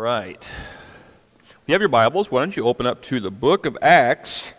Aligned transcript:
right. 0.00 0.48
you 1.66 1.74
have 1.74 1.82
your 1.82 1.90
Bibles, 1.90 2.30
why 2.30 2.40
don't 2.40 2.56
you 2.56 2.64
open 2.64 2.86
up 2.86 3.02
to 3.02 3.20
the 3.20 3.30
book 3.30 3.66
of 3.66 3.76
Acts, 3.82 4.54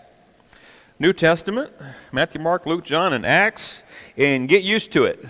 New 1.00 1.14
Testament, 1.14 1.74
Matthew, 2.12 2.40
Mark, 2.40 2.68
Luke, 2.68 2.86
John, 2.86 3.14
and 3.14 3.26
Acts, 3.26 3.82
and 4.18 4.48
get 4.48 4.64
used 4.64 4.92
to 4.92 5.06
it 5.06 5.26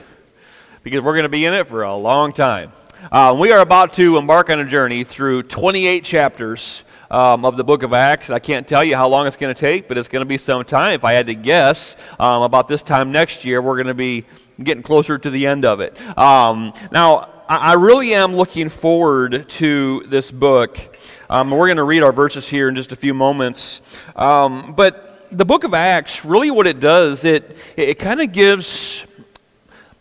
because 0.83 0.99
we're 0.99 1.13
going 1.13 1.23
to 1.23 1.29
be 1.29 1.45
in 1.45 1.53
it 1.53 1.65
for 1.65 1.83
a 1.83 1.95
long 1.95 2.33
time. 2.33 2.73
Uh, 3.09 3.33
we 3.39 3.53
are 3.53 3.61
about 3.61 3.93
to 3.93 4.17
embark 4.17 4.49
on 4.49 4.59
a 4.59 4.65
journey 4.65 5.05
through 5.05 5.43
28 5.43 6.03
chapters 6.03 6.83
um, 7.09 7.45
of 7.45 7.55
the 7.55 7.63
book 7.63 7.81
of 7.81 7.93
Acts. 7.93 8.29
I 8.29 8.39
can't 8.39 8.67
tell 8.67 8.83
you 8.83 8.97
how 8.97 9.07
long 9.07 9.27
it's 9.27 9.37
going 9.37 9.55
to 9.55 9.59
take, 9.59 9.87
but 9.87 9.97
it's 9.97 10.09
going 10.09 10.23
to 10.23 10.27
be 10.27 10.37
some 10.37 10.65
time. 10.65 10.91
If 10.91 11.05
I 11.05 11.13
had 11.13 11.27
to 11.27 11.35
guess, 11.35 11.95
um, 12.19 12.43
about 12.43 12.67
this 12.67 12.83
time 12.83 13.13
next 13.13 13.45
year, 13.45 13.61
we're 13.61 13.77
going 13.77 13.87
to 13.87 13.93
be 13.93 14.25
getting 14.61 14.83
closer 14.83 15.17
to 15.17 15.29
the 15.29 15.47
end 15.47 15.63
of 15.63 15.79
it. 15.79 15.97
Um, 16.17 16.73
now, 16.91 17.29
I 17.47 17.73
really 17.73 18.13
am 18.13 18.35
looking 18.35 18.69
forward 18.69 19.49
to 19.49 20.03
this 20.07 20.31
book. 20.31 20.97
Um, 21.29 21.51
we're 21.51 21.67
going 21.67 21.77
to 21.77 21.83
read 21.83 22.03
our 22.03 22.11
verses 22.11 22.47
here 22.47 22.69
in 22.69 22.75
just 22.75 22.91
a 22.91 22.95
few 22.95 23.13
moments. 23.13 23.81
Um, 24.15 24.73
but 24.73 25.27
the 25.31 25.45
book 25.45 25.63
of 25.63 25.73
Acts, 25.73 26.23
really 26.23 26.51
what 26.51 26.67
it 26.67 26.79
does, 26.79 27.25
it, 27.25 27.57
it 27.75 27.99
kind 27.99 28.21
of 28.21 28.31
gives 28.31 29.05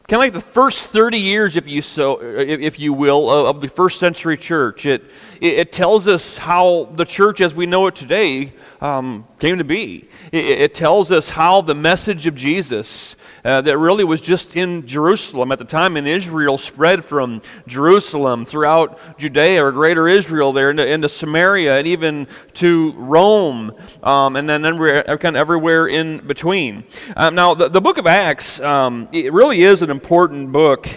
kind 0.07 0.21
of 0.21 0.27
like 0.27 0.33
the 0.33 0.41
first 0.41 0.83
30 0.83 1.19
years, 1.19 1.57
if 1.57 1.69
you, 1.69 1.83
so, 1.83 2.21
if 2.21 2.79
you 2.79 2.93
will, 2.93 3.31
of 3.31 3.61
the 3.61 3.69
first 3.69 4.01
century 4.01 4.37
church. 4.37 4.85
It, 4.85 5.05
it 5.41 5.73
tells 5.73 6.09
us 6.09 6.37
how 6.37 6.89
the 6.97 7.05
church 7.05 7.41
as 7.41 7.55
we 7.55 7.67
know 7.67 7.87
it 7.87 7.95
today 7.95 8.53
um, 8.81 9.27
came 9.39 9.59
to 9.59 9.65
be. 9.65 10.09
It, 10.33 10.45
it, 10.45 10.75
tells 10.75 11.13
us 11.13 11.31
how 11.31 11.61
the 11.61 11.75
message 11.75 12.27
of 12.27 12.35
Jesus 12.35 13.15
uh, 13.45 13.61
that 13.61 13.77
really 13.77 14.05
was 14.05 14.21
just 14.21 14.57
in 14.57 14.87
Jerusalem 14.87 15.53
at 15.53 15.59
the 15.59 15.65
time 15.65 15.97
in 15.97 16.07
Israel 16.07 16.57
spread 16.57 17.05
from 17.05 17.43
Jerusalem 17.67 18.45
throughout 18.45 19.19
Judea 19.19 19.63
or 19.63 19.73
greater 19.73 20.09
Israel 20.09 20.53
there 20.53 20.71
into, 20.71 20.87
into 20.87 21.09
Samaria 21.09 21.79
and 21.79 21.87
even 21.87 22.27
to 22.55 22.93
Rome 22.93 23.75
um, 24.03 24.37
and 24.37 24.49
then 24.49 24.65
everywhere, 24.65 25.03
kind 25.19 25.37
of 25.37 25.41
everywhere 25.41 25.87
in 25.87 26.27
between. 26.27 26.85
Um, 27.17 27.35
now, 27.35 27.55
the, 27.55 27.69
the 27.69 27.81
book 27.81 27.99
of 27.99 28.07
Acts, 28.07 28.61
um, 28.61 29.09
it 29.13 29.33
really 29.33 29.63
is 29.63 29.83
an 29.83 29.91
important 29.91 30.53
book 30.53 30.89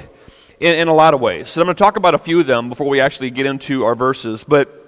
in, 0.59 0.75
in 0.75 0.87
a 0.87 0.93
lot 0.93 1.13
of 1.13 1.19
ways. 1.19 1.49
So 1.49 1.61
I'm 1.61 1.65
going 1.65 1.75
to 1.75 1.79
talk 1.83 1.97
about 1.97 2.15
a 2.15 2.19
few 2.19 2.39
of 2.39 2.47
them 2.47 2.69
before 2.69 2.87
we 2.87 3.01
actually 3.01 3.31
get 3.31 3.45
into 3.45 3.83
our 3.83 3.95
verses. 3.95 4.45
But 4.45 4.82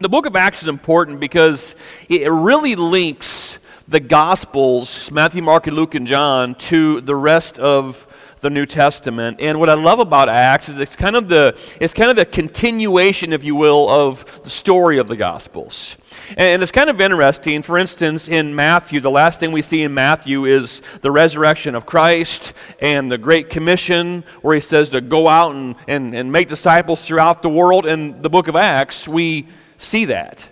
the 0.00 0.08
book 0.08 0.26
of 0.26 0.36
Acts 0.36 0.62
is 0.62 0.68
important 0.68 1.18
because 1.18 1.74
it 2.08 2.30
really 2.30 2.76
links 2.76 3.58
the 3.88 3.98
Gospels, 3.98 5.10
Matthew, 5.10 5.42
Mark, 5.42 5.66
and 5.66 5.74
Luke, 5.74 5.94
and 5.94 6.06
John, 6.06 6.54
to 6.56 7.00
the 7.00 7.16
rest 7.16 7.58
of 7.58 8.06
the 8.40 8.50
New 8.50 8.64
Testament. 8.64 9.38
And 9.40 9.58
what 9.58 9.68
I 9.68 9.74
love 9.74 9.98
about 9.98 10.28
Acts 10.28 10.68
is 10.68 10.78
it's 10.78 10.94
kind 10.94 11.16
of 11.16 11.28
the 11.28 11.58
it's 11.80 11.94
kind 11.94 12.10
of 12.10 12.16
the 12.16 12.24
continuation, 12.24 13.32
if 13.32 13.42
you 13.42 13.56
will, 13.56 13.90
of 13.90 14.42
the 14.44 14.50
story 14.50 14.98
of 14.98 15.08
the 15.08 15.16
Gospels. 15.16 15.96
And 16.36 16.62
it's 16.62 16.70
kind 16.70 16.90
of 16.90 17.00
interesting. 17.00 17.62
For 17.62 17.76
instance, 17.76 18.28
in 18.28 18.54
Matthew, 18.54 19.00
the 19.00 19.10
last 19.10 19.40
thing 19.40 19.50
we 19.50 19.62
see 19.62 19.82
in 19.82 19.94
Matthew 19.94 20.44
is 20.44 20.80
the 21.00 21.10
resurrection 21.10 21.74
of 21.74 21.86
Christ 21.86 22.52
and 22.80 23.10
the 23.10 23.18
Great 23.18 23.50
Commission, 23.50 24.22
where 24.42 24.54
he 24.54 24.60
says 24.60 24.90
to 24.90 25.00
go 25.00 25.26
out 25.26 25.56
and, 25.56 25.74
and, 25.88 26.14
and 26.14 26.30
make 26.30 26.46
disciples 26.46 27.04
throughout 27.04 27.42
the 27.42 27.48
world. 27.48 27.86
In 27.86 28.22
the 28.22 28.30
book 28.30 28.46
of 28.46 28.54
Acts, 28.54 29.08
we 29.08 29.48
see 29.78 30.04
that. 30.06 30.48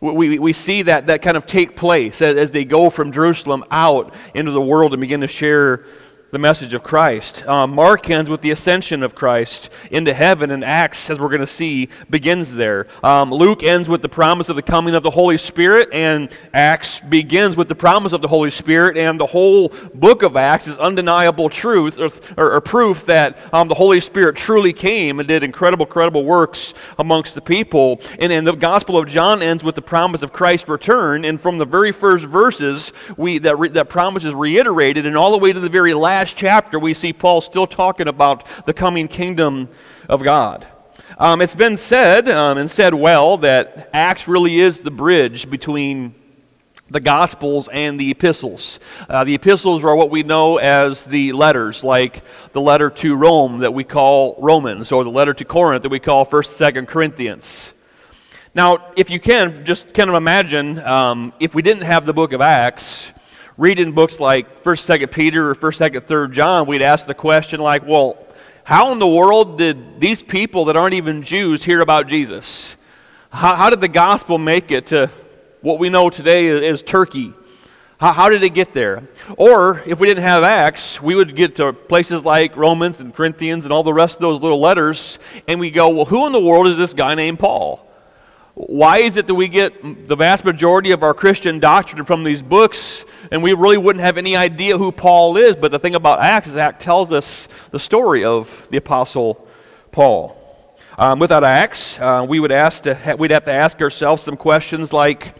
We, 0.00 0.38
we 0.38 0.52
see 0.52 0.82
that, 0.82 1.06
that 1.06 1.22
kind 1.22 1.36
of 1.36 1.46
take 1.46 1.76
place 1.76 2.22
as, 2.22 2.36
as 2.36 2.50
they 2.50 2.64
go 2.64 2.90
from 2.90 3.12
Jerusalem 3.12 3.64
out 3.70 4.14
into 4.34 4.50
the 4.50 4.60
world 4.60 4.92
and 4.92 5.00
begin 5.00 5.20
to 5.20 5.28
share 5.28 5.84
the 6.32 6.38
message 6.38 6.72
of 6.72 6.82
Christ. 6.82 7.46
Um, 7.46 7.74
Mark 7.74 8.08
ends 8.08 8.30
with 8.30 8.40
the 8.40 8.52
ascension 8.52 9.02
of 9.02 9.14
Christ 9.14 9.68
into 9.90 10.14
heaven, 10.14 10.50
and 10.50 10.64
Acts, 10.64 11.10
as 11.10 11.20
we're 11.20 11.28
going 11.28 11.42
to 11.42 11.46
see, 11.46 11.90
begins 12.08 12.54
there. 12.54 12.86
Um, 13.04 13.30
Luke 13.30 13.62
ends 13.62 13.86
with 13.86 14.00
the 14.00 14.08
promise 14.08 14.48
of 14.48 14.56
the 14.56 14.62
coming 14.62 14.94
of 14.94 15.02
the 15.02 15.10
Holy 15.10 15.36
Spirit, 15.36 15.90
and 15.92 16.30
Acts 16.54 17.00
begins 17.00 17.54
with 17.54 17.68
the 17.68 17.74
promise 17.74 18.14
of 18.14 18.22
the 18.22 18.28
Holy 18.28 18.50
Spirit, 18.50 18.96
and 18.96 19.20
the 19.20 19.26
whole 19.26 19.74
book 19.92 20.22
of 20.22 20.34
Acts 20.38 20.68
is 20.68 20.78
undeniable 20.78 21.50
truth 21.50 21.98
or, 21.98 22.08
or, 22.38 22.52
or 22.54 22.60
proof 22.62 23.04
that 23.04 23.36
um, 23.52 23.68
the 23.68 23.74
Holy 23.74 24.00
Spirit 24.00 24.34
truly 24.34 24.72
came 24.72 25.18
and 25.20 25.28
did 25.28 25.42
incredible, 25.42 25.84
credible 25.84 26.24
works 26.24 26.72
amongst 26.98 27.34
the 27.34 27.42
people. 27.42 28.00
And, 28.18 28.32
and 28.32 28.46
the 28.46 28.54
Gospel 28.54 28.96
of 28.96 29.06
John 29.06 29.42
ends 29.42 29.62
with 29.62 29.74
the 29.74 29.82
promise 29.82 30.22
of 30.22 30.32
Christ's 30.32 30.66
return, 30.66 31.26
and 31.26 31.38
from 31.38 31.58
the 31.58 31.66
very 31.66 31.92
first 31.92 32.24
verses, 32.24 32.94
we, 33.18 33.36
that, 33.40 33.58
re, 33.58 33.68
that 33.68 33.90
promise 33.90 34.24
is 34.24 34.32
reiterated, 34.32 35.04
and 35.04 35.14
all 35.14 35.32
the 35.32 35.36
way 35.36 35.52
to 35.52 35.60
the 35.60 35.68
very 35.68 35.92
last 35.92 36.21
last 36.22 36.36
chapter, 36.36 36.78
we 36.78 36.94
see 36.94 37.12
Paul 37.12 37.40
still 37.40 37.66
talking 37.66 38.06
about 38.06 38.46
the 38.64 38.72
coming 38.72 39.08
kingdom 39.08 39.68
of 40.08 40.22
God. 40.22 40.64
Um, 41.18 41.42
it's 41.42 41.56
been 41.56 41.76
said, 41.76 42.28
um, 42.28 42.58
and 42.58 42.70
said 42.70 42.94
well, 42.94 43.38
that 43.38 43.90
Acts 43.92 44.28
really 44.28 44.60
is 44.60 44.82
the 44.82 44.90
bridge 44.92 45.50
between 45.50 46.14
the 46.88 47.00
Gospels 47.00 47.68
and 47.72 47.98
the 47.98 48.12
epistles. 48.12 48.78
Uh, 49.08 49.24
the 49.24 49.34
epistles 49.34 49.82
are 49.82 49.96
what 49.96 50.10
we 50.10 50.22
know 50.22 50.58
as 50.58 51.02
the 51.02 51.32
letters, 51.32 51.82
like 51.82 52.22
the 52.52 52.60
letter 52.60 52.88
to 52.88 53.16
Rome 53.16 53.58
that 53.58 53.74
we 53.74 53.82
call 53.82 54.36
Romans, 54.38 54.92
or 54.92 55.02
the 55.02 55.10
letter 55.10 55.34
to 55.34 55.44
Corinth 55.44 55.82
that 55.82 55.88
we 55.88 55.98
call 55.98 56.24
1st, 56.24 56.76
and 56.76 56.86
2nd 56.86 56.88
Corinthians. 56.88 57.74
Now, 58.54 58.92
if 58.94 59.10
you 59.10 59.18
can, 59.18 59.64
just 59.64 59.92
kind 59.92 60.08
of 60.08 60.14
imagine 60.14 60.78
um, 60.82 61.32
if 61.40 61.52
we 61.52 61.62
didn't 61.62 61.82
have 61.82 62.06
the 62.06 62.12
book 62.12 62.32
of 62.32 62.40
Acts, 62.40 63.11
reading 63.62 63.92
books 63.92 64.18
like 64.18 64.64
1st, 64.64 65.02
2nd 65.06 65.12
Peter 65.12 65.48
or 65.48 65.54
1st, 65.54 65.92
2nd, 65.92 66.04
3rd 66.04 66.32
John, 66.32 66.66
we'd 66.66 66.82
ask 66.82 67.06
the 67.06 67.14
question 67.14 67.60
like, 67.60 67.86
well, 67.86 68.18
how 68.64 68.90
in 68.90 68.98
the 68.98 69.06
world 69.06 69.56
did 69.56 70.00
these 70.00 70.20
people 70.20 70.64
that 70.64 70.76
aren't 70.76 70.94
even 70.94 71.22
Jews 71.22 71.62
hear 71.62 71.80
about 71.80 72.08
Jesus? 72.08 72.74
How, 73.30 73.54
how 73.54 73.70
did 73.70 73.80
the 73.80 73.86
gospel 73.86 74.36
make 74.36 74.72
it 74.72 74.86
to 74.86 75.12
what 75.60 75.78
we 75.78 75.90
know 75.90 76.10
today 76.10 76.48
as 76.66 76.82
Turkey? 76.82 77.34
How, 78.00 78.12
how 78.12 78.30
did 78.30 78.42
it 78.42 78.52
get 78.52 78.74
there? 78.74 79.06
Or 79.36 79.80
if 79.86 80.00
we 80.00 80.08
didn't 80.08 80.24
have 80.24 80.42
Acts, 80.42 81.00
we 81.00 81.14
would 81.14 81.36
get 81.36 81.54
to 81.56 81.72
places 81.72 82.24
like 82.24 82.56
Romans 82.56 82.98
and 82.98 83.14
Corinthians 83.14 83.62
and 83.62 83.72
all 83.72 83.84
the 83.84 83.94
rest 83.94 84.16
of 84.16 84.22
those 84.22 84.40
little 84.40 84.60
letters, 84.60 85.20
and 85.46 85.60
we 85.60 85.70
go, 85.70 85.88
well, 85.88 86.04
who 86.04 86.26
in 86.26 86.32
the 86.32 86.40
world 86.40 86.66
is 86.66 86.76
this 86.76 86.94
guy 86.94 87.14
named 87.14 87.38
Paul? 87.38 87.88
Why 88.54 88.98
is 88.98 89.16
it 89.16 89.26
that 89.28 89.34
we 89.34 89.48
get 89.48 90.06
the 90.08 90.16
vast 90.16 90.44
majority 90.44 90.90
of 90.90 91.02
our 91.02 91.14
Christian 91.14 91.58
doctrine 91.58 92.04
from 92.04 92.22
these 92.22 92.42
books 92.42 93.04
and 93.30 93.42
we 93.42 93.54
really 93.54 93.78
wouldn't 93.78 94.04
have 94.04 94.18
any 94.18 94.36
idea 94.36 94.76
who 94.76 94.92
Paul 94.92 95.38
is? 95.38 95.56
But 95.56 95.70
the 95.70 95.78
thing 95.78 95.94
about 95.94 96.20
Acts 96.20 96.48
is 96.48 96.56
Acts 96.56 96.84
tells 96.84 97.12
us 97.12 97.48
the 97.70 97.80
story 97.80 98.24
of 98.24 98.68
the 98.70 98.76
Apostle 98.76 99.46
Paul. 99.90 100.38
Um, 100.98 101.18
without 101.18 101.44
Acts, 101.44 101.98
uh, 101.98 102.26
we 102.28 102.40
would 102.40 102.52
ask 102.52 102.82
to 102.82 102.94
ha- 102.94 103.14
we'd 103.14 103.30
have 103.30 103.44
to 103.44 103.52
ask 103.52 103.80
ourselves 103.80 104.22
some 104.22 104.36
questions 104.36 104.92
like, 104.92 105.34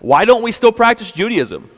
why 0.00 0.24
don't 0.24 0.42
we 0.42 0.50
still 0.50 0.72
practice 0.72 1.12
Judaism? 1.12 1.70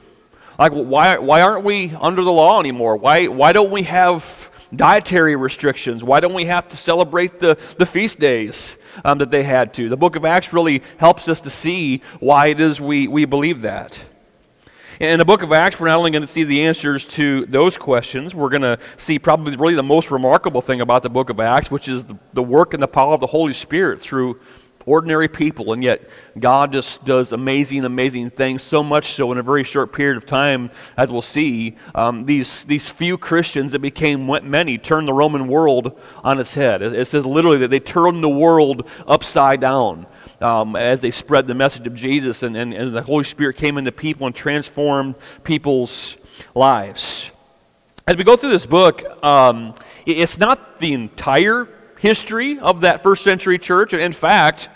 Like, 0.59 0.73
why, 0.73 1.19
why 1.19 1.43
aren't 1.43 1.65
we 1.65 1.93
under 2.01 2.25
the 2.25 2.33
law 2.33 2.59
anymore? 2.59 2.97
Why, 2.97 3.27
why 3.27 3.53
don't 3.53 3.71
we 3.71 3.83
have 3.83 4.51
dietary 4.75 5.37
restrictions? 5.37 6.03
Why 6.03 6.21
don't 6.21 6.33
we 6.33 6.47
have 6.47 6.67
to 6.69 6.77
celebrate 6.77 7.41
the, 7.41 7.59
the 7.77 7.85
feast 7.85 8.19
days? 8.19 8.79
Um, 9.05 9.19
that 9.19 9.31
they 9.31 9.43
had 9.43 9.75
to. 9.75 9.89
The 9.89 9.97
book 9.97 10.17
of 10.17 10.25
Acts 10.25 10.53
really 10.53 10.83
helps 10.99 11.29
us 11.29 11.41
to 11.43 11.51
see 11.51 12.03
why 12.21 12.49
it 12.49 12.61
is 12.61 12.81
we, 12.81 13.09
we 13.09 13.25
believe 13.25 13.63
that. 13.63 14.01
In 14.99 15.19
the 15.19 15.27
book 15.27 15.43
of 15.43 15.53
Acts, 15.53 15.79
we're 15.79 15.89
not 15.89 15.99
only 15.99 16.11
going 16.11 16.23
to 16.23 16.29
see 16.29 16.45
the 16.45 16.63
answers 16.63 17.07
to 17.09 17.45
those 17.47 17.77
questions, 17.77 18.35
we're 18.35 18.49
going 18.49 18.63
to 18.63 18.79
see 18.97 19.19
probably 19.19 19.55
really 19.55 19.75
the 19.75 19.83
most 19.83 20.11
remarkable 20.11 20.63
thing 20.63 20.81
about 20.81 21.03
the 21.03 21.11
book 21.11 21.29
of 21.29 21.39
Acts, 21.39 21.71
which 21.71 21.87
is 21.87 22.07
the, 22.07 22.17
the 22.33 22.43
work 22.43 22.73
and 22.73 22.83
the 22.83 22.89
power 22.89 23.13
of 23.13 23.21
the 23.21 23.27
Holy 23.27 23.53
Spirit 23.53 24.01
through 24.01 24.41
ordinary 24.87 25.29
people, 25.29 25.73
and 25.73 25.83
yet 25.83 26.09
God 26.39 26.73
just 26.73 27.05
does 27.05 27.33
amazing, 27.33 27.85
amazing 27.85 28.31
things, 28.31 28.63
so 28.63 28.83
much 28.83 29.13
so 29.13 29.33
in 29.33 29.39
a 29.39 29.43
very 29.43 29.65
short 29.65 29.93
period 29.93 30.17
of 30.17 30.25
time, 30.25 30.71
as 30.97 31.11
we'll 31.11 31.23
see. 31.23 31.77
Um, 31.95 32.25
these, 32.25 32.65
these 32.65 32.89
few 32.89 33.19
Christians 33.19 33.73
that 33.73 33.81
became 33.81 34.27
many 34.49 34.79
turned 34.79 35.09
the 35.09 35.13
Roman 35.13 35.49
world 35.49 36.01
on 36.23 36.39
its 36.39 36.55
head. 36.55 36.83
It, 36.83 36.95
it 36.95 37.07
says 37.07 37.27
literally 37.27 37.59
that 37.59 37.69
they 37.71 37.81
turned 37.81 38.23
the 38.23 38.29
world 38.29 38.89
upside 39.07 39.61
down. 39.61 40.07
Um, 40.39 40.77
as 40.77 41.01
they 41.01 41.11
spread 41.11 41.47
the 41.47 41.55
message 41.55 41.87
of 41.87 41.95
Jesus, 41.95 42.43
and, 42.43 42.55
and, 42.59 42.75
and 42.75 42.95
the 42.95 43.01
Holy 43.01 43.25
Spirit 43.25 43.57
came 43.57 43.79
into 43.79 43.91
people 43.91 44.27
and 44.27 44.37
transformed 44.37 45.15
people's 45.45 46.19
lives. 46.55 47.31
As 48.07 48.17
we 48.17 48.23
go 48.23 48.37
through 48.37 48.51
this 48.51 48.67
book, 48.67 49.03
um, 49.25 49.75
it's 50.05 50.39
not 50.39 50.79
the 50.79 50.93
entire 50.93 51.67
history 51.99 52.59
of 52.59 52.83
that 52.83 53.03
first 53.03 53.25
century 53.25 53.59
church. 53.59 53.93
In 53.93 54.13
fact, 54.13 54.69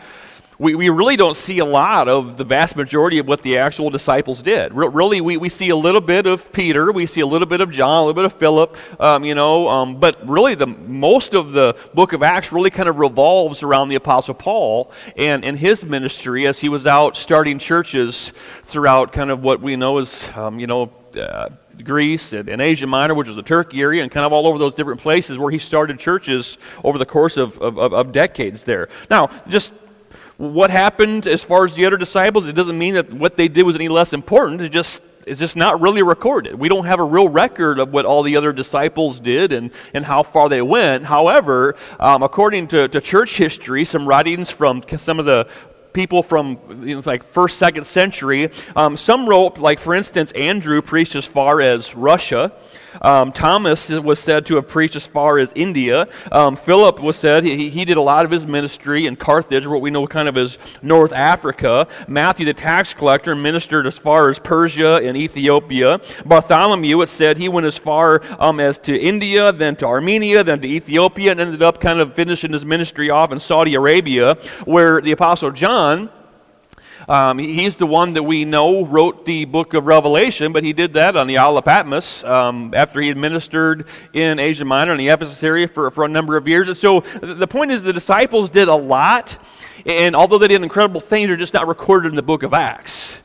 we, 0.60 0.74
we 0.74 0.90
really 0.90 1.16
don't 1.16 1.38
see 1.38 1.60
a 1.60 1.64
lot 1.64 2.06
of 2.06 2.36
the 2.36 2.44
vast 2.44 2.76
majority 2.76 3.16
of 3.16 3.26
what 3.26 3.40
the 3.40 3.56
actual 3.56 3.88
disciples 3.88 4.42
did. 4.42 4.74
Re- 4.74 4.90
really, 4.92 5.22
we, 5.22 5.38
we 5.38 5.48
see 5.48 5.70
a 5.70 5.76
little 5.76 6.02
bit 6.02 6.26
of 6.26 6.52
Peter, 6.52 6.92
we 6.92 7.06
see 7.06 7.22
a 7.22 7.26
little 7.26 7.46
bit 7.46 7.62
of 7.62 7.70
John, 7.70 7.96
a 7.96 8.00
little 8.04 8.12
bit 8.12 8.26
of 8.26 8.34
Philip, 8.34 8.76
um, 9.00 9.24
you 9.24 9.34
know, 9.34 9.70
um, 9.70 9.98
but 9.98 10.28
really 10.28 10.54
the 10.54 10.66
most 10.66 11.32
of 11.32 11.52
the 11.52 11.74
book 11.94 12.12
of 12.12 12.22
Acts 12.22 12.52
really 12.52 12.68
kind 12.68 12.90
of 12.90 12.98
revolves 12.98 13.62
around 13.62 13.88
the 13.88 13.94
Apostle 13.94 14.34
Paul 14.34 14.92
and, 15.16 15.46
and 15.46 15.56
his 15.58 15.82
ministry 15.82 16.46
as 16.46 16.60
he 16.60 16.68
was 16.68 16.86
out 16.86 17.16
starting 17.16 17.58
churches 17.58 18.34
throughout 18.62 19.14
kind 19.14 19.30
of 19.30 19.42
what 19.42 19.62
we 19.62 19.76
know 19.76 19.96
as, 19.96 20.28
um, 20.36 20.60
you 20.60 20.66
know, 20.66 20.92
uh, 21.16 21.48
Greece 21.82 22.32
and, 22.32 22.48
and, 22.48 22.60
Asia 22.60 22.86
Minor, 22.86 23.14
which 23.14 23.26
was 23.26 23.36
the 23.36 23.42
Turkey 23.42 23.80
area, 23.80 24.02
and 24.02 24.10
kind 24.10 24.26
of 24.26 24.32
all 24.32 24.46
over 24.46 24.58
those 24.58 24.74
different 24.74 25.00
places 25.00 25.38
where 25.38 25.50
he 25.50 25.58
started 25.58 25.98
churches 25.98 26.58
over 26.84 26.98
the 26.98 27.06
course 27.06 27.36
of, 27.36 27.58
of, 27.60 27.78
of 27.78 28.12
decades 28.12 28.64
there. 28.64 28.88
Now, 29.10 29.30
just 29.48 29.72
what 30.36 30.70
happened 30.70 31.26
as 31.26 31.42
far 31.42 31.64
as 31.64 31.74
the 31.74 31.84
other 31.84 31.96
disciples, 31.96 32.46
it 32.46 32.54
doesn't 32.54 32.78
mean 32.78 32.94
that 32.94 33.12
what 33.12 33.36
they 33.36 33.48
did 33.48 33.64
was 33.64 33.74
any 33.74 33.88
less 33.88 34.12
important. 34.12 34.62
It 34.62 34.70
just 34.70 35.02
it's 35.26 35.38
just 35.38 35.56
not 35.56 35.80
really 35.80 36.02
recorded. 36.02 36.54
We 36.54 36.68
don't 36.68 36.86
have 36.86 36.98
a 36.98 37.04
real 37.04 37.28
record 37.28 37.78
of 37.78 37.92
what 37.92 38.04
all 38.04 38.22
the 38.22 38.36
other 38.36 38.52
disciples 38.52 39.20
did 39.20 39.52
and, 39.52 39.70
and 39.92 40.04
how 40.04 40.22
far 40.22 40.48
they 40.48 40.62
went. 40.62 41.04
However, 41.04 41.76
um, 41.98 42.22
according 42.22 42.68
to, 42.68 42.88
to 42.88 43.00
church 43.00 43.36
history, 43.36 43.84
some 43.84 44.08
writings 44.08 44.50
from 44.50 44.82
some 44.96 45.18
of 45.18 45.26
the 45.26 45.46
people 45.92 46.22
from 46.22 46.58
you 46.86 46.96
know, 46.96 47.02
like 47.04 47.24
first, 47.24 47.58
second 47.58 47.86
century. 47.86 48.50
Um, 48.76 48.96
some 48.96 49.28
wrote, 49.28 49.58
like 49.58 49.80
for 49.80 49.94
instance, 49.94 50.32
Andrew 50.32 50.82
preached 50.82 51.14
as 51.14 51.24
far 51.24 51.60
as 51.60 51.94
Russia. 51.94 52.52
Um, 53.02 53.32
Thomas 53.32 53.90
was 53.90 54.18
said 54.18 54.46
to 54.46 54.56
have 54.56 54.68
preached 54.68 54.96
as 54.96 55.06
far 55.06 55.38
as 55.38 55.52
India. 55.54 56.08
Um, 56.32 56.56
Philip 56.56 57.00
was 57.00 57.16
said 57.16 57.44
he, 57.44 57.70
he 57.70 57.84
did 57.84 57.96
a 57.96 58.02
lot 58.02 58.24
of 58.24 58.30
his 58.30 58.46
ministry 58.46 59.06
in 59.06 59.16
Carthage, 59.16 59.66
what 59.66 59.80
we 59.80 59.90
know 59.90 60.06
kind 60.06 60.28
of 60.28 60.36
as 60.36 60.58
North 60.82 61.12
Africa. 61.12 61.86
Matthew, 62.08 62.46
the 62.46 62.54
tax 62.54 62.94
collector, 62.94 63.34
ministered 63.34 63.86
as 63.86 63.96
far 63.96 64.28
as 64.28 64.38
Persia 64.38 64.96
and 65.02 65.16
Ethiopia. 65.16 66.00
Bartholomew, 66.24 67.00
it 67.02 67.08
said 67.08 67.36
he 67.36 67.48
went 67.48 67.66
as 67.66 67.76
far 67.76 68.22
um, 68.38 68.60
as 68.60 68.78
to 68.80 68.98
India, 68.98 69.52
then 69.52 69.76
to 69.76 69.86
Armenia, 69.86 70.44
then 70.44 70.60
to 70.60 70.68
Ethiopia, 70.68 71.32
and 71.32 71.40
ended 71.40 71.62
up 71.62 71.80
kind 71.80 72.00
of 72.00 72.14
finishing 72.14 72.52
his 72.52 72.64
ministry 72.64 73.10
off 73.10 73.32
in 73.32 73.40
Saudi 73.40 73.74
Arabia, 73.74 74.34
where 74.64 75.00
the 75.00 75.12
Apostle 75.12 75.50
John 75.50 76.10
um, 77.08 77.38
he's 77.38 77.76
the 77.76 77.86
one 77.86 78.12
that 78.14 78.22
we 78.22 78.44
know 78.44 78.84
wrote 78.84 79.24
the 79.24 79.44
book 79.44 79.74
of 79.74 79.86
Revelation, 79.86 80.52
but 80.52 80.64
he 80.64 80.72
did 80.72 80.92
that 80.94 81.16
on 81.16 81.26
the 81.26 81.38
Isle 81.38 81.58
of 81.58 81.64
Patmos 81.64 82.24
um, 82.24 82.72
after 82.74 83.00
he 83.00 83.08
had 83.08 83.16
ministered 83.16 83.86
in 84.12 84.38
Asia 84.38 84.64
Minor 84.64 84.92
and 84.92 85.00
the 85.00 85.08
Ephesus 85.08 85.42
area 85.42 85.68
for, 85.68 85.90
for 85.90 86.04
a 86.04 86.08
number 86.08 86.36
of 86.36 86.46
years. 86.46 86.68
And 86.68 86.76
so 86.76 87.00
the 87.20 87.46
point 87.46 87.70
is 87.70 87.82
the 87.82 87.92
disciples 87.92 88.50
did 88.50 88.68
a 88.68 88.74
lot, 88.74 89.38
and 89.86 90.14
although 90.14 90.38
they 90.38 90.48
did 90.48 90.62
incredible 90.62 91.00
things, 91.00 91.28
they're 91.28 91.36
just 91.36 91.54
not 91.54 91.66
recorded 91.66 92.08
in 92.08 92.16
the 92.16 92.22
book 92.22 92.42
of 92.42 92.54
Acts. 92.54 93.19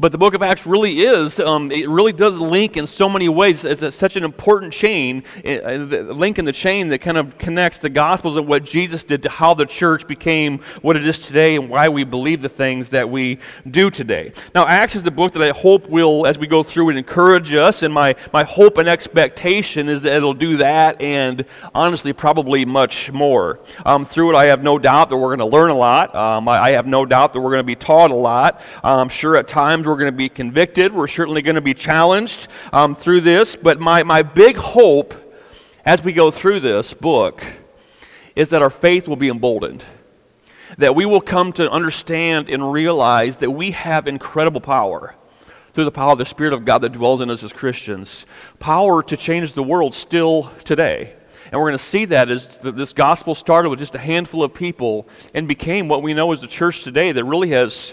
But 0.00 0.12
the 0.12 0.18
book 0.18 0.32
of 0.32 0.42
Acts 0.42 0.64
really 0.64 1.00
is, 1.00 1.38
um, 1.40 1.70
it 1.70 1.86
really 1.86 2.14
does 2.14 2.38
link 2.38 2.78
in 2.78 2.86
so 2.86 3.06
many 3.06 3.28
ways. 3.28 3.66
It's 3.66 3.82
a, 3.82 3.92
such 3.92 4.16
an 4.16 4.24
important 4.24 4.72
chain, 4.72 5.24
a 5.44 5.76
link 5.76 6.38
in 6.38 6.46
the 6.46 6.54
chain 6.54 6.88
that 6.88 7.00
kind 7.00 7.18
of 7.18 7.36
connects 7.36 7.76
the 7.76 7.90
Gospels 7.90 8.38
and 8.38 8.48
what 8.48 8.64
Jesus 8.64 9.04
did 9.04 9.22
to 9.24 9.28
how 9.28 9.52
the 9.52 9.66
church 9.66 10.06
became 10.06 10.60
what 10.80 10.96
it 10.96 11.06
is 11.06 11.18
today 11.18 11.56
and 11.56 11.68
why 11.68 11.90
we 11.90 12.04
believe 12.04 12.40
the 12.40 12.48
things 12.48 12.88
that 12.88 13.10
we 13.10 13.40
do 13.70 13.90
today. 13.90 14.32
Now, 14.54 14.66
Acts 14.66 14.96
is 14.96 15.02
the 15.02 15.10
book 15.10 15.32
that 15.32 15.42
I 15.42 15.50
hope 15.50 15.86
will, 15.90 16.26
as 16.26 16.38
we 16.38 16.46
go 16.46 16.62
through 16.62 16.88
it, 16.90 16.96
encourage 16.96 17.52
us. 17.52 17.82
And 17.82 17.92
my, 17.92 18.16
my 18.32 18.44
hope 18.44 18.78
and 18.78 18.88
expectation 18.88 19.90
is 19.90 20.00
that 20.00 20.14
it'll 20.14 20.32
do 20.32 20.56
that 20.56 20.98
and 21.02 21.44
honestly, 21.74 22.14
probably 22.14 22.64
much 22.64 23.12
more. 23.12 23.60
Um, 23.84 24.06
through 24.06 24.34
it, 24.34 24.36
I 24.38 24.46
have 24.46 24.62
no 24.62 24.78
doubt 24.78 25.10
that 25.10 25.18
we're 25.18 25.36
going 25.36 25.40
to 25.50 25.56
learn 25.56 25.70
a 25.70 25.76
lot. 25.76 26.14
Um, 26.14 26.48
I, 26.48 26.58
I, 26.58 26.70
have 26.70 26.86
no 26.86 27.04
doubt 27.04 27.34
that 27.34 27.40
we're 27.40 27.50
going 27.50 27.60
to 27.60 27.64
be 27.64 27.76
taught 27.76 28.10
a 28.10 28.14
lot. 28.14 28.62
I'm 28.82 29.10
sure 29.10 29.36
at 29.36 29.46
times 29.46 29.86
we're 29.90 29.96
going 29.96 30.06
to 30.06 30.16
be 30.16 30.28
convicted. 30.28 30.94
We're 30.94 31.08
certainly 31.08 31.42
going 31.42 31.56
to 31.56 31.60
be 31.60 31.74
challenged 31.74 32.46
um, 32.72 32.94
through 32.94 33.22
this. 33.22 33.56
But 33.56 33.80
my, 33.80 34.04
my 34.04 34.22
big 34.22 34.56
hope 34.56 35.14
as 35.84 36.04
we 36.04 36.12
go 36.12 36.30
through 36.30 36.60
this 36.60 36.94
book 36.94 37.42
is 38.36 38.50
that 38.50 38.62
our 38.62 38.70
faith 38.70 39.08
will 39.08 39.16
be 39.16 39.28
emboldened. 39.28 39.84
That 40.78 40.94
we 40.94 41.06
will 41.06 41.20
come 41.20 41.52
to 41.54 41.68
understand 41.68 42.48
and 42.48 42.72
realize 42.72 43.38
that 43.38 43.50
we 43.50 43.72
have 43.72 44.06
incredible 44.06 44.60
power 44.60 45.16
through 45.72 45.84
the 45.84 45.90
power 45.90 46.12
of 46.12 46.18
the 46.18 46.24
Spirit 46.24 46.52
of 46.52 46.64
God 46.64 46.78
that 46.82 46.92
dwells 46.92 47.20
in 47.20 47.28
us 47.28 47.42
as 47.42 47.52
Christians. 47.52 48.26
Power 48.60 49.02
to 49.02 49.16
change 49.16 49.54
the 49.54 49.62
world 49.62 49.94
still 49.94 50.52
today. 50.64 51.14
And 51.46 51.60
we're 51.60 51.68
going 51.68 51.78
to 51.78 51.84
see 51.84 52.04
that 52.06 52.30
as 52.30 52.58
this 52.58 52.92
gospel 52.92 53.34
started 53.34 53.70
with 53.70 53.80
just 53.80 53.96
a 53.96 53.98
handful 53.98 54.44
of 54.44 54.54
people 54.54 55.08
and 55.34 55.48
became 55.48 55.88
what 55.88 56.02
we 56.02 56.14
know 56.14 56.30
as 56.30 56.40
the 56.40 56.46
church 56.46 56.84
today 56.84 57.10
that 57.10 57.24
really 57.24 57.50
has 57.50 57.92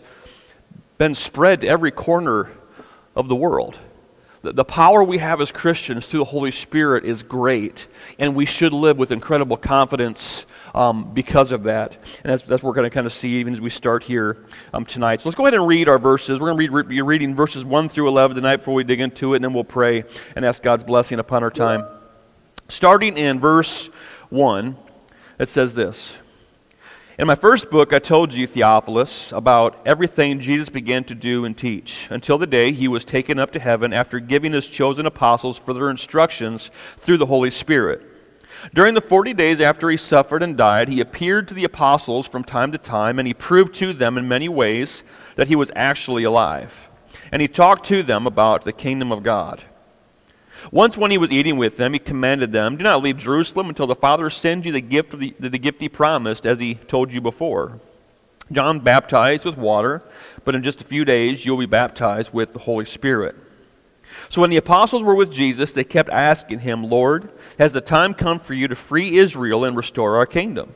been 0.98 1.16
spread 1.16 1.62
to 1.62 1.68
every 1.68 1.92
corner 1.92 2.52
of 3.16 3.28
the 3.28 3.36
world. 3.36 3.80
The, 4.44 4.64
power 4.64 5.04
we 5.04 5.18
have 5.18 5.42
as 5.42 5.52
Christians 5.52 6.06
through 6.06 6.20
the 6.20 6.26
Holy 6.26 6.52
Spirit 6.52 7.06
is 7.06 7.24
great, 7.24 7.88
and 8.20 8.36
we 8.36 8.46
should 8.46 8.72
live 8.72 8.98
with 8.98 9.12
incredible 9.12 9.58
confidence 9.58 10.46
um, 10.76 11.14
because 11.14 11.52
of 11.52 11.64
that. 11.64 11.98
And 12.24 12.32
that's, 12.32 12.44
that's 12.44 12.64
what 12.64 12.70
we're 12.70 12.76
going 12.76 12.90
to 12.90 12.94
kind 12.94 13.08
of 13.08 13.14
see 13.14 13.30
even 13.38 13.54
as 13.54 13.60
we 13.60 13.72
start 13.72 14.04
here 14.04 14.46
um, 14.74 14.86
tonight. 14.86 15.22
So 15.22 15.30
let's 15.30 15.36
go 15.36 15.46
ahead 15.46 15.56
and 15.56 15.68
read 15.68 15.90
our 15.90 15.98
verses. 15.98 16.40
We're 16.40 16.54
going 16.54 16.68
to 16.68 16.72
read, 16.72 16.88
be 16.88 17.02
reading 17.02 17.36
verses 17.36 17.66
1 17.66 17.90
through 17.90 18.08
11 18.08 18.36
tonight 18.36 18.58
before 18.58 18.76
we 18.76 18.84
dig 18.84 19.02
into 19.02 19.34
it, 19.34 19.38
and 19.38 19.44
then 19.44 19.54
we'll 19.54 19.64
pray 19.64 20.04
and 20.36 20.46
ask 20.46 20.62
God's 20.62 20.84
blessing 20.84 21.20
upon 21.20 21.44
our 21.44 21.52
time. 21.52 21.86
Starting 22.70 23.18
in 23.18 23.40
verse 23.40 23.90
1, 24.30 24.78
it 25.40 25.50
says 25.50 25.74
this. 25.74 26.14
In 27.20 27.26
my 27.26 27.34
first 27.34 27.72
book, 27.72 27.94
I 27.94 27.98
told 27.98 28.32
you, 28.32 28.46
Theophilus, 28.46 29.32
about 29.32 29.82
everything 29.88 30.40
Jesus 30.40 30.70
began 30.70 31.04
to 31.06 31.16
do 31.16 31.46
and 31.46 31.58
teach 31.58 32.06
until 32.12 32.38
the 32.38 32.46
day 32.46 32.72
he 32.72 32.88
was 32.88 33.04
taken 33.04 33.40
up 33.40 33.50
to 33.54 33.60
heaven 33.60 33.92
after 33.92 34.20
giving 34.20 34.54
his 34.54 34.68
chosen 34.68 35.08
apostles 35.08 35.58
further 35.58 35.90
instructions 35.90 36.70
through 36.96 37.18
the 37.18 37.26
Holy 37.26 37.50
Spirit. 37.50 38.04
During 38.72 38.94
the 38.94 39.02
40 39.02 39.34
days 39.34 39.60
after 39.60 39.90
he 39.90 39.98
suffered 39.98 40.44
and 40.44 40.56
died, 40.56 40.90
he 40.90 41.02
appeared 41.02 41.48
to 41.48 41.56
the 41.56 41.64
apostles 41.64 42.28
from 42.28 42.44
time 42.44 42.72
to 42.72 42.78
time, 42.78 43.18
and 43.18 43.28
he 43.28 43.34
proved 43.34 43.74
to 43.76 43.94
them 43.94 44.20
in 44.20 44.28
many 44.28 44.48
ways 44.48 45.02
that 45.38 45.48
he 45.48 45.56
was 45.56 45.72
actually 45.76 46.24
alive. 46.24 46.88
And 47.32 47.42
he 47.42 47.48
talked 47.48 47.88
to 47.88 48.04
them 48.04 48.28
about 48.28 48.64
the 48.64 48.72
kingdom 48.72 49.12
of 49.12 49.24
God. 49.24 49.64
Once, 50.72 50.98
when 50.98 51.12
he 51.12 51.18
was 51.18 51.32
eating 51.32 51.58
with 51.58 51.78
them, 51.78 51.94
he 51.94 52.00
commanded 52.00 52.52
them, 52.52 52.78
Do 52.78 52.84
not 52.84 53.02
leave 53.02 53.18
Jerusalem 53.18 53.70
until 53.70 53.88
the 53.88 53.96
Father 53.96 54.30
sends 54.30 54.66
you 54.66 54.72
the 54.72 54.82
gift, 54.82 55.14
of 55.14 55.20
the, 55.20 55.34
the 55.40 55.58
gift 55.58 55.82
he 55.82 55.90
promised, 55.90 56.46
as 56.46 56.60
he 56.60 56.76
told 56.76 57.12
you 57.12 57.22
before. 57.22 57.80
John 58.52 58.80
baptized 58.80 59.46
with 59.46 59.58
water, 59.58 60.04
but 60.46 60.56
in 60.56 60.64
just 60.64 60.82
a 60.82 60.86
few 60.86 61.04
days 61.06 61.46
you'll 61.46 61.58
be 61.58 61.66
baptized 61.66 62.34
with 62.34 62.54
the 62.54 62.60
Holy 62.60 62.86
Spirit. 62.86 63.36
So 64.30 64.42
when 64.42 64.50
the 64.50 64.58
apostles 64.58 65.04
were 65.04 65.16
with 65.16 65.34
Jesus, 65.34 65.74
they 65.74 65.84
kept 65.84 66.10
asking 66.10 66.60
him, 66.60 66.90
Lord, 66.90 67.30
has 67.60 67.74
the 67.74 67.82
time 67.82 68.14
come 68.14 68.40
for 68.40 68.54
you 68.54 68.68
to 68.68 68.76
free 68.76 69.18
Israel 69.18 69.66
and 69.66 69.76
restore 69.76 70.18
our 70.18 70.26
kingdom? 70.26 70.74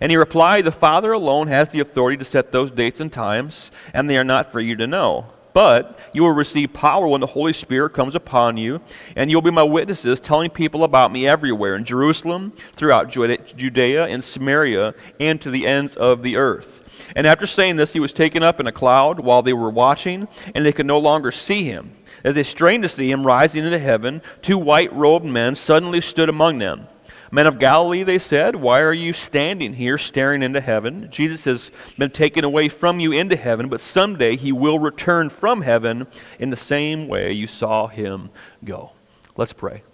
And 0.00 0.10
he 0.10 0.16
replied, 0.16 0.64
The 0.64 0.72
Father 0.72 1.12
alone 1.12 1.48
has 1.48 1.68
the 1.68 1.80
authority 1.80 2.16
to 2.18 2.24
set 2.24 2.52
those 2.52 2.70
dates 2.70 3.00
and 3.00 3.12
times, 3.12 3.70
and 3.94 4.08
they 4.08 4.18
are 4.18 4.24
not 4.24 4.52
for 4.52 4.60
you 4.60 4.76
to 4.76 4.86
know 4.86 5.26
but 5.52 5.98
you 6.12 6.22
will 6.22 6.32
receive 6.32 6.72
power 6.72 7.06
when 7.06 7.20
the 7.20 7.26
Holy 7.26 7.52
Spirit 7.52 7.90
comes 7.90 8.14
upon 8.14 8.56
you, 8.56 8.80
and 9.16 9.30
you'll 9.30 9.42
be 9.42 9.50
my 9.50 9.62
witnesses, 9.62 10.20
telling 10.20 10.50
people 10.50 10.84
about 10.84 11.12
me 11.12 11.26
everywhere 11.26 11.76
in 11.76 11.84
Jerusalem, 11.84 12.52
throughout 12.72 13.08
Judea 13.08 14.06
and 14.06 14.22
Samaria, 14.22 14.94
and 15.18 15.40
to 15.40 15.50
the 15.50 15.66
ends 15.66 15.96
of 15.96 16.22
the 16.22 16.36
earth. 16.36 16.82
And 17.16 17.26
after 17.26 17.46
saying 17.46 17.76
this, 17.76 17.92
he 17.92 18.00
was 18.00 18.12
taken 18.12 18.42
up 18.42 18.60
in 18.60 18.66
a 18.66 18.72
cloud 18.72 19.20
while 19.20 19.42
they 19.42 19.52
were 19.52 19.70
watching, 19.70 20.28
and 20.54 20.64
they 20.64 20.72
could 20.72 20.86
no 20.86 20.98
longer 20.98 21.32
see 21.32 21.64
him. 21.64 21.92
As 22.22 22.34
they 22.34 22.42
strained 22.42 22.82
to 22.82 22.88
see 22.88 23.10
him 23.10 23.26
rising 23.26 23.64
into 23.64 23.78
heaven, 23.78 24.22
two 24.42 24.58
white 24.58 24.92
robed 24.94 25.24
men 25.24 25.54
suddenly 25.54 26.00
stood 26.00 26.28
among 26.28 26.58
them. 26.58 26.86
Men 27.32 27.46
of 27.46 27.60
Galilee, 27.60 28.02
they 28.02 28.18
said, 28.18 28.56
why 28.56 28.80
are 28.80 28.92
you 28.92 29.12
standing 29.12 29.74
here 29.74 29.96
staring 29.98 30.42
into 30.42 30.60
heaven? 30.60 31.08
Jesus 31.10 31.44
has 31.44 31.70
been 31.96 32.10
taken 32.10 32.44
away 32.44 32.68
from 32.68 32.98
you 32.98 33.12
into 33.12 33.36
heaven, 33.36 33.68
but 33.68 33.80
someday 33.80 34.36
he 34.36 34.50
will 34.50 34.80
return 34.80 35.30
from 35.30 35.62
heaven 35.62 36.08
in 36.40 36.50
the 36.50 36.56
same 36.56 37.06
way 37.06 37.30
you 37.30 37.46
saw 37.46 37.86
him 37.86 38.30
go. 38.64 38.90
Let's 39.36 39.52
pray. 39.52 39.84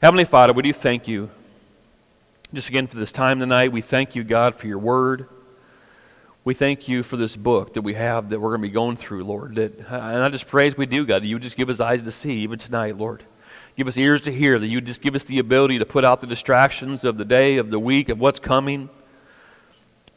Heavenly 0.00 0.24
Father, 0.24 0.52
we 0.52 0.62
do 0.62 0.72
thank 0.72 1.08
you 1.08 1.30
just 2.52 2.68
again 2.68 2.86
for 2.86 2.96
this 2.96 3.10
time 3.10 3.40
tonight. 3.40 3.72
We 3.72 3.80
thank 3.80 4.14
you, 4.14 4.22
God, 4.22 4.54
for 4.54 4.68
your 4.68 4.78
word. 4.78 5.28
We 6.44 6.54
thank 6.54 6.86
you 6.86 7.02
for 7.02 7.16
this 7.16 7.36
book 7.36 7.74
that 7.74 7.82
we 7.82 7.94
have 7.94 8.28
that 8.28 8.38
we're 8.38 8.50
going 8.50 8.60
to 8.60 8.68
be 8.68 8.72
going 8.72 8.96
through, 8.96 9.24
Lord. 9.24 9.56
That, 9.56 9.78
and 9.78 10.22
I 10.22 10.28
just 10.28 10.46
pray 10.46 10.68
as 10.68 10.76
we 10.76 10.86
do, 10.86 11.04
God, 11.04 11.22
that 11.22 11.26
you 11.26 11.38
just 11.40 11.56
give 11.56 11.70
us 11.70 11.80
eyes 11.80 12.04
to 12.04 12.12
see 12.12 12.40
even 12.40 12.58
tonight, 12.58 12.96
Lord. 12.96 13.24
Give 13.76 13.88
us 13.88 13.96
ears 13.96 14.22
to 14.22 14.32
hear, 14.32 14.58
that 14.58 14.68
you 14.68 14.80
just 14.80 15.00
give 15.00 15.16
us 15.16 15.24
the 15.24 15.40
ability 15.40 15.80
to 15.80 15.86
put 15.86 16.04
out 16.04 16.20
the 16.20 16.28
distractions 16.28 17.04
of 17.04 17.18
the 17.18 17.24
day, 17.24 17.56
of 17.56 17.70
the 17.70 17.78
week, 17.78 18.08
of 18.08 18.20
what's 18.20 18.38
coming. 18.38 18.88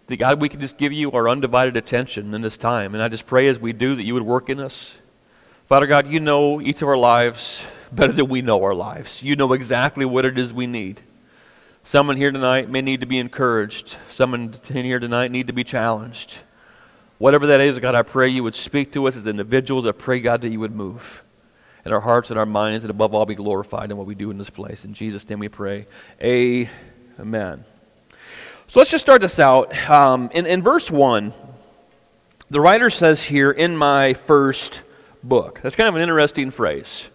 That 0.05 0.17
God, 0.17 0.39
we 0.39 0.47
can 0.47 0.61
just 0.61 0.77
give 0.77 0.93
you 0.93 1.11
our 1.11 1.27
undivided 1.27 1.75
attention 1.75 2.33
in 2.35 2.41
this 2.41 2.57
time. 2.57 2.93
And 2.93 3.01
I 3.01 3.07
just 3.07 3.25
pray 3.25 3.47
as 3.47 3.59
we 3.59 3.73
do 3.73 3.95
that 3.95 4.03
you 4.03 4.13
would 4.13 4.23
work 4.23 4.49
in 4.49 4.59
us. 4.59 4.95
Father 5.65 5.87
God, 5.87 6.07
you 6.07 6.19
know 6.19 6.61
each 6.61 6.81
of 6.81 6.87
our 6.87 6.97
lives 6.97 7.63
better 7.91 8.13
than 8.13 8.29
we 8.29 8.41
know 8.41 8.63
our 8.63 8.75
lives. 8.75 9.23
You 9.23 9.35
know 9.35 9.51
exactly 9.53 10.05
what 10.05 10.23
it 10.23 10.37
is 10.37 10.53
we 10.53 10.67
need. 10.67 11.01
Someone 11.83 12.15
here 12.15 12.31
tonight 12.31 12.69
may 12.69 12.81
need 12.81 13.01
to 13.01 13.07
be 13.07 13.17
encouraged. 13.17 13.97
Someone 14.09 14.53
here 14.71 14.99
tonight 14.99 15.31
need 15.31 15.47
to 15.47 15.53
be 15.53 15.63
challenged. 15.63 16.37
Whatever 17.17 17.47
that 17.47 17.59
is, 17.59 17.79
God, 17.79 17.95
I 17.95 18.03
pray 18.03 18.27
you 18.27 18.43
would 18.43 18.55
speak 18.55 18.91
to 18.91 19.07
us 19.07 19.15
as 19.15 19.25
individuals. 19.25 19.87
I 19.87 19.93
pray, 19.93 20.19
God, 20.19 20.41
that 20.41 20.49
you 20.49 20.59
would 20.59 20.75
move 20.75 21.23
in 21.87 21.93
our 21.93 22.01
hearts 22.01 22.29
and 22.29 22.37
our 22.37 22.45
minds, 22.45 22.83
and 22.83 22.91
above 22.91 23.15
all, 23.15 23.25
be 23.25 23.33
glorified 23.33 23.89
in 23.89 23.97
what 23.97 24.05
we 24.05 24.13
do 24.13 24.29
in 24.29 24.37
this 24.37 24.49
place. 24.49 24.85
In 24.85 24.93
Jesus' 24.93 25.27
name 25.27 25.39
we 25.39 25.49
pray. 25.49 25.87
Amen. 26.21 27.65
So 28.67 28.79
let's 28.79 28.91
just 28.91 29.03
start 29.03 29.21
this 29.21 29.39
out. 29.39 29.89
Um, 29.89 30.29
in, 30.33 30.45
in 30.45 30.61
verse 30.61 30.91
1, 30.91 31.33
the 32.49 32.59
writer 32.59 32.89
says 32.89 33.23
here, 33.23 33.51
in 33.51 33.77
my 33.77 34.13
first 34.13 34.81
book. 35.23 35.61
That's 35.63 35.77
kind 35.77 35.87
of 35.87 35.95
an 35.95 36.01
interesting 36.01 36.51
phrase. 36.51 37.09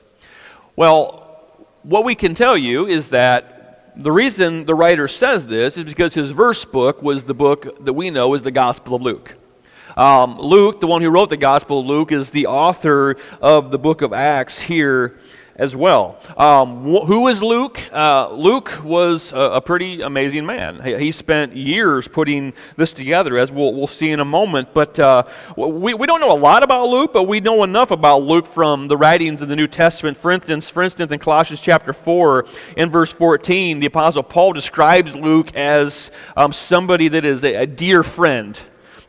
Well, 0.74 1.56
what 1.82 2.04
we 2.04 2.14
can 2.14 2.34
tell 2.34 2.56
you 2.56 2.86
is 2.86 3.10
that 3.10 3.92
the 3.96 4.10
reason 4.10 4.64
the 4.64 4.74
writer 4.74 5.06
says 5.06 5.46
this 5.46 5.76
is 5.76 5.84
because 5.84 6.14
his 6.14 6.30
verse 6.30 6.64
book 6.64 7.02
was 7.02 7.24
the 7.24 7.34
book 7.34 7.84
that 7.84 7.92
we 7.92 8.08
know 8.08 8.32
as 8.32 8.42
the 8.42 8.50
Gospel 8.50 8.94
of 8.94 9.02
Luke. 9.02 9.34
Um, 9.96 10.38
Luke, 10.38 10.80
the 10.80 10.86
one 10.86 11.02
who 11.02 11.10
wrote 11.10 11.30
the 11.30 11.36
Gospel 11.36 11.80
of 11.80 11.86
Luke, 11.86 12.12
is 12.12 12.30
the 12.30 12.46
author 12.46 13.16
of 13.40 13.70
the 13.70 13.78
book 13.78 14.02
of 14.02 14.12
Acts 14.12 14.58
here 14.58 15.18
as 15.56 15.76
well. 15.76 16.18
Um, 16.36 16.82
wh- 16.82 17.06
who 17.06 17.28
is 17.28 17.42
Luke? 17.42 17.80
Uh, 17.92 18.30
Luke 18.32 18.80
was 18.82 19.32
a, 19.32 19.36
a, 19.36 19.60
pretty 19.60 20.00
amazing 20.00 20.46
man. 20.46 20.82
He, 20.82 20.96
he, 20.96 21.12
spent 21.12 21.54
years 21.54 22.08
putting 22.08 22.54
this 22.76 22.92
together, 22.92 23.36
as 23.36 23.52
we'll, 23.52 23.74
we'll 23.74 23.86
see 23.86 24.10
in 24.10 24.20
a 24.20 24.24
moment. 24.24 24.72
But 24.72 24.98
uh, 24.98 25.24
we, 25.56 25.94
we 25.94 26.06
don't 26.06 26.20
know 26.20 26.32
a 26.32 26.38
lot 26.38 26.62
about 26.62 26.88
Luke, 26.88 27.12
but 27.12 27.24
we 27.24 27.40
know 27.40 27.64
enough 27.64 27.90
about 27.90 28.22
Luke 28.22 28.46
from 28.46 28.88
the 28.88 28.96
writings 28.96 29.42
of 29.42 29.48
the 29.48 29.56
New 29.56 29.68
Testament. 29.68 30.16
For 30.16 30.30
instance, 30.30 30.70
for 30.70 30.82
instance, 30.82 31.12
in 31.12 31.18
Colossians 31.18 31.60
chapter 31.60 31.92
4, 31.92 32.46
in 32.76 32.90
verse 32.90 33.12
14, 33.12 33.80
the 33.80 33.86
Apostle 33.86 34.22
Paul 34.22 34.54
describes 34.54 35.14
Luke 35.14 35.54
as 35.54 36.10
um, 36.36 36.52
somebody 36.52 37.08
that 37.08 37.24
is 37.24 37.44
a, 37.44 37.54
a 37.54 37.66
dear 37.66 38.02
friend 38.02 38.58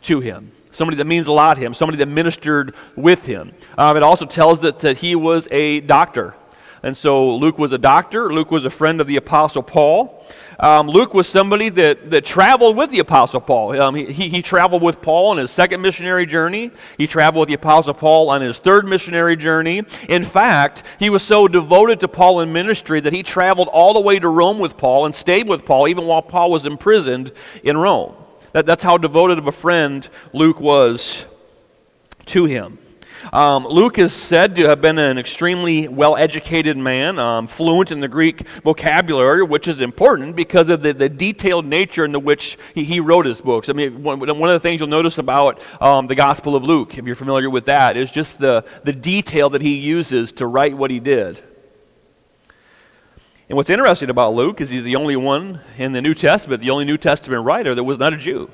to 0.02 0.20
him 0.20 0.52
somebody 0.74 0.98
that 0.98 1.06
means 1.06 1.28
a 1.28 1.32
lot 1.32 1.54
to 1.54 1.62
him, 1.62 1.74
somebody 1.74 1.98
that 2.00 2.08
ministered 2.08 2.76
with 2.96 3.26
him. 3.26 3.54
Um, 3.78 3.96
it 3.96 4.04
also 4.04 4.26
tells 4.26 4.64
us 4.64 4.82
that 4.82 4.98
he 4.98 5.16
was 5.16 5.48
a 5.52 5.80
doctor. 5.82 6.36
And 6.86 6.98
so 6.98 7.38
Luke 7.38 7.58
was 7.58 7.72
a 7.72 7.78
doctor. 7.78 8.34
Luke 8.34 8.52
was 8.52 8.66
a 8.66 8.70
friend 8.70 9.00
of 9.00 9.08
the 9.08 9.16
Apostle 9.16 9.64
Paul. 9.64 10.26
Um, 10.60 10.90
Luke 10.90 11.14
was 11.14 11.30
somebody 11.30 11.70
that, 11.70 12.10
that 12.12 12.26
traveled 12.26 12.76
with 12.76 12.90
the 12.90 13.00
Apostle 13.00 13.40
Paul. 13.40 13.80
Um, 13.80 13.96
he, 13.96 14.28
he 14.28 14.42
traveled 14.42 14.82
with 14.82 15.02
Paul 15.02 15.32
on 15.32 15.38
his 15.38 15.50
second 15.50 15.82
missionary 15.82 16.26
journey. 16.26 16.72
He 16.98 17.08
traveled 17.08 17.44
with 17.44 17.48
the 17.48 17.54
Apostle 17.54 17.94
Paul 17.94 18.30
on 18.30 18.42
his 18.42 18.60
third 18.60 18.86
missionary 18.86 19.38
journey. 19.38 19.84
In 20.10 20.26
fact, 20.26 20.84
he 21.00 21.10
was 21.10 21.24
so 21.24 21.48
devoted 21.48 22.02
to 22.02 22.10
Paul 22.10 22.42
in 22.42 22.52
ministry 22.52 23.00
that 23.00 23.14
he 23.14 23.24
traveled 23.24 23.70
all 23.70 23.94
the 23.94 24.02
way 24.02 24.20
to 24.20 24.28
Rome 24.28 24.60
with 24.60 24.76
Paul 24.76 25.06
and 25.06 25.16
stayed 25.16 25.48
with 25.48 25.64
Paul 25.66 25.88
even 25.88 26.06
while 26.06 26.22
Paul 26.22 26.52
was 26.52 26.66
imprisoned 26.66 27.32
in 27.64 27.78
Rome. 27.78 28.14
That, 28.54 28.66
that's 28.66 28.84
how 28.84 28.98
devoted 28.98 29.38
of 29.38 29.48
a 29.48 29.52
friend 29.52 30.08
Luke 30.32 30.60
was 30.60 31.26
to 32.28 32.46
him. 32.46 32.78
Um, 33.32 33.66
Luke 33.66 34.00
is 34.00 34.12
said 34.12 34.56
to 34.56 34.68
have 34.68 34.82
been 34.82 35.00
an 35.00 35.18
extremely 35.18 35.88
well 35.88 36.18
educated 36.18 36.76
man, 36.76 37.20
um, 37.20 37.48
fluent 37.48 37.92
in 37.92 38.00
the 38.00 38.08
Greek 38.08 38.46
vocabulary, 38.64 39.44
which 39.44 39.68
is 39.68 39.80
important 39.80 40.36
because 40.36 40.70
of 40.70 40.84
the, 40.84 40.94
the 40.94 41.08
detailed 41.08 41.66
nature 41.66 42.04
in 42.04 42.14
which 42.24 42.58
he, 42.76 42.84
he, 42.84 43.00
wrote 43.00 43.26
his 43.26 43.40
books. 43.40 43.70
I 43.70 43.74
mean, 43.74 44.04
one, 44.04 44.20
one, 44.20 44.30
of 44.30 44.54
the 44.54 44.60
things 44.60 44.82
you'll 44.82 44.90
notice 44.90 45.20
about 45.20 45.62
um, 45.82 46.08
the 46.08 46.16
Gospel 46.16 46.56
of 46.56 46.64
Luke, 46.64 46.98
if 46.98 47.06
you're 47.06 47.16
familiar 47.16 47.50
with 47.50 47.66
that, 47.66 47.96
is 47.96 48.12
just 48.12 48.40
the, 48.40 48.66
the 48.84 48.94
detail 48.94 49.50
that 49.52 49.62
he 49.62 49.76
uses 49.78 50.34
to 50.34 50.48
write 50.48 50.76
what 50.76 50.92
he 50.92 51.00
did. 51.00 51.42
And 53.50 53.58
what's 53.58 53.70
interesting 53.70 54.10
about 54.10 54.34
Luke 54.34 54.62
is 54.62 54.70
he's 54.70 54.84
the 54.84 54.96
only 54.96 55.16
one 55.16 55.60
in 55.78 55.92
the 55.92 56.02
New 56.02 56.14
Testament, 56.14 56.62
the 56.62 56.70
only 56.70 56.86
New 56.86 56.98
Testament 56.98 57.44
writer 57.44 57.76
that 57.76 57.84
was 57.84 58.00
not 58.00 58.14
a 58.14 58.18
Jew. 58.18 58.50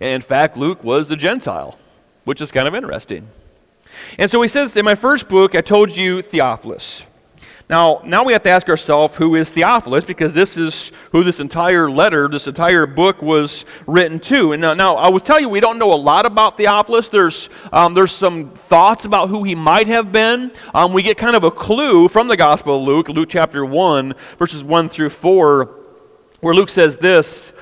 In 0.00 0.22
fact, 0.22 0.56
Luke 0.56 0.82
was 0.82 1.10
a 1.10 1.16
Gentile, 1.16 1.78
which 2.24 2.40
is 2.40 2.50
kind 2.50 2.66
of 2.66 2.74
interesting. 2.74 3.28
And 4.18 4.30
so 4.30 4.40
he 4.40 4.48
says, 4.48 4.76
in 4.76 4.84
my 4.84 4.94
first 4.94 5.28
book, 5.28 5.54
I 5.54 5.60
told 5.60 5.94
you 5.94 6.22
Theophilus. 6.22 7.04
Now, 7.70 8.00
now 8.04 8.24
we 8.24 8.32
have 8.32 8.42
to 8.42 8.50
ask 8.50 8.68
ourselves 8.68 9.14
who 9.14 9.36
is 9.36 9.48
Theophilus 9.48 10.04
because 10.04 10.34
this 10.34 10.56
is 10.56 10.90
who 11.12 11.22
this 11.22 11.38
entire 11.38 11.88
letter, 11.88 12.26
this 12.26 12.48
entire 12.48 12.84
book 12.84 13.22
was 13.22 13.64
written 13.86 14.18
to. 14.18 14.50
And 14.50 14.60
now, 14.60 14.74
now 14.74 14.96
I 14.96 15.08
will 15.08 15.20
tell 15.20 15.38
you, 15.38 15.48
we 15.48 15.60
don't 15.60 15.78
know 15.78 15.92
a 15.92 15.94
lot 15.94 16.26
about 16.26 16.56
Theophilus. 16.56 17.08
There's, 17.08 17.48
um, 17.72 17.94
there's 17.94 18.10
some 18.10 18.50
thoughts 18.50 19.04
about 19.04 19.28
who 19.28 19.44
he 19.44 19.54
might 19.54 19.86
have 19.86 20.10
been. 20.10 20.50
Um, 20.74 20.92
we 20.92 21.04
get 21.04 21.16
kind 21.16 21.36
of 21.36 21.44
a 21.44 21.50
clue 21.52 22.08
from 22.08 22.26
the 22.26 22.36
Gospel 22.36 22.78
of 22.78 22.82
Luke, 22.82 23.08
Luke 23.08 23.28
chapter 23.30 23.64
1, 23.64 24.14
verses 24.36 24.64
1 24.64 24.88
through 24.88 25.10
4, 25.10 25.70
where 26.40 26.54
Luke 26.54 26.70
says 26.70 26.96
this 26.96 27.52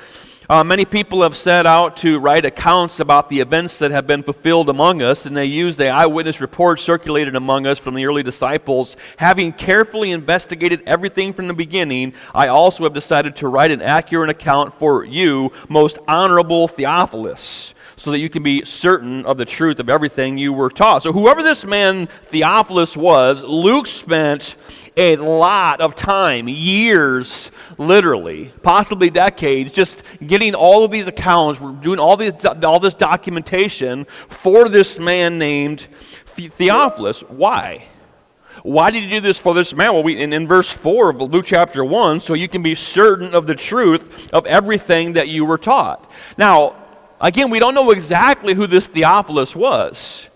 uh, 0.50 0.64
many 0.64 0.87
people 0.87 1.23
have 1.23 1.37
set 1.37 1.67
out 1.67 1.95
to 1.99 2.19
write 2.19 2.47
accounts 2.47 3.00
about 3.00 3.28
the 3.28 3.38
events 3.38 3.78
that 3.78 3.90
have 3.90 4.07
been 4.07 4.23
fulfilled 4.23 4.71
among 4.71 5.02
us, 5.02 5.26
and 5.26 5.37
they 5.37 5.45
use 5.45 5.76
the 5.76 5.88
eyewitness 5.88 6.40
reports 6.40 6.83
circulated 6.83 7.37
among 7.37 7.67
us 7.67 7.78
from 7.78 7.95
the 7.95 8.07
early 8.07 8.23
disciples. 8.23 8.97
Having 9.19 9.52
carefully 9.52 10.11
investigated 10.11 10.83
everything 10.87 11.35
from 11.35 11.49
the 11.49 11.52
beginning, 11.55 12.14
I 12.35 12.49
also 12.49 12.85
have 12.85 12.95
decided 12.95 13.37
to 13.37 13.49
write 13.49 13.71
an 13.71 13.83
accurate 13.83 14.31
account 14.31 14.73
for 14.78 15.05
you, 15.05 15.52
most 15.69 15.99
honorable 16.09 16.67
Theophilus 16.67 17.75
so 17.99 18.12
that 18.12 18.21
you 18.21 18.31
can 18.31 18.43
be 18.45 18.64
certain 18.64 19.26
of 19.26 19.37
the 19.37 19.45
truth 19.45 19.81
of 19.81 19.90
everything 19.90 20.38
you 20.38 20.52
were 20.52 20.71
taught. 20.71 21.02
So, 21.02 21.12
whoever 21.12 21.43
this 21.43 21.67
man 21.67 22.07
Theophilus 22.26 22.97
was, 22.97 23.43
Luke 23.43 23.88
spent 23.88 24.57
a 24.97 25.17
lot 25.17 25.81
of 25.81 25.95
time, 25.95 26.49
years, 26.49 27.50
literally, 27.76 28.52
possibly 28.62 29.11
decades, 29.11 29.73
just 29.73 30.05
getting 30.26 30.55
all 30.55 30.85
of 30.85 30.90
these 30.90 31.09
accounts, 31.09 31.61
doing 31.83 31.99
all, 31.99 32.17
these, 32.17 32.45
all 32.45 32.81
this 32.81 32.95
documentation 32.95 34.07
for 34.28 34.69
this 34.69 34.99
man 34.99 35.38
named 35.38 35.88
Theophilus. 36.26 37.21
Why? 37.23 37.85
Why 38.62 38.90
did 38.90 39.05
he 39.05 39.11
do 39.11 39.21
this 39.21 39.38
for 39.38 39.55
this 39.55 39.75
man? 39.75 39.93
Well, 39.93 40.02
we, 40.02 40.21
in, 40.21 40.33
in 40.33 40.47
verse 40.47 40.71
4 40.71 41.11
of 41.11 41.21
Luke 41.21 41.47
chapter 41.47 41.85
1, 41.85 42.21
so 42.21 42.35
you 42.35 42.49
can 42.49 42.62
be 42.62 42.75
certain 42.75 43.35
of 43.35 43.47
the 43.47 43.55
truth 43.55 44.28
of 44.33 44.47
everything 44.47 45.14
that 45.14 45.28
you 45.28 45.45
were 45.45 45.59
taught. 45.59 46.11
Now, 46.37 46.75
again, 47.21 47.51
we 47.51 47.59
don't 47.59 47.75
know 47.75 47.91
exactly 47.91 48.55
who 48.55 48.67
this 48.67 48.87
Theophilus 48.87 49.55
was. 49.55 50.29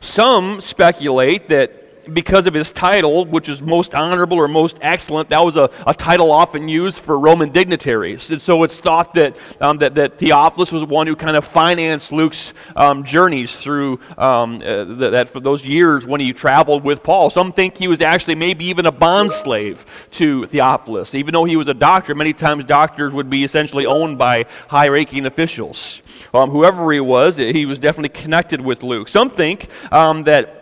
Some 0.00 0.60
speculate 0.60 1.48
that 1.48 1.85
because 2.12 2.46
of 2.46 2.54
his 2.54 2.72
title, 2.72 3.24
which 3.24 3.48
is 3.48 3.62
most 3.62 3.94
honorable 3.94 4.36
or 4.36 4.48
most 4.48 4.78
excellent. 4.80 5.28
That 5.30 5.44
was 5.44 5.56
a, 5.56 5.70
a 5.86 5.94
title 5.94 6.30
often 6.30 6.68
used 6.68 7.00
for 7.00 7.18
Roman 7.18 7.50
dignitaries. 7.50 8.30
And 8.30 8.40
so 8.40 8.62
it's 8.62 8.78
thought 8.78 9.14
that, 9.14 9.36
um, 9.60 9.78
that, 9.78 9.94
that 9.94 10.18
Theophilus 10.18 10.72
was 10.72 10.84
one 10.84 11.06
who 11.06 11.16
kind 11.16 11.36
of 11.36 11.44
financed 11.44 12.12
Luke's 12.12 12.54
um, 12.76 13.04
journeys 13.04 13.56
through 13.56 14.00
um, 14.18 14.56
uh, 14.56 14.84
the, 14.84 15.10
that 15.10 15.28
for 15.28 15.40
those 15.40 15.64
years 15.64 16.06
when 16.06 16.20
he 16.20 16.32
traveled 16.32 16.84
with 16.84 17.02
Paul. 17.02 17.30
Some 17.30 17.52
think 17.52 17.76
he 17.76 17.88
was 17.88 18.00
actually 18.00 18.34
maybe 18.34 18.64
even 18.66 18.86
a 18.86 18.92
bond 18.92 19.32
slave 19.32 19.84
to 20.12 20.46
Theophilus. 20.46 21.14
Even 21.14 21.32
though 21.32 21.44
he 21.44 21.56
was 21.56 21.68
a 21.68 21.74
doctor, 21.74 22.14
many 22.14 22.32
times 22.32 22.64
doctors 22.64 23.12
would 23.12 23.30
be 23.30 23.44
essentially 23.44 23.86
owned 23.86 24.18
by 24.18 24.46
high 24.68 24.88
ranking 24.88 25.26
officials. 25.26 26.02
Um, 26.32 26.50
whoever 26.50 26.90
he 26.92 27.00
was, 27.00 27.36
he 27.36 27.66
was 27.66 27.78
definitely 27.78 28.20
connected 28.20 28.60
with 28.60 28.82
Luke. 28.82 29.08
Some 29.08 29.30
think 29.30 29.68
um, 29.92 30.24
that 30.24 30.55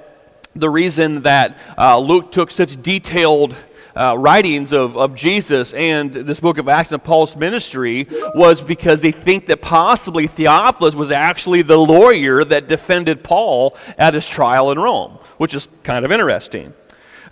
the 0.56 0.70
reason 0.70 1.22
that 1.22 1.58
uh, 1.76 1.98
Luke 1.98 2.32
took 2.32 2.50
such 2.50 2.80
detailed 2.80 3.56
uh, 3.96 4.16
writings 4.18 4.72
of, 4.72 4.96
of 4.96 5.14
Jesus 5.14 5.72
and 5.74 6.12
this 6.12 6.40
book 6.40 6.58
of 6.58 6.68
Acts 6.68 6.92
and 6.92 7.02
Paul's 7.02 7.36
ministry 7.36 8.06
was 8.34 8.60
because 8.60 9.00
they 9.00 9.12
think 9.12 9.46
that 9.46 9.62
possibly 9.62 10.26
Theophilus 10.26 10.94
was 10.94 11.10
actually 11.10 11.62
the 11.62 11.76
lawyer 11.76 12.44
that 12.44 12.66
defended 12.66 13.22
Paul 13.22 13.76
at 13.96 14.14
his 14.14 14.28
trial 14.28 14.72
in 14.72 14.78
Rome, 14.78 15.18
which 15.38 15.54
is 15.54 15.68
kind 15.82 16.04
of 16.04 16.12
interesting. 16.12 16.74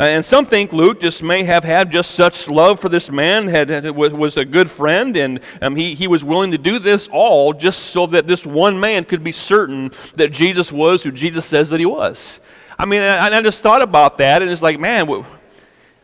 Uh, 0.01 0.05
and 0.05 0.25
some 0.25 0.47
think 0.47 0.73
Luke 0.73 1.01
just 1.01 1.23
may 1.23 1.45
have 1.45 1.65
had 1.65 1.93
just 1.93 2.13
such 2.13 2.49
love 2.49 2.81
for 2.81 2.89
this 2.89 3.11
man, 3.11 3.47
had, 3.47 3.69
had 3.69 3.91
was 3.91 4.37
a 4.37 4.45
good 4.45 4.71
friend, 4.71 5.17
and 5.17 5.41
um, 5.61 5.77
he, 5.77 5.95
he 5.95 6.09
was 6.09 6.25
willing 6.25 6.51
to 6.53 6.59
do 6.59 6.79
this 6.79 7.09
all 7.13 7.53
just 7.53 7.81
so 7.87 8.07
that 8.07 8.27
this 8.27 8.47
one 8.47 8.81
man 8.81 9.05
could 9.05 9.23
be 9.23 9.33
certain 9.33 9.91
that 10.15 10.33
Jesus 10.33 10.73
was 10.73 11.03
who 11.03 11.13
Jesus 11.13 11.45
says 11.45 11.71
that 11.71 11.79
he 11.79 11.87
was. 11.87 12.41
I 12.83 12.85
mean, 12.85 13.01
I, 13.01 13.29
I 13.29 13.43
just 13.43 13.63
thought 13.63 13.81
about 13.81 14.19
that, 14.19 14.43
and 14.43 14.51
it's 14.51 14.61
like, 14.61 14.81
man, 14.81 15.07
w- 15.07 15.25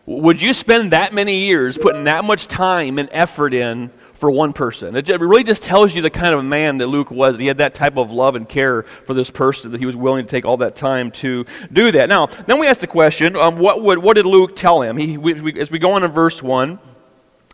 would 0.06 0.40
you 0.40 0.54
spend 0.54 0.92
that 0.92 1.12
many 1.12 1.40
years 1.40 1.76
putting 1.76 2.04
that 2.04 2.25
much 2.25 2.47
time 2.47 3.00
and 3.00 3.08
effort 3.11 3.52
in 3.52 3.90
for 4.12 4.30
one 4.30 4.52
person? 4.52 4.94
It 4.94 5.08
really 5.08 5.42
just 5.42 5.64
tells 5.64 5.92
you 5.92 6.02
the 6.02 6.08
kind 6.11 6.32
of 6.32 6.38
a 6.38 6.44
man 6.44 6.78
that 6.78 6.87
Luke 6.87 7.11
was. 7.11 7.37
He 7.37 7.49
had 7.49 7.58
that 7.58 7.75
type 7.75 7.97
of 7.97 8.12
love 8.12 8.37
and 8.37 8.49
care 8.49 8.85
for 8.85 9.12
this 9.12 9.28
person 9.28 9.73
that 9.73 9.80
he 9.80 9.87
was 9.87 9.97
willing 9.97 10.25
to 10.25 10.30
take 10.30 10.44
all 10.44 10.58
that 10.58 10.76
time 10.76 11.11
to 11.11 11.47
do 11.73 11.90
that. 11.90 12.08
Now, 12.08 12.26
then 12.26 12.61
we 12.61 12.68
ask 12.68 12.78
the 12.78 12.87
question, 12.87 13.35
um, 13.35 13.58
what, 13.58 13.82
would, 13.82 13.99
what 13.99 14.14
did 14.14 14.26
Luke 14.26 14.54
tell 14.54 14.80
him? 14.80 14.97
He, 14.97 15.18
we, 15.18 15.35
we, 15.35 15.61
as 15.61 15.73
we 15.73 15.80
go 15.80 15.94
on 15.94 16.04
in 16.04 16.12
verse 16.12 16.40
1, 16.44 16.78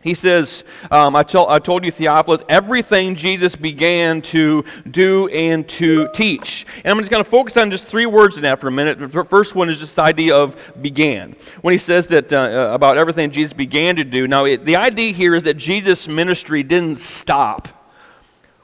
he 0.05 0.13
says, 0.13 0.65
um, 0.91 1.17
I, 1.17 1.23
told, 1.23 1.49
I 1.49 1.59
told 1.59 1.83
you, 1.83 1.91
Theophilus, 1.91 2.43
everything 2.47 3.15
Jesus 3.15 3.57
began 3.57 4.21
to 4.21 4.63
do 4.91 5.29
and 5.29 5.67
to 5.71 6.09
teach. 6.13 6.67
And 6.85 6.89
I'm 6.91 6.99
just 6.99 7.11
going 7.11 7.25
to 7.25 7.29
focus 7.29 7.57
on 7.57 7.71
just 7.71 7.87
three 7.87 8.05
words 8.05 8.37
in 8.37 8.43
that 8.43 8.61
for 8.61 8.69
a 8.69 8.71
minute. 8.71 8.99
The 8.99 9.25
first 9.25 9.55
one 9.55 9.71
is 9.71 9.79
just 9.79 9.97
the 9.97 10.03
idea 10.03 10.37
of 10.37 10.61
began. 10.83 11.35
When 11.63 11.73
he 11.73 11.79
says 11.79 12.09
that 12.09 12.31
uh, 12.35 12.37
uh, 12.37 12.75
about 12.75 12.99
everything 12.99 13.31
Jesus 13.31 13.55
began 13.55 13.97
to 13.97 14.05
do, 14.05 14.29
now 14.29 14.45
it, 14.45 14.67
the 14.67 14.77
idea 14.77 15.11
here 15.15 15.35
is 15.35 15.45
that 15.45 15.55
Jesus' 15.55 16.07
ministry 16.07 16.63
didn't 16.63 16.99
stop 16.99 17.69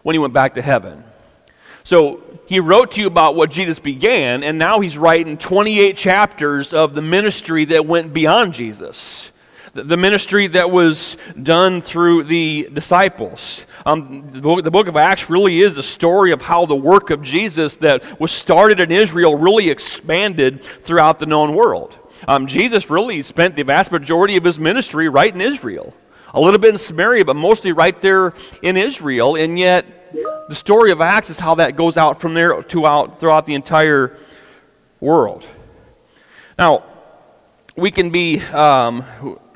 when 0.02 0.12
he 0.12 0.18
went 0.18 0.34
back 0.34 0.54
to 0.56 0.62
heaven. 0.62 1.04
So 1.84 2.22
he 2.48 2.60
wrote 2.60 2.90
to 2.92 3.00
you 3.00 3.06
about 3.06 3.34
what 3.34 3.50
Jesus 3.50 3.78
began, 3.78 4.42
and 4.42 4.58
now 4.58 4.80
he's 4.80 4.98
writing 4.98 5.38
28 5.38 5.96
chapters 5.96 6.74
of 6.74 6.94
the 6.94 7.00
ministry 7.00 7.64
that 7.64 7.86
went 7.86 8.12
beyond 8.12 8.52
Jesus 8.52 9.32
the 9.72 9.96
ministry 9.96 10.48
that 10.48 10.70
was 10.70 11.16
done 11.42 11.80
through 11.80 12.24
the 12.24 12.68
disciples. 12.72 13.66
Um, 13.86 14.28
the, 14.32 14.40
book, 14.40 14.64
the 14.64 14.70
book 14.70 14.88
of 14.88 14.96
Acts 14.96 15.30
really 15.30 15.60
is 15.60 15.78
a 15.78 15.82
story 15.82 16.32
of 16.32 16.42
how 16.42 16.66
the 16.66 16.76
work 16.76 17.10
of 17.10 17.22
Jesus 17.22 17.76
that 17.76 18.20
was 18.20 18.32
started 18.32 18.80
in 18.80 18.90
Israel 18.90 19.36
really 19.36 19.70
expanded 19.70 20.64
throughout 20.64 21.18
the 21.18 21.26
known 21.26 21.54
world. 21.54 21.96
Um, 22.26 22.46
Jesus 22.46 22.90
really 22.90 23.22
spent 23.22 23.56
the 23.56 23.62
vast 23.62 23.92
majority 23.92 24.36
of 24.36 24.44
his 24.44 24.58
ministry 24.58 25.08
right 25.08 25.32
in 25.32 25.40
Israel. 25.40 25.94
A 26.34 26.40
little 26.40 26.58
bit 26.58 26.70
in 26.70 26.78
Samaria, 26.78 27.24
but 27.24 27.36
mostly 27.36 27.72
right 27.72 28.00
there 28.02 28.34
in 28.62 28.76
Israel. 28.76 29.36
And 29.36 29.58
yet, 29.58 29.86
the 30.48 30.54
story 30.54 30.90
of 30.90 31.00
Acts 31.00 31.30
is 31.30 31.38
how 31.38 31.56
that 31.56 31.76
goes 31.76 31.96
out 31.96 32.20
from 32.20 32.34
there 32.34 32.62
to 32.62 32.86
out 32.86 33.18
throughout 33.18 33.46
the 33.46 33.54
entire 33.54 34.16
world. 35.00 35.46
Now, 36.58 36.84
we 37.76 37.90
can 37.90 38.10
be 38.10 38.40
um, 38.40 39.04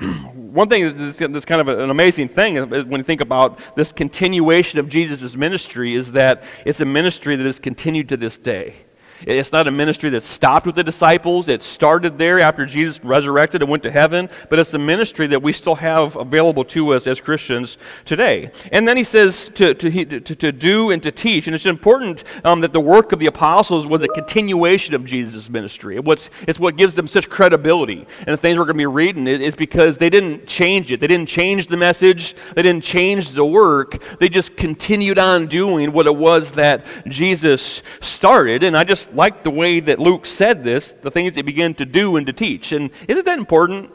one 0.35 0.69
thing 0.69 1.13
that's 1.13 1.45
kind 1.45 1.61
of 1.61 1.69
an 1.69 1.91
amazing 1.91 2.29
thing 2.29 2.57
when 2.69 2.99
you 2.99 3.03
think 3.03 3.21
about 3.21 3.59
this 3.77 3.93
continuation 3.93 4.79
of 4.79 4.89
Jesus' 4.89 5.37
ministry 5.37 5.95
is 5.95 6.13
that 6.13 6.45
it's 6.65 6.81
a 6.81 6.85
ministry 6.85 7.37
that 7.37 7.47
is 7.47 7.59
continued 7.59 8.09
to 8.11 8.17
this 8.17 8.39
day. 8.39 8.75
It's 9.27 9.53
not 9.53 9.67
a 9.67 9.71
ministry 9.71 10.11
that 10.11 10.23
stopped 10.23 10.67
with 10.67 10.75
the 10.75 10.85
disciples. 10.85 11.49
It 11.49 11.63
started 11.63 12.19
there 12.19 12.41
after 12.41 12.67
Jesus 12.67 13.03
resurrected 13.05 13.63
and 13.63 13.71
went 13.71 13.83
to 13.85 13.91
heaven, 13.91 14.29
but 14.51 14.59
it's 14.59 14.75
a 14.75 14.79
ministry 14.79 15.27
that 15.29 15.43
we 15.43 15.53
still 15.53 15.77
have 15.77 16.17
available 16.17 16.65
to 16.65 16.93
us 16.93 17.07
as 17.07 17.21
Christians 17.21 17.79
today. 18.05 18.51
And 18.73 18.87
then 18.87 18.97
he 18.97 19.05
says 19.05 19.51
to, 19.55 19.75
to, 19.75 20.21
to, 20.21 20.35
to 20.35 20.53
do 20.53 20.91
and 20.91 21.03
to 21.03 21.11
teach. 21.11 21.47
And 21.47 21.55
it's 21.55 21.67
important 21.67 22.25
um, 22.45 22.61
that 22.61 22.73
the 22.73 22.81
work 22.81 23.13
of 23.13 23.19
the 23.19 23.27
apostles 23.27 23.87
was 23.87 24.03
a 24.03 24.09
continuation 24.09 24.95
of 24.95 25.05
Jesus' 25.05 25.49
ministry. 25.49 25.99
What's, 25.99 26.31
it's 26.47 26.59
what 26.59 26.77
gives 26.77 26.95
them 26.95 27.07
such 27.07 27.29
credibility. 27.29 28.07
And 28.19 28.29
the 28.29 28.37
things 28.37 28.59
we're 28.59 28.65
going 28.65 28.77
to 28.77 28.83
be 28.83 28.87
reading 28.87 29.27
is 29.27 29.55
because 29.55 29.99
they 29.99 30.11
didn't 30.11 30.47
change 30.47 30.93
it. 30.93 31.01
They 31.01 31.07
didn't 31.07 31.29
change 31.29 31.67
the 31.67 31.77
message, 31.77 32.35
they 32.55 32.63
didn't 32.63 32.85
change 32.85 33.31
the 33.31 33.45
work. 33.45 34.03
They 34.19 34.29
just 34.29 34.57
continued 34.57 35.19
on 35.19 35.47
doing 35.47 35.93
what 35.93 36.07
it 36.07 36.15
was 36.15 36.53
that 36.53 36.85
Jesus 37.07 37.83
started. 38.01 38.63
And 38.63 38.77
I 38.77 38.85
just 38.85 39.14
like 39.15 39.43
the 39.43 39.51
way 39.51 39.81
that 39.81 39.99
Luke 39.99 40.27
said 40.27 40.65
this, 40.65 40.93
the 40.93 41.11
things 41.11 41.35
he 41.35 41.43
began 41.43 41.75
to 41.75 41.85
do 41.85 42.17
and 42.17 42.27
to 42.27 42.33
teach. 42.33 42.73
And 42.73 42.91
isn't 43.09 43.25
that 43.25 43.39
important? 43.39 43.91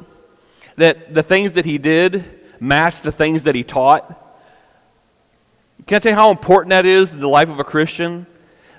That 0.77 1.13
the 1.13 1.23
things 1.23 1.53
that 1.53 1.65
he 1.65 1.77
did 1.77 2.23
match 2.59 3.01
the 3.01 3.11
things 3.11 3.43
that 3.43 3.55
he 3.55 3.63
taught? 3.63 4.07
Can 5.87 5.95
I 5.95 5.99
tell 5.99 6.11
you 6.11 6.15
how 6.15 6.31
important 6.31 6.69
that 6.69 6.85
is 6.85 7.13
in 7.13 7.19
the 7.19 7.29
life 7.29 7.49
of 7.49 7.59
a 7.59 7.63
Christian? 7.63 8.27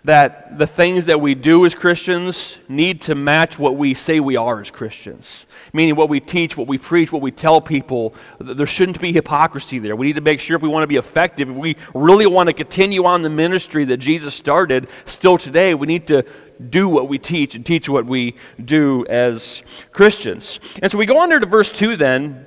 That 0.05 0.59
the 0.59 0.67
things 0.67 1.07
that 1.07 1.21
we 1.21 1.35
do 1.35 1.67
as 1.67 1.75
Christians 1.75 2.59
need 2.69 3.03
to 3.03 3.15
match 3.15 3.59
what 3.59 3.77
we 3.77 3.93
say 3.93 4.19
we 4.19 4.37
are 4.37 4.61
as 4.61 4.71
Christians. 4.71 5.47
Meaning, 5.73 5.95
what 5.95 6.09
we 6.09 6.21
teach, 6.21 6.57
what 6.57 6.67
we 6.67 6.79
preach, 6.79 7.13
what 7.13 7.21
we 7.21 7.31
tell 7.31 7.61
people, 7.61 8.15
there 8.39 8.67
shouldn't 8.67 9.01
be 9.01 9.13
hypocrisy 9.13 9.79
there. 9.79 9.95
We 9.95 10.07
need 10.07 10.17
to 10.17 10.23
make 10.23 10.41
sure 10.41 10.57
if 10.57 10.63
we 10.63 10.69
want 10.69 10.85
to 10.85 10.89
be 10.89 10.97
effective, 10.97 11.51
if 11.51 11.57
we 11.57 11.77
really 11.95 12.27
want 12.27 12.49
to 12.49 12.55
continue 12.55 13.05
on 13.05 13.23
the 13.23 13.31
ministry 13.31 13.85
that 13.87 13.99
Jesus 13.99 14.35
started 14.35 14.89
still 15.05 15.37
today, 15.37 15.75
we 15.75 15.87
need 15.87 16.07
to 16.07 16.25
do 16.71 16.89
what 16.89 17.09
we 17.09 17.19
teach 17.19 17.55
and 17.55 17.65
teach 17.65 17.89
what 17.89 18.07
we 18.07 18.35
do 18.65 19.05
as 19.09 19.63
Christians. 19.93 20.61
And 20.83 20.91
so 20.91 20.99
we 20.99 21.07
go 21.07 21.19
on 21.19 21.29
there 21.29 21.39
to 21.39 21.47
verse 21.47 21.71
2 21.71 21.97
then, 21.97 22.47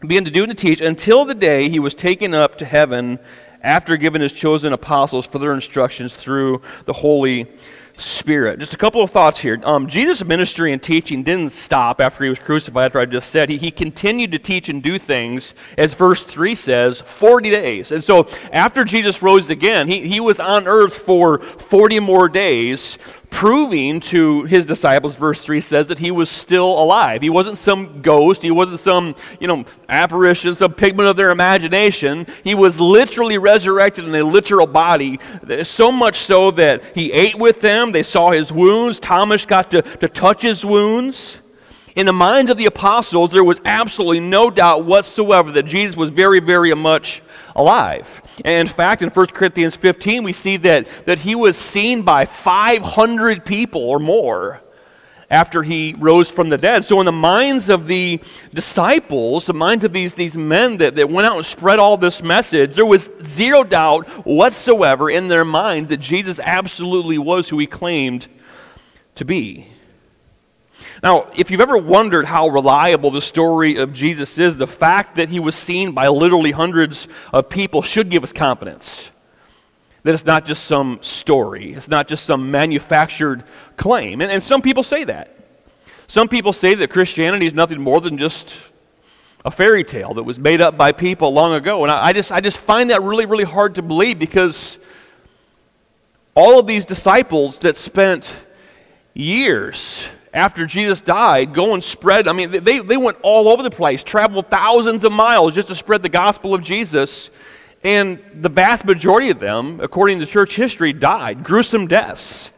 begin 0.00 0.24
to 0.24 0.30
do 0.30 0.44
and 0.44 0.56
to 0.56 0.56
teach 0.56 0.80
until 0.80 1.24
the 1.24 1.34
day 1.34 1.68
he 1.68 1.78
was 1.78 1.94
taken 1.94 2.34
up 2.34 2.56
to 2.58 2.64
heaven 2.64 3.18
after 3.62 3.96
giving 3.96 4.22
his 4.22 4.32
chosen 4.32 4.72
apostles 4.72 5.26
further 5.26 5.52
instructions 5.52 6.14
through 6.14 6.62
the 6.84 6.92
Holy 6.92 7.46
Spirit. 8.00 8.58
Just 8.58 8.74
a 8.74 8.76
couple 8.76 9.02
of 9.02 9.10
thoughts 9.10 9.38
here. 9.38 9.60
Um, 9.62 9.86
Jesus' 9.86 10.24
ministry 10.24 10.72
and 10.72 10.82
teaching 10.82 11.22
didn't 11.22 11.52
stop 11.52 12.00
after 12.00 12.24
he 12.24 12.30
was 12.30 12.38
crucified, 12.38 12.86
after 12.86 12.98
I 12.98 13.04
just 13.04 13.30
said. 13.30 13.48
He, 13.48 13.58
he 13.58 13.70
continued 13.70 14.32
to 14.32 14.38
teach 14.38 14.68
and 14.68 14.82
do 14.82 14.98
things, 14.98 15.54
as 15.76 15.94
verse 15.94 16.24
3 16.24 16.54
says, 16.54 17.00
40 17.00 17.50
days. 17.50 17.92
And 17.92 18.02
so 18.02 18.26
after 18.52 18.84
Jesus 18.84 19.22
rose 19.22 19.50
again, 19.50 19.86
he, 19.86 20.06
he 20.08 20.20
was 20.20 20.40
on 20.40 20.66
earth 20.66 20.96
for 20.96 21.40
40 21.40 22.00
more 22.00 22.28
days, 22.28 22.98
proving 23.30 24.00
to 24.00 24.42
his 24.44 24.66
disciples, 24.66 25.16
verse 25.16 25.42
3 25.42 25.60
says, 25.60 25.86
that 25.86 25.98
he 25.98 26.10
was 26.10 26.28
still 26.28 26.78
alive. 26.78 27.22
He 27.22 27.30
wasn't 27.30 27.58
some 27.58 28.02
ghost, 28.02 28.42
he 28.42 28.50
wasn't 28.50 28.80
some, 28.80 29.14
you 29.38 29.48
know, 29.48 29.64
apparition, 29.88 30.54
some 30.54 30.74
pigment 30.74 31.08
of 31.08 31.16
their 31.16 31.30
imagination. 31.30 32.26
He 32.44 32.54
was 32.54 32.78
literally 32.78 33.38
resurrected 33.38 34.04
in 34.04 34.14
a 34.14 34.24
literal 34.24 34.66
body, 34.66 35.18
so 35.62 35.90
much 35.90 36.18
so 36.18 36.50
that 36.52 36.82
he 36.94 37.12
ate 37.12 37.38
with 37.38 37.60
them, 37.60 37.92
they 37.92 38.02
saw 38.02 38.30
his 38.30 38.52
wounds, 38.52 39.00
Thomas 39.00 39.46
got 39.46 39.70
to, 39.70 39.82
to 39.82 40.08
touch 40.08 40.42
his 40.42 40.64
wounds. 40.64 41.40
In 41.96 42.06
the 42.06 42.12
minds 42.12 42.50
of 42.50 42.56
the 42.56 42.66
apostles, 42.66 43.30
there 43.30 43.44
was 43.44 43.60
absolutely 43.64 44.20
no 44.20 44.50
doubt 44.50 44.84
whatsoever 44.84 45.50
that 45.52 45.64
Jesus 45.64 45.96
was 45.96 46.10
very, 46.10 46.40
very 46.40 46.72
much 46.74 47.22
alive. 47.56 48.22
And 48.44 48.68
in 48.68 48.72
fact, 48.72 49.02
in 49.02 49.10
1 49.10 49.26
Corinthians 49.28 49.74
15, 49.76 50.22
we 50.22 50.32
see 50.32 50.56
that, 50.58 50.86
that 51.06 51.18
he 51.20 51.34
was 51.34 51.56
seen 51.56 52.02
by 52.02 52.26
500 52.26 53.44
people 53.44 53.82
or 53.82 53.98
more 53.98 54.60
after 55.30 55.62
he 55.62 55.94
rose 55.98 56.28
from 56.28 56.48
the 56.48 56.58
dead. 56.58 56.84
So, 56.84 56.98
in 57.00 57.06
the 57.06 57.12
minds 57.12 57.68
of 57.68 57.86
the 57.86 58.20
disciples, 58.52 59.46
the 59.46 59.54
minds 59.54 59.84
of 59.84 59.92
these, 59.92 60.14
these 60.14 60.36
men 60.36 60.78
that, 60.78 60.96
that 60.96 61.08
went 61.08 61.26
out 61.26 61.36
and 61.36 61.46
spread 61.46 61.78
all 61.78 61.96
this 61.96 62.22
message, 62.22 62.74
there 62.74 62.86
was 62.86 63.08
zero 63.22 63.62
doubt 63.62 64.08
whatsoever 64.26 65.08
in 65.08 65.28
their 65.28 65.44
minds 65.44 65.88
that 65.90 66.00
Jesus 66.00 66.40
absolutely 66.42 67.18
was 67.18 67.48
who 67.48 67.58
he 67.58 67.66
claimed 67.66 68.26
to 69.14 69.24
be. 69.24 69.68
Now, 71.02 71.28
if 71.34 71.50
you've 71.50 71.60
ever 71.60 71.78
wondered 71.78 72.26
how 72.26 72.48
reliable 72.48 73.10
the 73.10 73.22
story 73.22 73.76
of 73.76 73.92
Jesus 73.92 74.36
is, 74.36 74.58
the 74.58 74.66
fact 74.66 75.16
that 75.16 75.30
he 75.30 75.40
was 75.40 75.54
seen 75.54 75.92
by 75.92 76.08
literally 76.08 76.50
hundreds 76.50 77.08
of 77.32 77.48
people 77.48 77.80
should 77.80 78.10
give 78.10 78.22
us 78.22 78.32
confidence 78.32 79.10
that 80.02 80.14
it's 80.14 80.24
not 80.24 80.46
just 80.46 80.64
some 80.64 80.98
story, 81.02 81.74
it's 81.74 81.88
not 81.88 82.08
just 82.08 82.24
some 82.24 82.50
manufactured 82.50 83.44
claim. 83.76 84.20
And, 84.20 84.32
and 84.32 84.42
some 84.42 84.62
people 84.62 84.82
say 84.82 85.04
that. 85.04 85.36
Some 86.06 86.28
people 86.28 86.52
say 86.52 86.74
that 86.74 86.90
Christianity 86.90 87.46
is 87.46 87.54
nothing 87.54 87.80
more 87.80 88.00
than 88.00 88.18
just 88.18 88.56
a 89.44 89.50
fairy 89.50 89.84
tale 89.84 90.14
that 90.14 90.22
was 90.22 90.38
made 90.38 90.60
up 90.60 90.76
by 90.76 90.92
people 90.92 91.32
long 91.32 91.54
ago. 91.54 91.82
And 91.82 91.90
I, 91.90 92.06
I, 92.06 92.12
just, 92.12 92.32
I 92.32 92.40
just 92.40 92.58
find 92.58 92.90
that 92.90 93.02
really, 93.02 93.26
really 93.26 93.44
hard 93.44 93.76
to 93.76 93.82
believe 93.82 94.18
because 94.18 94.78
all 96.34 96.58
of 96.58 96.66
these 96.66 96.84
disciples 96.84 97.58
that 97.60 97.76
spent 97.76 98.46
years 99.14 100.08
after 100.32 100.64
Jesus 100.66 101.00
died, 101.00 101.54
go 101.54 101.74
and 101.74 101.82
spread. 101.82 102.28
I 102.28 102.32
mean, 102.32 102.50
they, 102.50 102.78
they 102.78 102.96
went 102.96 103.18
all 103.22 103.48
over 103.48 103.62
the 103.62 103.70
place, 103.70 104.04
traveled 104.04 104.46
thousands 104.48 105.04
of 105.04 105.12
miles 105.12 105.54
just 105.54 105.68
to 105.68 105.74
spread 105.74 106.02
the 106.02 106.08
gospel 106.08 106.54
of 106.54 106.62
Jesus. 106.62 107.30
And 107.82 108.20
the 108.34 108.48
vast 108.48 108.84
majority 108.84 109.30
of 109.30 109.38
them, 109.38 109.80
according 109.80 110.20
to 110.20 110.26
church 110.26 110.54
history, 110.54 110.92
died 110.92 111.42
gruesome 111.42 111.86
deaths 111.86 112.52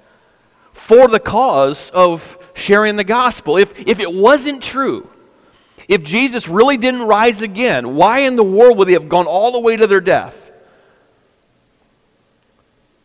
for 0.72 1.08
the 1.08 1.20
cause 1.20 1.90
of 1.90 2.37
sharing 2.54 2.96
the 2.96 3.04
gospel. 3.04 3.56
If, 3.56 3.78
if 3.87 4.00
it 4.00 4.12
wasn't 4.12 4.62
true, 4.62 5.08
if 5.88 6.02
Jesus 6.02 6.48
really 6.48 6.76
didn't 6.76 7.02
rise 7.02 7.40
again, 7.40 7.94
why 7.94 8.20
in 8.20 8.37
the 8.37 8.44
world 8.44 8.78
would 8.78 8.88
they 8.88 8.92
have 8.92 9.08
gone 9.08 9.26
all 9.26 9.52
the 9.52 9.61
way 9.61 9.76
to 9.76 9.87
their 9.87 10.00
death? 10.00 10.50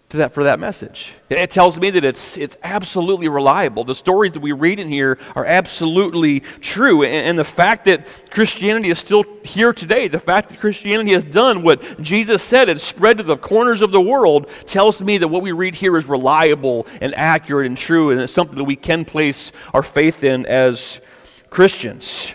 To 0.10 0.18
that 0.18 0.34
for 0.34 0.46
that 0.46 0.58
message. 0.58 1.14
It 1.30 1.52
tells 1.52 1.78
me 1.80 1.90
that 1.90 2.06
it's 2.06 2.38
it's 2.38 2.56
absolutely 2.64 3.28
reliable. 3.28 3.84
The 3.84 3.94
stories 3.94 4.34
that 4.36 4.40
we 4.40 4.54
read 4.54 4.80
in 4.80 4.90
here 4.90 5.20
are 5.36 5.46
absolutely 5.46 6.40
true. 6.62 7.04
And, 7.04 7.14
and, 7.14 7.38
the 7.38 7.44
fact 7.44 7.86
that 7.86 8.08
Christianity 8.30 8.90
is 8.90 9.00
still 9.00 9.26
here 9.44 9.74
today, 9.74 10.08
the 10.08 10.20
fact 10.20 10.50
that 10.50 10.60
Christianity 10.60 11.12
has 11.12 11.26
done 11.26 11.62
what 11.62 12.02
Jesus 12.02 12.42
said 12.42 12.70
and 12.70 12.80
spread 12.80 13.18
to 13.18 13.24
the 13.24 13.36
corners 13.36 13.82
of 13.82 13.92
the 13.92 14.00
world 14.00 14.50
tells 14.66 15.02
me 15.02 15.18
that 15.18 15.28
what 15.28 15.42
we 15.42 15.52
read 15.52 15.76
here 15.76 15.98
is 15.98 16.06
reliable 16.06 16.88
and 17.02 17.14
accurate 17.16 17.68
and 17.68 17.78
true, 17.78 18.12
and 18.12 18.22
it's 18.22 18.32
something 18.32 18.56
that 18.56 18.64
we 18.64 18.78
can 18.78 19.04
place 19.04 19.52
our 19.74 19.84
faith 19.84 20.24
in 20.24 20.46
as 20.46 21.02
Christians. 21.50 22.34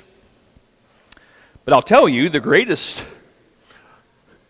But 1.65 1.73
I'll 1.73 1.83
tell 1.83 2.07
you, 2.09 2.29
the 2.29 2.41
greatest 2.41 3.07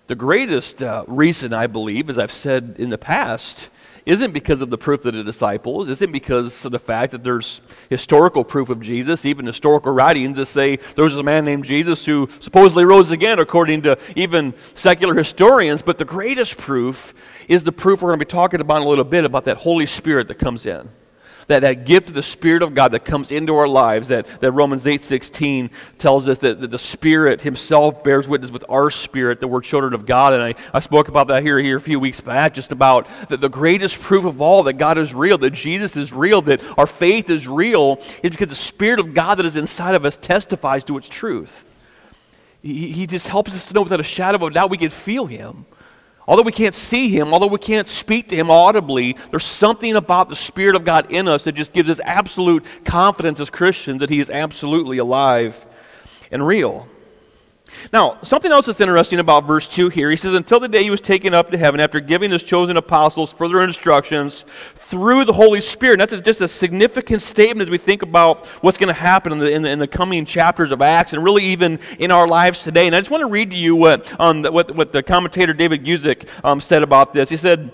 the 0.07 0.15
greatest 0.15 0.83
uh, 0.83 1.05
reason, 1.07 1.53
I 1.53 1.67
believe, 1.67 2.11
as 2.11 2.19
I've 2.19 2.33
said 2.33 2.77
in 2.79 2.91
the 2.91 2.99
past, 2.99 3.71
isn't 4.05 4.33
because 4.33 4.61
of 4.61 4.71
the 4.71 4.79
proof 4.79 5.05
of 5.05 5.15
the 5.15 5.23
disciples, 5.23 5.89
isn't 5.89 6.11
because 6.11 6.65
of 6.65 6.73
the 6.73 6.79
fact 6.79 7.13
that 7.13 7.23
there's 7.23 7.61
historical 7.89 8.43
proof 8.43 8.69
of 8.69 8.81
Jesus, 8.81 9.25
even 9.25 9.47
historical 9.47 9.93
writings 9.93 10.37
that 10.39 10.47
say 10.47 10.77
there 10.97 11.05
was 11.05 11.17
a 11.17 11.23
man 11.23 11.45
named 11.45 11.65
Jesus 11.65 12.05
who 12.05 12.29
supposedly 12.41 12.85
rose 12.85 13.13
again, 13.13 13.39
according 13.39 13.83
to 13.83 13.97
even 14.17 14.55
secular 14.75 15.15
historians. 15.15 15.83
But 15.83 15.99
the 15.99 16.05
greatest 16.05 16.59
proof 16.59 17.15
is 17.49 17.63
the 17.63 17.73
proof 17.73 18.03
we're 18.03 18.09
going 18.09 18.19
to 18.19 18.27
be 18.27 18.31
talking 18.31 18.61
about 18.61 18.79
in 18.79 18.83
a 18.83 18.89
little 18.89 19.05
bit 19.05 19.25
about 19.25 19.45
that 19.45 19.59
Holy 19.59 19.87
Spirit 19.87 20.27
that 20.29 20.39
comes 20.39 20.67
in 20.67 20.89
that, 21.49 21.61
that 21.61 21.85
gift 21.87 22.09
of 22.09 22.15
the 22.15 22.23
Spirit 22.23 22.63
of 22.63 22.75
God 22.75 22.93
that 22.93 23.05
comes 23.05 23.31
into 23.31 23.57
our 23.57 23.69
lives, 23.69 24.09
that, 24.09 24.27
that 24.41 24.53
Romans 24.53 24.87
8 24.87 25.03
16 25.03 25.71
tells 25.99 26.29
us 26.29 26.39
that, 26.39 26.61
that 26.61 26.71
the 26.71 26.79
Spirit 26.79 27.43
Himself 27.43 28.03
bears 28.05 28.29
witness 28.29 28.51
with 28.51 28.65
our 28.69 28.91
spirit 28.91 29.41
that 29.41 29.49
we're 29.49 29.61
children 29.61 29.95
of 29.95 30.07
God. 30.07 30.33
And 30.33 30.43
I, 30.43 30.55
I 30.73 30.81
spoke 30.81 31.09
about 31.09 31.29
that 31.29 31.43
here, 31.43 31.59
here 31.59 31.77
a 31.77 31.81
few 31.81 32.01
weeks 32.01 32.21
back, 32.21 32.55
just 32.55 32.73
about 32.73 33.09
that 33.29 33.41
the 33.41 33.49
greatest 33.49 34.01
proof 34.01 34.25
of 34.25 34.41
all 34.41 34.63
that 34.65 34.75
God 34.75 34.99
is 34.99 35.15
real, 35.15 35.39
that 35.39 35.51
Jesus 35.51 35.97
is 35.97 36.13
real, 36.13 36.43
that 36.43 36.63
our 36.79 36.87
faith 36.87 37.31
is 37.31 37.47
real, 37.47 38.01
is 38.23 38.31
because 38.31 38.49
the 38.49 38.55
Spirit 38.55 39.01
of 39.01 39.15
God 39.15 39.37
that 39.37 39.47
is 39.47 39.57
inside 39.57 39.95
of 39.95 40.05
us 40.05 40.17
testifies 40.17 40.85
to 40.85 40.97
its 40.97 41.09
truth. 41.09 41.65
He, 42.63 42.93
he 42.93 43.07
just 43.07 43.29
helps 43.29 43.55
us 43.55 43.67
to 43.67 43.75
know 43.75 43.83
without 43.83 44.01
a 44.01 44.05
shadow 44.05 44.37
of 44.37 44.43
a 44.43 44.51
doubt 44.51 44.71
we 44.71 44.79
can 44.79 44.91
feel 44.91 45.27
Him. 45.27 45.67
Although 46.27 46.43
we 46.43 46.53
can't 46.53 46.75
see 46.75 47.09
him, 47.09 47.33
although 47.33 47.49
we 47.49 47.59
can't 47.59 47.89
speak 47.89 48.29
to 48.29 48.37
him 48.37 48.51
audibly, 48.51 49.17
there's 49.31 49.45
something 49.45 49.97
about 49.97 50.29
the 50.29 50.37
Spirit 50.37 50.77
of 50.77 50.85
God 50.85 51.11
in 51.11 51.27
us 51.27 51.45
that 51.45 51.53
just 51.53 51.73
gives 51.73 51.89
us 51.89 52.01
absolute 52.05 52.65
confidence 52.85 53.41
as 53.41 53.51
Christians 53.51 54.01
that 54.01 54.11
he 54.11 54.21
is 54.21 54.31
absolutely 54.31 54.99
alive 54.99 55.67
and 56.31 56.47
real. 56.47 56.87
Now, 57.93 58.19
something 58.23 58.51
else 58.51 58.67
that's 58.67 58.81
interesting 58.81 59.19
about 59.19 59.47
verse 59.47 59.69
2 59.69 59.89
here, 59.89 60.11
he 60.11 60.17
says, 60.17 60.35
Until 60.35 60.61
the 60.61 60.69
day 60.69 60.83
he 60.83 60.91
was 60.91 61.01
taken 61.01 61.35
up 61.35 61.51
to 61.51 61.59
heaven, 61.59 61.81
after 61.81 62.01
giving 62.01 62.31
his 62.31 62.43
chosen 62.43 62.77
apostles 62.77 63.33
further 63.33 63.63
instructions 63.63 64.45
through 64.75 65.25
the 65.25 65.33
Holy 65.33 65.61
Spirit. 65.61 66.01
And 66.01 66.01
that's 66.01 66.23
just 66.23 66.41
a 66.41 66.49
significant 66.49 67.23
statement 67.23 67.63
as 67.63 67.71
we 67.71 67.79
think 67.79 68.03
about 68.03 68.47
what's 68.63 68.79
going 68.79 68.89
to 68.89 69.01
happen 69.01 69.33
in 69.33 69.39
the, 69.39 69.51
in 69.51 69.63
the, 69.63 69.71
in, 69.71 69.79
the, 69.79 69.87
coming 69.87 70.25
chapters 70.25 70.73
of 70.73 70.81
Acts 70.81 71.13
and 71.13 71.23
really 71.23 71.45
even 71.45 71.79
in 71.99 72.11
our 72.11 72.27
lives 72.27 72.63
today. 72.63 72.87
And 72.87 72.97
I 72.97 73.01
just 73.01 73.11
want 73.11 73.23
to 73.23 73.29
read 73.29 73.51
to 73.51 73.57
you 73.57 73.77
what, 73.77 74.19
um, 74.21 74.43
what, 74.43 74.75
what 74.75 74.93
the 74.93 75.03
commentator 75.03 75.53
David 75.53 75.85
Guzik 75.85 76.29
um, 76.45 76.61
said 76.61 76.83
about 76.83 77.13
this. 77.13 77.29
He 77.29 77.37
said, 77.37 77.73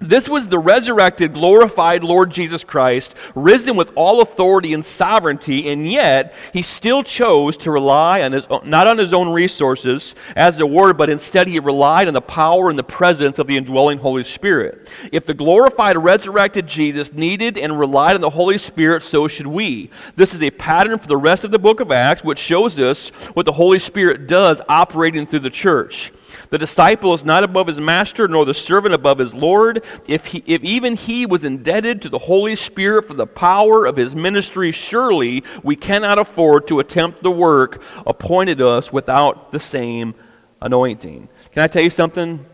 this 0.00 0.28
was 0.28 0.48
the 0.48 0.58
resurrected, 0.58 1.34
glorified 1.34 2.04
Lord 2.04 2.30
Jesus 2.30 2.62
Christ, 2.62 3.14
risen 3.34 3.76
with 3.76 3.90
all 3.94 4.20
authority 4.20 4.72
and 4.72 4.84
sovereignty, 4.84 5.70
and 5.70 5.90
yet 5.90 6.34
he 6.52 6.62
still 6.62 7.02
chose 7.02 7.56
to 7.58 7.70
rely 7.70 8.22
on 8.22 8.32
his 8.32 8.46
not 8.64 8.86
on 8.86 8.98
his 8.98 9.12
own 9.12 9.32
resources 9.32 10.14
as 10.36 10.60
it 10.60 10.68
were, 10.68 10.92
but 10.92 11.10
instead 11.10 11.46
he 11.46 11.58
relied 11.58 12.08
on 12.08 12.14
the 12.14 12.20
power 12.20 12.70
and 12.70 12.78
the 12.78 12.84
presence 12.84 13.38
of 13.38 13.46
the 13.46 13.56
indwelling 13.56 13.98
Holy 13.98 14.24
Spirit. 14.24 14.88
If 15.10 15.26
the 15.26 15.34
glorified, 15.34 15.96
resurrected 15.96 16.66
Jesus 16.66 17.12
needed 17.12 17.58
and 17.58 17.78
relied 17.78 18.14
on 18.14 18.20
the 18.20 18.30
Holy 18.30 18.58
Spirit, 18.58 19.02
so 19.02 19.26
should 19.28 19.46
we. 19.46 19.90
This 20.16 20.34
is 20.34 20.42
a 20.42 20.50
pattern 20.50 20.98
for 20.98 21.08
the 21.08 21.16
rest 21.16 21.44
of 21.44 21.50
the 21.50 21.58
book 21.58 21.80
of 21.80 21.90
Acts, 21.90 22.22
which 22.22 22.38
shows 22.38 22.78
us 22.78 23.08
what 23.34 23.46
the 23.46 23.52
Holy 23.52 23.78
Spirit 23.78 24.26
does 24.26 24.62
operating 24.68 25.26
through 25.26 25.40
the 25.40 25.50
church. 25.50 26.12
The 26.50 26.58
disciple 26.58 27.14
is 27.14 27.24
not 27.24 27.44
above 27.44 27.66
his 27.66 27.80
master, 27.80 28.28
nor 28.28 28.44
the 28.44 28.54
servant 28.54 28.94
above 28.94 29.18
his 29.18 29.34
Lord. 29.34 29.84
If, 30.06 30.26
he, 30.26 30.42
if 30.46 30.62
even 30.64 30.96
he 30.96 31.26
was 31.26 31.44
indebted 31.44 32.02
to 32.02 32.08
the 32.08 32.18
Holy 32.18 32.56
Spirit 32.56 33.06
for 33.06 33.14
the 33.14 33.26
power 33.26 33.86
of 33.86 33.96
his 33.96 34.16
ministry, 34.16 34.72
surely 34.72 35.44
we 35.62 35.76
cannot 35.76 36.18
afford 36.18 36.66
to 36.68 36.80
attempt 36.80 37.22
the 37.22 37.30
work 37.30 37.82
appointed 38.06 38.60
us 38.60 38.92
without 38.92 39.50
the 39.50 39.60
same 39.60 40.14
anointing. 40.60 41.28
Can 41.52 41.62
I 41.62 41.66
tell 41.66 41.82
you 41.82 41.90
something? 41.90 42.44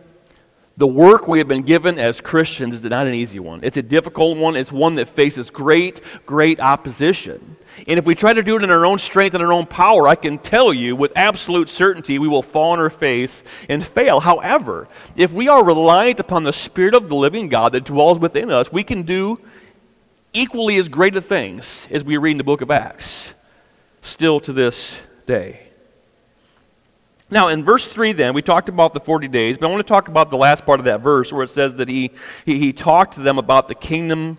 The 0.76 0.87
work 0.87 1.28
we 1.28 1.38
have 1.38 1.46
been 1.46 1.62
given 1.62 2.00
as 2.00 2.20
Christians 2.20 2.74
is 2.74 2.82
not 2.82 3.06
an 3.06 3.14
easy 3.14 3.38
one. 3.38 3.60
It's 3.62 3.76
a 3.76 3.82
difficult 3.82 4.38
one. 4.38 4.56
It's 4.56 4.72
one 4.72 4.96
that 4.96 5.06
faces 5.06 5.48
great, 5.48 6.00
great 6.26 6.58
opposition. 6.58 7.56
And 7.87 7.96
if 7.96 8.04
we 8.04 8.16
try 8.16 8.32
to 8.32 8.42
do 8.42 8.56
it 8.56 8.64
in 8.64 8.70
our 8.70 8.84
own 8.84 8.98
strength 8.98 9.34
and 9.34 9.42
our 9.42 9.52
own 9.52 9.66
power, 9.66 10.08
I 10.08 10.16
can 10.16 10.38
tell 10.38 10.74
you 10.74 10.96
with 10.96 11.12
absolute 11.14 11.68
certainty 11.68 12.18
we 12.18 12.26
will 12.26 12.42
fall 12.42 12.72
on 12.72 12.80
our 12.80 12.90
face 12.90 13.44
and 13.68 13.87
fail. 13.87 14.18
However, 14.18 14.88
if 15.14 15.32
we 15.32 15.46
are 15.48 15.64
reliant 15.64 16.18
upon 16.18 16.42
the 16.42 16.52
Spirit 16.52 16.94
of 16.94 17.08
the 17.08 17.14
living 17.14 17.48
God 17.48 17.72
that 17.72 17.84
dwells 17.84 18.18
within 18.18 18.50
us, 18.50 18.72
we 18.72 18.82
can 18.82 19.02
do 19.02 19.40
equally 20.32 20.76
as 20.76 20.88
great 20.88 21.14
a 21.14 21.20
things 21.20 21.87
as 21.92 22.02
we 22.02 22.16
read 22.16 22.32
in 22.32 22.38
the 22.38 22.44
book 22.44 22.62
of 22.62 22.72
Acts, 22.72 23.32
still 24.02 24.40
to 24.40 24.52
this 24.52 25.00
day. 25.26 25.63
Now, 27.30 27.48
in 27.48 27.64
verse 27.64 27.88
3, 27.88 28.12
then, 28.12 28.34
we 28.34 28.42
talked 28.42 28.68
about 28.68 28.92
the 28.92 29.00
40 29.00 29.28
days, 29.28 29.56
but 29.56 29.66
I 29.66 29.70
want 29.70 29.84
to 29.84 29.90
talk 29.90 30.08
about 30.08 30.30
the 30.30 30.37
last 30.37 30.66
part 30.66 30.78
of 30.78 30.84
that 30.84 31.00
verse 31.00 31.32
where 31.32 31.42
it 31.42 31.50
says 31.50 31.74
that 31.76 31.88
he, 31.88 32.10
he, 32.44 32.58
he 32.58 32.72
talked 32.72 33.14
to 33.14 33.20
them 33.20 33.38
about 33.38 33.66
the 33.66 33.74
kingdom 33.74 34.38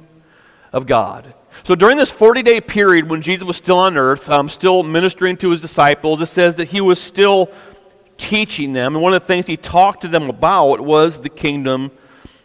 of 0.72 0.86
God. 0.86 1.34
So 1.64 1.74
during 1.74 1.98
this 1.98 2.12
40 2.12 2.44
day 2.44 2.62
period 2.62 3.10
when 3.10 3.22
Jesus 3.22 3.44
was 3.44 3.58
still 3.58 3.78
on 3.78 3.98
earth, 3.98 4.30
um, 4.30 4.50
still 4.50 4.84
ministering 4.84 5.36
to 5.38 5.50
his 5.50 5.62
disciples, 5.62 6.22
it 6.22 6.28
says 6.28 6.56
that 6.56 6.66
he 6.66 6.80
was 6.80 7.02
still 7.02 7.50
teaching 8.18 8.74
them. 8.74 8.96
And 8.96 9.02
one 9.02 9.14
of 9.14 9.22
the 9.22 9.26
things 9.26 9.48
he 9.48 9.58
talked 9.58 10.02
to 10.02 10.08
them 10.08 10.30
about 10.30 10.80
was 10.80 11.18
the 11.18 11.30
kingdom 11.30 11.92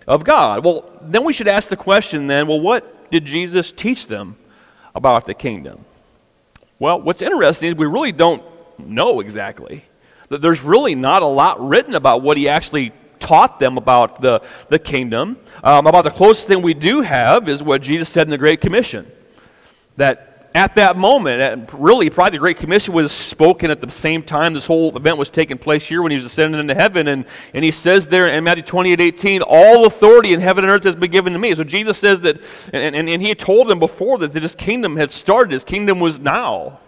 of 0.06 0.24
God. 0.24 0.64
Well, 0.64 0.98
then 1.02 1.24
we 1.24 1.32
should 1.32 1.48
ask 1.48 1.68
the 1.68 1.76
question 1.76 2.28
then 2.28 2.46
well, 2.46 2.60
what 2.60 3.10
did 3.10 3.26
Jesus 3.26 3.72
teach 3.72 4.06
them 4.06 4.36
about 4.94 5.26
the 5.26 5.34
kingdom? 5.34 5.84
Well, 6.78 7.00
what's 7.02 7.20
interesting 7.20 7.68
is 7.68 7.74
we 7.74 7.86
really 7.86 8.12
don't 8.12 8.42
know 8.78 9.20
exactly 9.20 9.84
there's 10.38 10.62
really 10.62 10.94
not 10.94 11.22
a 11.22 11.26
lot 11.26 11.60
written 11.60 11.94
about 11.94 12.22
what 12.22 12.36
he 12.36 12.48
actually 12.48 12.92
taught 13.18 13.60
them 13.60 13.76
about 13.76 14.20
the, 14.20 14.42
the 14.68 14.78
kingdom. 14.78 15.36
Um, 15.62 15.86
about 15.86 16.04
the 16.04 16.10
closest 16.10 16.48
thing 16.48 16.62
we 16.62 16.74
do 16.74 17.02
have 17.02 17.48
is 17.48 17.62
what 17.62 17.82
Jesus 17.82 18.08
said 18.08 18.26
in 18.26 18.30
the 18.30 18.38
Great 18.38 18.60
Commission. 18.60 19.10
That 19.96 20.30
at 20.54 20.74
that 20.76 20.96
moment, 20.96 21.40
and 21.40 21.72
really, 21.74 22.10
probably 22.10 22.32
the 22.32 22.38
Great 22.38 22.56
Commission 22.56 22.94
was 22.94 23.12
spoken 23.12 23.70
at 23.70 23.80
the 23.80 23.90
same 23.90 24.22
time 24.22 24.52
this 24.52 24.66
whole 24.66 24.96
event 24.96 25.16
was 25.16 25.30
taking 25.30 25.58
place 25.58 25.84
here 25.84 26.02
when 26.02 26.10
he 26.10 26.16
was 26.16 26.24
ascending 26.24 26.60
into 26.60 26.74
heaven. 26.74 27.08
And, 27.08 27.24
and 27.54 27.64
he 27.64 27.70
says 27.70 28.08
there 28.08 28.26
in 28.28 28.42
Matthew 28.42 28.64
28 28.64 29.00
18, 29.00 29.42
all 29.42 29.86
authority 29.86 30.32
in 30.32 30.40
heaven 30.40 30.64
and 30.64 30.72
earth 30.72 30.84
has 30.84 30.96
been 30.96 31.10
given 31.10 31.32
to 31.32 31.38
me. 31.38 31.54
So 31.54 31.62
Jesus 31.62 31.98
says 31.98 32.20
that, 32.22 32.40
and, 32.72 32.96
and, 32.96 33.08
and 33.08 33.22
he 33.22 33.34
told 33.34 33.68
them 33.68 33.78
before 33.78 34.18
that 34.18 34.32
his 34.32 34.54
kingdom 34.54 34.96
had 34.96 35.10
started, 35.10 35.52
his 35.52 35.64
kingdom 35.64 36.00
was 36.00 36.18
now. 36.18 36.80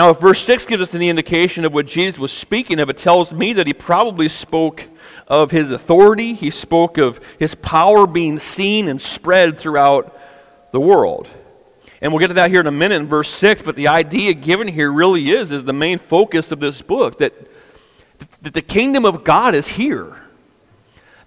Now, 0.00 0.08
if 0.08 0.18
verse 0.18 0.42
6 0.44 0.64
gives 0.64 0.82
us 0.82 0.94
any 0.94 1.10
indication 1.10 1.66
of 1.66 1.74
what 1.74 1.84
Jesus 1.84 2.18
was 2.18 2.32
speaking 2.32 2.80
of, 2.80 2.88
it 2.88 2.96
tells 2.96 3.34
me 3.34 3.52
that 3.52 3.66
he 3.66 3.74
probably 3.74 4.30
spoke 4.30 4.88
of 5.28 5.50
his 5.50 5.72
authority, 5.72 6.32
he 6.32 6.48
spoke 6.48 6.96
of 6.96 7.20
his 7.38 7.54
power 7.54 8.06
being 8.06 8.38
seen 8.38 8.88
and 8.88 8.98
spread 8.98 9.58
throughout 9.58 10.18
the 10.70 10.80
world. 10.80 11.28
And 12.00 12.10
we'll 12.10 12.18
get 12.18 12.28
to 12.28 12.32
that 12.32 12.50
here 12.50 12.60
in 12.60 12.66
a 12.66 12.70
minute 12.70 12.94
in 12.94 13.08
verse 13.08 13.28
6, 13.28 13.60
but 13.60 13.76
the 13.76 13.88
idea 13.88 14.32
given 14.32 14.68
here 14.68 14.90
really 14.90 15.32
is, 15.32 15.52
is 15.52 15.66
the 15.66 15.74
main 15.74 15.98
focus 15.98 16.50
of 16.50 16.60
this 16.60 16.80
book 16.80 17.18
that, 17.18 17.34
that 18.40 18.54
the 18.54 18.62
kingdom 18.62 19.04
of 19.04 19.22
God 19.22 19.54
is 19.54 19.68
here. 19.68 20.16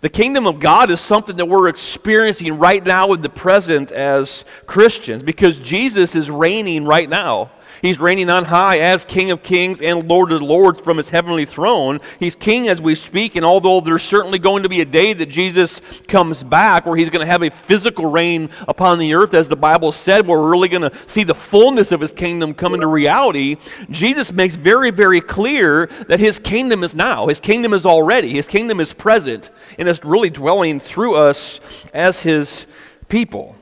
The 0.01 0.09
kingdom 0.09 0.47
of 0.47 0.59
God 0.59 0.89
is 0.89 0.99
something 0.99 1.35
that 1.35 1.45
we're 1.45 1.67
experiencing 1.67 2.57
right 2.57 2.83
now 2.83 3.13
in 3.13 3.21
the 3.21 3.29
present 3.29 3.91
as 3.91 4.45
Christians 4.65 5.21
because 5.21 5.59
Jesus 5.59 6.15
is 6.15 6.31
reigning 6.31 6.85
right 6.85 7.07
now. 7.07 7.51
He's 7.83 7.99
reigning 7.99 8.29
on 8.29 8.45
high 8.45 8.79
as 8.79 9.03
King 9.03 9.29
of 9.31 9.43
kings 9.43 9.81
and 9.81 10.07
Lord 10.07 10.31
of 10.31 10.41
lords 10.41 10.79
from 10.79 10.95
his 10.95 11.09
heavenly 11.09 11.43
throne. 11.43 11.99
He's 12.17 12.33
king 12.33 12.69
as 12.69 12.81
we 12.81 12.95
speak, 12.95 13.35
and 13.35 13.45
although 13.45 13.81
there's 13.81 14.03
certainly 14.03 14.39
going 14.39 14.63
to 14.63 14.69
be 14.69 14.79
a 14.79 14.85
day 14.85 15.11
that 15.11 15.25
Jesus 15.25 15.81
comes 16.07 16.45
back 16.45 16.85
where 16.85 16.95
he's 16.95 17.09
going 17.09 17.25
to 17.25 17.29
have 17.29 17.43
a 17.43 17.49
physical 17.49 18.05
reign 18.05 18.49
upon 18.69 18.99
the 18.99 19.13
earth, 19.13 19.33
as 19.33 19.49
the 19.49 19.57
Bible 19.57 19.91
said, 19.91 20.25
where 20.25 20.39
we're 20.39 20.49
really 20.49 20.69
going 20.69 20.89
to 20.89 20.97
see 21.07 21.25
the 21.25 21.35
fullness 21.35 21.91
of 21.91 21.99
his 21.99 22.13
kingdom 22.13 22.53
come 22.53 22.73
into 22.73 22.87
reality, 22.87 23.57
Jesus 23.89 24.31
makes 24.31 24.55
very, 24.55 24.89
very 24.89 25.19
clear 25.19 25.87
that 26.07 26.21
his 26.21 26.39
kingdom 26.39 26.85
is 26.85 26.95
now. 26.95 27.27
His 27.27 27.41
kingdom 27.41 27.73
is 27.73 27.85
already. 27.85 28.29
His 28.29 28.47
kingdom 28.47 28.79
is 28.79 28.93
present, 28.93 29.51
and 29.77 29.89
it's 29.89 30.05
really 30.05 30.29
dwelling 30.29 30.79
through 30.79 31.15
us 31.15 31.59
as 31.93 32.21
his 32.21 32.65
people. 33.09 33.57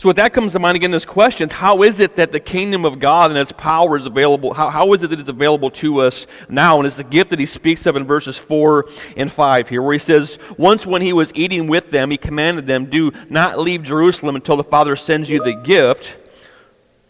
So, 0.00 0.08
with 0.08 0.16
that 0.16 0.32
comes 0.32 0.52
to 0.52 0.58
mind 0.58 0.76
again, 0.76 0.92
this 0.92 1.04
question 1.04 1.50
how 1.50 1.82
is 1.82 2.00
it 2.00 2.16
that 2.16 2.32
the 2.32 2.40
kingdom 2.40 2.86
of 2.86 2.98
God 2.98 3.30
and 3.30 3.38
its 3.38 3.52
power 3.52 3.98
is 3.98 4.06
available? 4.06 4.54
How, 4.54 4.70
how 4.70 4.94
is 4.94 5.02
it 5.02 5.10
that 5.10 5.20
it's 5.20 5.28
available 5.28 5.70
to 5.72 5.98
us 6.00 6.26
now? 6.48 6.78
And 6.78 6.86
it's 6.86 6.96
the 6.96 7.04
gift 7.04 7.28
that 7.28 7.38
he 7.38 7.44
speaks 7.44 7.84
of 7.84 7.96
in 7.96 8.06
verses 8.06 8.38
4 8.38 8.88
and 9.18 9.30
5 9.30 9.68
here, 9.68 9.82
where 9.82 9.92
he 9.92 9.98
says, 9.98 10.38
Once 10.56 10.86
when 10.86 11.02
he 11.02 11.12
was 11.12 11.32
eating 11.34 11.66
with 11.66 11.90
them, 11.90 12.10
he 12.10 12.16
commanded 12.16 12.66
them, 12.66 12.86
Do 12.86 13.12
not 13.28 13.58
leave 13.58 13.82
Jerusalem 13.82 14.36
until 14.36 14.56
the 14.56 14.64
Father 14.64 14.96
sends 14.96 15.28
you 15.28 15.44
the 15.44 15.52
gift. 15.52 16.16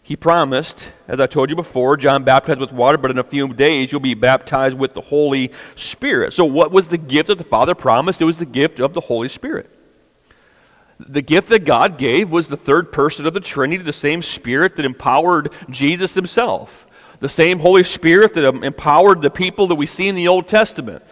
He 0.03 0.17
promised, 0.17 0.91
as 1.07 1.21
I 1.21 1.27
told 1.27 1.49
you 1.49 1.55
before, 1.55 1.95
John 1.95 2.25
baptized 2.25 2.59
with 2.59 2.73
water, 2.73 2.97
but 2.97 3.09
in 3.09 3.19
a 3.19 3.23
few 3.23 3.53
days 3.53 3.93
you'll 3.93 4.01
be 4.01 4.15
baptized 4.15 4.77
with 4.77 4.93
the 4.93 4.99
Holy 4.99 5.53
Spirit. 5.75 6.33
So, 6.33 6.43
what 6.43 6.73
was 6.73 6.89
the 6.89 6.97
gift 6.97 7.27
that 7.27 7.37
the 7.37 7.45
Father 7.45 7.73
promised? 7.73 8.19
It 8.19 8.25
was 8.25 8.37
the 8.37 8.45
gift 8.45 8.81
of 8.81 8.93
the 8.93 8.99
Holy 8.99 9.29
Spirit. 9.29 9.77
The 11.07 11.21
gift 11.21 11.49
that 11.49 11.65
God 11.65 11.97
gave 11.97 12.31
was 12.31 12.47
the 12.47 12.57
third 12.57 12.91
person 12.91 13.25
of 13.25 13.33
the 13.33 13.39
Trinity, 13.39 13.83
the 13.83 13.93
same 13.93 14.21
Spirit 14.21 14.75
that 14.75 14.85
empowered 14.85 15.51
Jesus 15.69 16.13
himself, 16.13 16.87
the 17.19 17.29
same 17.29 17.59
Holy 17.59 17.83
Spirit 17.83 18.33
that 18.35 18.45
empowered 18.63 19.21
the 19.21 19.29
people 19.29 19.67
that 19.67 19.75
we 19.75 19.85
see 19.85 20.07
in 20.07 20.15
the 20.15 20.27
Old 20.27 20.47
Testament, 20.47 21.03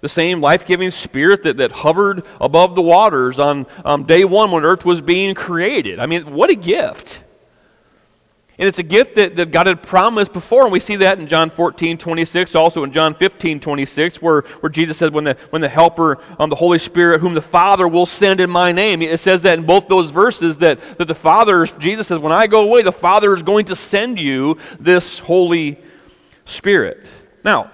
the 0.00 0.08
same 0.08 0.40
life 0.40 0.64
giving 0.66 0.90
Spirit 0.90 1.42
that, 1.44 1.58
that 1.58 1.72
hovered 1.72 2.24
above 2.40 2.74
the 2.74 2.82
waters 2.82 3.38
on 3.38 3.66
um, 3.84 4.04
day 4.04 4.24
one 4.24 4.50
when 4.50 4.64
earth 4.64 4.84
was 4.84 5.00
being 5.00 5.34
created. 5.34 5.98
I 5.98 6.06
mean, 6.06 6.32
what 6.32 6.50
a 6.50 6.54
gift! 6.54 7.20
And 8.60 8.68
it's 8.68 8.78
a 8.78 8.82
gift 8.82 9.14
that, 9.14 9.36
that 9.36 9.52
God 9.52 9.66
had 9.66 9.82
promised 9.82 10.34
before, 10.34 10.64
and 10.64 10.70
we 10.70 10.80
see 10.80 10.96
that 10.96 11.18
in 11.18 11.26
John 11.26 11.48
14, 11.48 11.96
26, 11.96 12.54
also 12.54 12.84
in 12.84 12.92
John 12.92 13.14
15, 13.14 13.58
26, 13.58 14.20
where, 14.20 14.42
where 14.60 14.68
Jesus 14.68 14.98
said, 14.98 15.14
when 15.14 15.24
the, 15.24 15.34
when 15.48 15.62
the 15.62 15.68
Helper, 15.68 16.18
um, 16.38 16.50
the 16.50 16.56
Holy 16.56 16.78
Spirit, 16.78 17.22
whom 17.22 17.32
the 17.32 17.40
Father 17.40 17.88
will 17.88 18.04
send 18.04 18.38
in 18.38 18.50
my 18.50 18.70
name, 18.70 19.00
it 19.00 19.18
says 19.18 19.40
that 19.44 19.58
in 19.58 19.64
both 19.64 19.88
those 19.88 20.10
verses 20.10 20.58
that, 20.58 20.78
that 20.98 21.08
the 21.08 21.14
Father, 21.14 21.64
Jesus 21.78 22.08
says, 22.08 22.18
when 22.18 22.32
I 22.32 22.46
go 22.46 22.62
away, 22.64 22.82
the 22.82 22.92
Father 22.92 23.34
is 23.34 23.40
going 23.40 23.64
to 23.64 23.74
send 23.74 24.20
you 24.20 24.58
this 24.78 25.20
Holy 25.20 25.78
Spirit. 26.44 27.06
Now, 27.42 27.70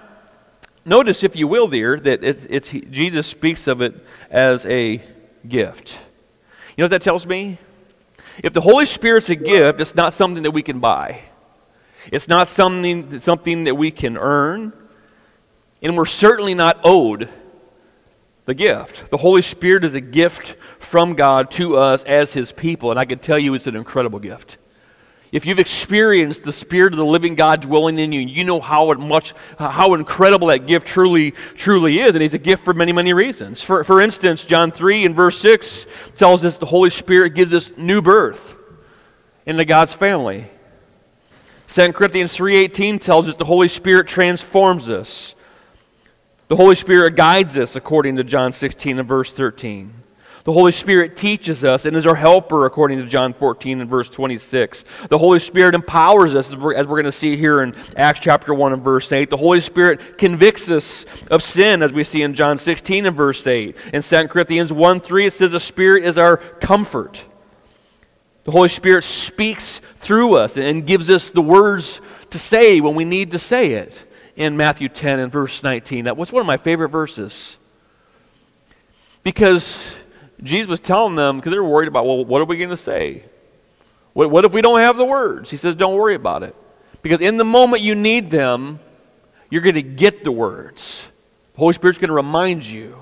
notice, 0.85 1.21
if 1.21 1.35
you 1.35 1.49
will, 1.49 1.67
there, 1.67 1.99
that 1.99 2.23
it's, 2.23 2.47
it's, 2.49 2.71
Jesus 2.71 3.27
speaks 3.27 3.67
of 3.67 3.81
it 3.81 3.93
as 4.29 4.65
a 4.65 5.03
gift. 5.45 5.99
You 6.77 6.83
know 6.83 6.85
what 6.85 6.91
that 6.91 7.01
tells 7.01 7.27
me? 7.27 7.57
If 8.43 8.53
the 8.53 8.61
Holy 8.61 8.85
Spirit's 8.85 9.29
a 9.29 9.35
gift, 9.35 9.81
it's 9.81 9.95
not 9.95 10.13
something 10.13 10.43
that 10.43 10.51
we 10.51 10.61
can 10.61 10.79
buy. 10.79 11.21
It's 12.11 12.27
not 12.27 12.49
something, 12.49 13.19
something 13.19 13.65
that 13.65 13.75
we 13.75 13.91
can 13.91 14.17
earn. 14.17 14.73
And 15.81 15.97
we're 15.97 16.05
certainly 16.05 16.53
not 16.53 16.79
owed 16.83 17.29
the 18.45 18.53
gift. 18.53 19.09
The 19.09 19.17
Holy 19.17 19.41
Spirit 19.41 19.83
is 19.83 19.93
a 19.93 20.01
gift 20.01 20.55
from 20.79 21.13
God 21.13 21.51
to 21.51 21.75
us 21.77 22.03
as 22.05 22.33
His 22.33 22.51
people, 22.51 22.91
and 22.91 22.99
I 22.99 23.05
can 23.05 23.19
tell 23.19 23.37
you 23.37 23.53
it's 23.53 23.67
an 23.67 23.75
incredible 23.75 24.19
gift. 24.19 24.57
If 25.31 25.45
you've 25.45 25.59
experienced 25.59 26.45
the 26.45 26.53
Spirit 26.53 26.93
of 26.93 26.97
the 26.97 27.05
living 27.05 27.35
God 27.35 27.61
dwelling 27.61 27.99
in 27.99 28.13
you, 28.13 28.21
you 28.21 28.45
know 28.45 28.61
how 28.61 28.93
much, 28.93 29.33
how 29.59 29.93
incredible 29.93 30.47
that 30.47 30.67
gift 30.67 30.87
truly, 30.87 31.31
truly 31.55 31.99
is. 31.99 32.15
And 32.15 32.23
it's 32.23 32.33
a 32.33 32.39
gift 32.39 32.63
for 32.63 32.73
many, 32.73 32.93
many 32.93 33.11
reasons. 33.11 33.61
For, 33.61 33.83
for 33.83 33.99
instance, 33.99 34.45
John 34.45 34.71
3 34.71 35.05
and 35.05 35.15
verse 35.15 35.37
6 35.39 35.85
tells 36.15 36.45
us 36.45 36.57
the 36.57 36.65
Holy 36.65 36.89
Spirit 36.89 37.35
gives 37.35 37.53
us 37.53 37.71
new 37.75 38.01
birth 38.01 38.55
into 39.45 39.65
God's 39.65 39.93
family. 39.93 40.49
2 41.67 41.91
Corinthians 41.91 42.35
3.18 42.35 43.01
tells 43.01 43.27
us 43.27 43.35
the 43.35 43.43
Holy 43.43 43.67
Spirit 43.67 44.07
transforms 44.07 44.87
us. 44.87 45.35
The 46.47 46.55
Holy 46.55 46.75
Spirit 46.75 47.17
guides 47.17 47.57
us 47.57 47.75
according 47.75 48.15
to 48.15 48.23
John 48.23 48.53
16 48.53 48.99
and 48.99 49.07
verse 49.07 49.33
13. 49.33 49.93
The 50.47 50.53
Holy 50.53 50.71
Spirit 50.71 51.17
teaches 51.17 51.65
us 51.65 51.83
and 51.83 51.93
is 51.93 52.07
our 52.07 52.15
helper, 52.15 52.65
according 52.65 52.99
to 52.99 53.05
John 53.05 53.33
14 53.33 53.81
and 53.81 53.89
verse 53.89 54.09
26. 54.09 54.85
The 55.09 55.17
Holy 55.17 55.39
Spirit 55.39 55.75
empowers 55.75 56.33
us, 56.35 56.47
as 56.47 56.55
we're, 56.55 56.73
we're 56.73 56.85
going 56.85 57.03
to 57.03 57.11
see 57.11 57.35
here 57.35 57.63
in 57.63 57.75
Acts 57.97 58.21
chapter 58.21 58.53
1 58.53 58.71
and 58.71 58.81
verse 58.81 59.11
8. 59.11 59.29
The 59.29 59.35
Holy 59.35 59.59
Spirit 59.59 60.17
convicts 60.17 60.69
us 60.69 61.05
of 61.29 61.43
sin, 61.43 61.83
as 61.83 61.91
we 61.91 62.05
see 62.05 62.21
in 62.21 62.33
John 62.33 62.57
16 62.57 63.07
and 63.07 63.13
verse 63.13 63.45
8. 63.45 63.75
In 63.91 64.01
2 64.01 64.27
Corinthians 64.29 64.71
1 64.71 65.01
3, 65.01 65.25
it 65.25 65.33
says 65.33 65.51
the 65.51 65.59
Spirit 65.59 66.05
is 66.05 66.17
our 66.17 66.37
comfort. 66.37 67.21
The 68.45 68.51
Holy 68.51 68.69
Spirit 68.69 69.03
speaks 69.03 69.81
through 69.97 70.35
us 70.35 70.55
and 70.55 70.87
gives 70.87 71.09
us 71.09 71.29
the 71.29 71.41
words 71.41 71.99
to 72.29 72.39
say 72.39 72.79
when 72.79 72.95
we 72.95 73.03
need 73.03 73.31
to 73.31 73.39
say 73.39 73.73
it. 73.73 74.01
In 74.37 74.55
Matthew 74.55 74.87
10 74.87 75.19
and 75.19 75.29
verse 75.29 75.61
19. 75.61 76.05
That 76.05 76.15
was 76.15 76.31
one 76.31 76.39
of 76.39 76.47
my 76.47 76.55
favorite 76.55 76.87
verses. 76.87 77.57
Because 79.23 79.91
Jesus 80.43 80.67
was 80.67 80.79
telling 80.79 81.15
them, 81.15 81.37
because 81.37 81.51
they 81.51 81.59
were 81.59 81.67
worried 81.67 81.87
about, 81.87 82.05
well, 82.05 82.23
what 82.23 82.41
are 82.41 82.45
we 82.45 82.57
going 82.57 82.69
to 82.69 82.77
say? 82.77 83.23
What, 84.13 84.31
what 84.31 84.45
if 84.45 84.53
we 84.53 84.61
don't 84.61 84.79
have 84.79 84.97
the 84.97 85.05
words? 85.05 85.49
He 85.49 85.57
says, 85.57 85.75
don't 85.75 85.95
worry 85.95 86.15
about 86.15 86.43
it. 86.43 86.55
Because 87.01 87.21
in 87.21 87.37
the 87.37 87.45
moment 87.45 87.81
you 87.81 87.95
need 87.95 88.31
them, 88.31 88.79
you're 89.49 89.61
going 89.61 89.75
to 89.75 89.81
get 89.81 90.23
the 90.23 90.31
words. 90.31 91.07
The 91.53 91.59
Holy 91.59 91.73
Spirit's 91.73 91.97
going 91.97 92.09
to 92.09 92.15
remind 92.15 92.65
you. 92.65 92.97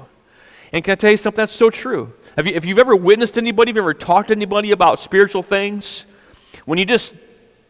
And 0.71 0.84
can 0.84 0.93
I 0.93 0.95
tell 0.95 1.12
you 1.12 1.17
something 1.17 1.41
that's 1.41 1.54
so 1.54 1.69
true? 1.69 2.13
Have 2.36 2.48
you, 2.48 2.54
if 2.54 2.65
you've 2.65 2.80
ever 2.80 2.95
witnessed 2.95 3.38
anybody, 3.38 3.71
if 3.71 3.76
you've 3.76 3.84
ever 3.84 3.93
talked 3.93 4.28
to 4.28 4.36
anybody 4.36 4.71
about 4.71 5.00
spiritual 5.00 5.41
things, 5.41 6.06
when 6.65 6.78
you 6.78 6.86
just 6.86 7.13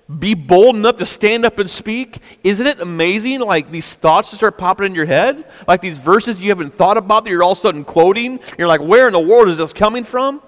be 0.08 0.36
bold 0.36 0.76
enough 0.76 0.98
to 0.98 1.06
stand 1.06 1.46
up 1.46 1.58
and 1.58 1.70
speak? 1.70 2.20
Isn't 2.44 2.68
it 2.68 2.80
amazing? 2.80 3.39
Like 3.39 3.72
these 3.72 3.96
thoughts 3.96 4.30
just 4.30 4.39
start 4.39 4.58
popping 4.58 4.86
in 4.86 4.96
your 4.96 5.06
head? 5.06 5.46
Like 5.68 5.82
these 5.82 5.98
verses 5.98 6.41
you 6.41 6.50
haven't 6.50 6.74
thought 6.74 6.98
about 6.98 7.24
that 7.24 7.32
you're 7.32 7.44
all 7.44 7.54
of 7.54 7.58
a 7.58 7.62
sudden 7.62 7.84
quoting? 7.84 8.39
You're 8.58 8.68
like, 8.68 8.82
where 8.82 9.08
in 9.08 9.13
the 9.13 9.20
world 9.20 9.50
is 9.50 9.58
this 9.58 9.74
coming 9.74 10.04
from? 10.04 10.41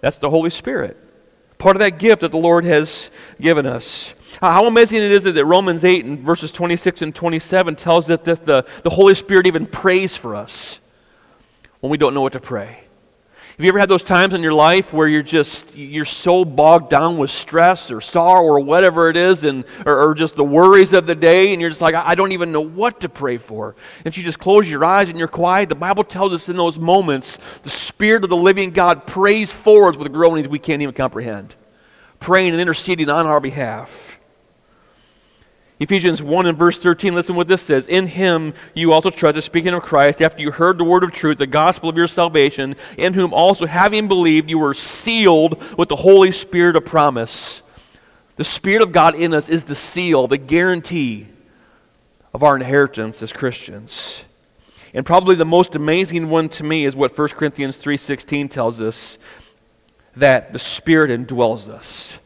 That's 0.00 0.18
the 0.18 0.30
Holy 0.30 0.50
Spirit. 0.50 0.96
Part 1.58 1.76
of 1.76 1.80
that 1.80 1.98
gift 1.98 2.20
that 2.20 2.30
the 2.30 2.38
Lord 2.38 2.64
has 2.64 3.10
given 3.40 3.66
us. 3.66 4.14
How 4.40 4.66
amazing 4.66 5.02
it 5.02 5.10
is 5.10 5.24
that 5.24 5.44
Romans 5.44 5.84
8 5.84 6.04
and 6.04 6.20
verses 6.20 6.52
26 6.52 7.02
and 7.02 7.14
27 7.14 7.74
tells 7.74 8.08
us 8.10 8.20
that 8.24 8.44
the, 8.44 8.64
the 8.82 8.90
Holy 8.90 9.14
Spirit 9.14 9.46
even 9.46 9.66
prays 9.66 10.16
for 10.16 10.36
us 10.36 10.80
when 11.80 11.90
we 11.90 11.98
don't 11.98 12.14
know 12.14 12.20
what 12.20 12.34
to 12.34 12.40
pray. 12.40 12.84
Have 13.60 13.64
you 13.66 13.72
ever 13.72 13.78
had 13.78 13.90
those 13.90 14.04
times 14.04 14.32
in 14.32 14.42
your 14.42 14.54
life 14.54 14.90
where 14.90 15.06
you're 15.06 15.22
just 15.22 15.76
you're 15.76 16.06
so 16.06 16.46
bogged 16.46 16.88
down 16.88 17.18
with 17.18 17.30
stress 17.30 17.90
or 17.90 18.00
sorrow 18.00 18.42
or 18.42 18.58
whatever 18.58 19.10
it 19.10 19.18
is, 19.18 19.44
and 19.44 19.66
or, 19.84 20.00
or 20.00 20.14
just 20.14 20.34
the 20.34 20.42
worries 20.42 20.94
of 20.94 21.04
the 21.04 21.14
day, 21.14 21.52
and 21.52 21.60
you're 21.60 21.68
just 21.68 21.82
like, 21.82 21.94
I 21.94 22.14
don't 22.14 22.32
even 22.32 22.52
know 22.52 22.62
what 22.62 23.00
to 23.00 23.10
pray 23.10 23.36
for. 23.36 23.76
And 24.02 24.16
you 24.16 24.22
just 24.22 24.38
close 24.38 24.66
your 24.66 24.82
eyes 24.82 25.10
and 25.10 25.18
you're 25.18 25.28
quiet. 25.28 25.68
The 25.68 25.74
Bible 25.74 26.04
tells 26.04 26.32
us 26.32 26.48
in 26.48 26.56
those 26.56 26.78
moments, 26.78 27.38
the 27.62 27.68
Spirit 27.68 28.24
of 28.24 28.30
the 28.30 28.36
living 28.38 28.70
God 28.70 29.06
prays 29.06 29.52
for 29.52 29.90
us 29.90 29.96
with 29.98 30.10
groanings 30.10 30.48
we 30.48 30.58
can't 30.58 30.80
even 30.80 30.94
comprehend, 30.94 31.54
praying 32.18 32.52
and 32.52 32.62
interceding 32.62 33.10
on 33.10 33.26
our 33.26 33.40
behalf. 33.40 34.09
Ephesians 35.80 36.22
1 36.22 36.44
and 36.44 36.58
verse 36.58 36.78
13, 36.78 37.14
listen 37.14 37.34
what 37.34 37.48
this 37.48 37.62
says. 37.62 37.88
In 37.88 38.06
him 38.06 38.52
you 38.74 38.92
also 38.92 39.08
trusted, 39.08 39.42
speaking 39.42 39.72
of 39.72 39.82
Christ, 39.82 40.20
after 40.20 40.42
you 40.42 40.50
heard 40.50 40.76
the 40.76 40.84
word 40.84 41.02
of 41.02 41.10
truth, 41.10 41.38
the 41.38 41.46
gospel 41.46 41.88
of 41.88 41.96
your 41.96 42.06
salvation, 42.06 42.76
in 42.98 43.14
whom 43.14 43.32
also, 43.32 43.64
having 43.64 44.06
believed, 44.06 44.50
you 44.50 44.58
were 44.58 44.74
sealed 44.74 45.62
with 45.78 45.88
the 45.88 45.96
Holy 45.96 46.32
Spirit 46.32 46.76
of 46.76 46.84
promise. 46.84 47.62
The 48.36 48.44
Spirit 48.44 48.82
of 48.82 48.92
God 48.92 49.14
in 49.14 49.32
us 49.32 49.48
is 49.48 49.64
the 49.64 49.74
seal, 49.74 50.26
the 50.26 50.36
guarantee 50.36 51.28
of 52.34 52.42
our 52.42 52.56
inheritance 52.56 53.22
as 53.22 53.32
Christians. 53.32 54.22
And 54.92 55.06
probably 55.06 55.34
the 55.34 55.46
most 55.46 55.76
amazing 55.76 56.28
one 56.28 56.50
to 56.50 56.64
me 56.64 56.84
is 56.84 56.94
what 56.94 57.16
1 57.16 57.28
Corinthians 57.30 57.78
3:16 57.78 58.50
tells 58.50 58.82
us 58.82 59.18
that 60.14 60.52
the 60.52 60.58
Spirit 60.58 61.10
indwells 61.10 61.70
us. 61.70 62.19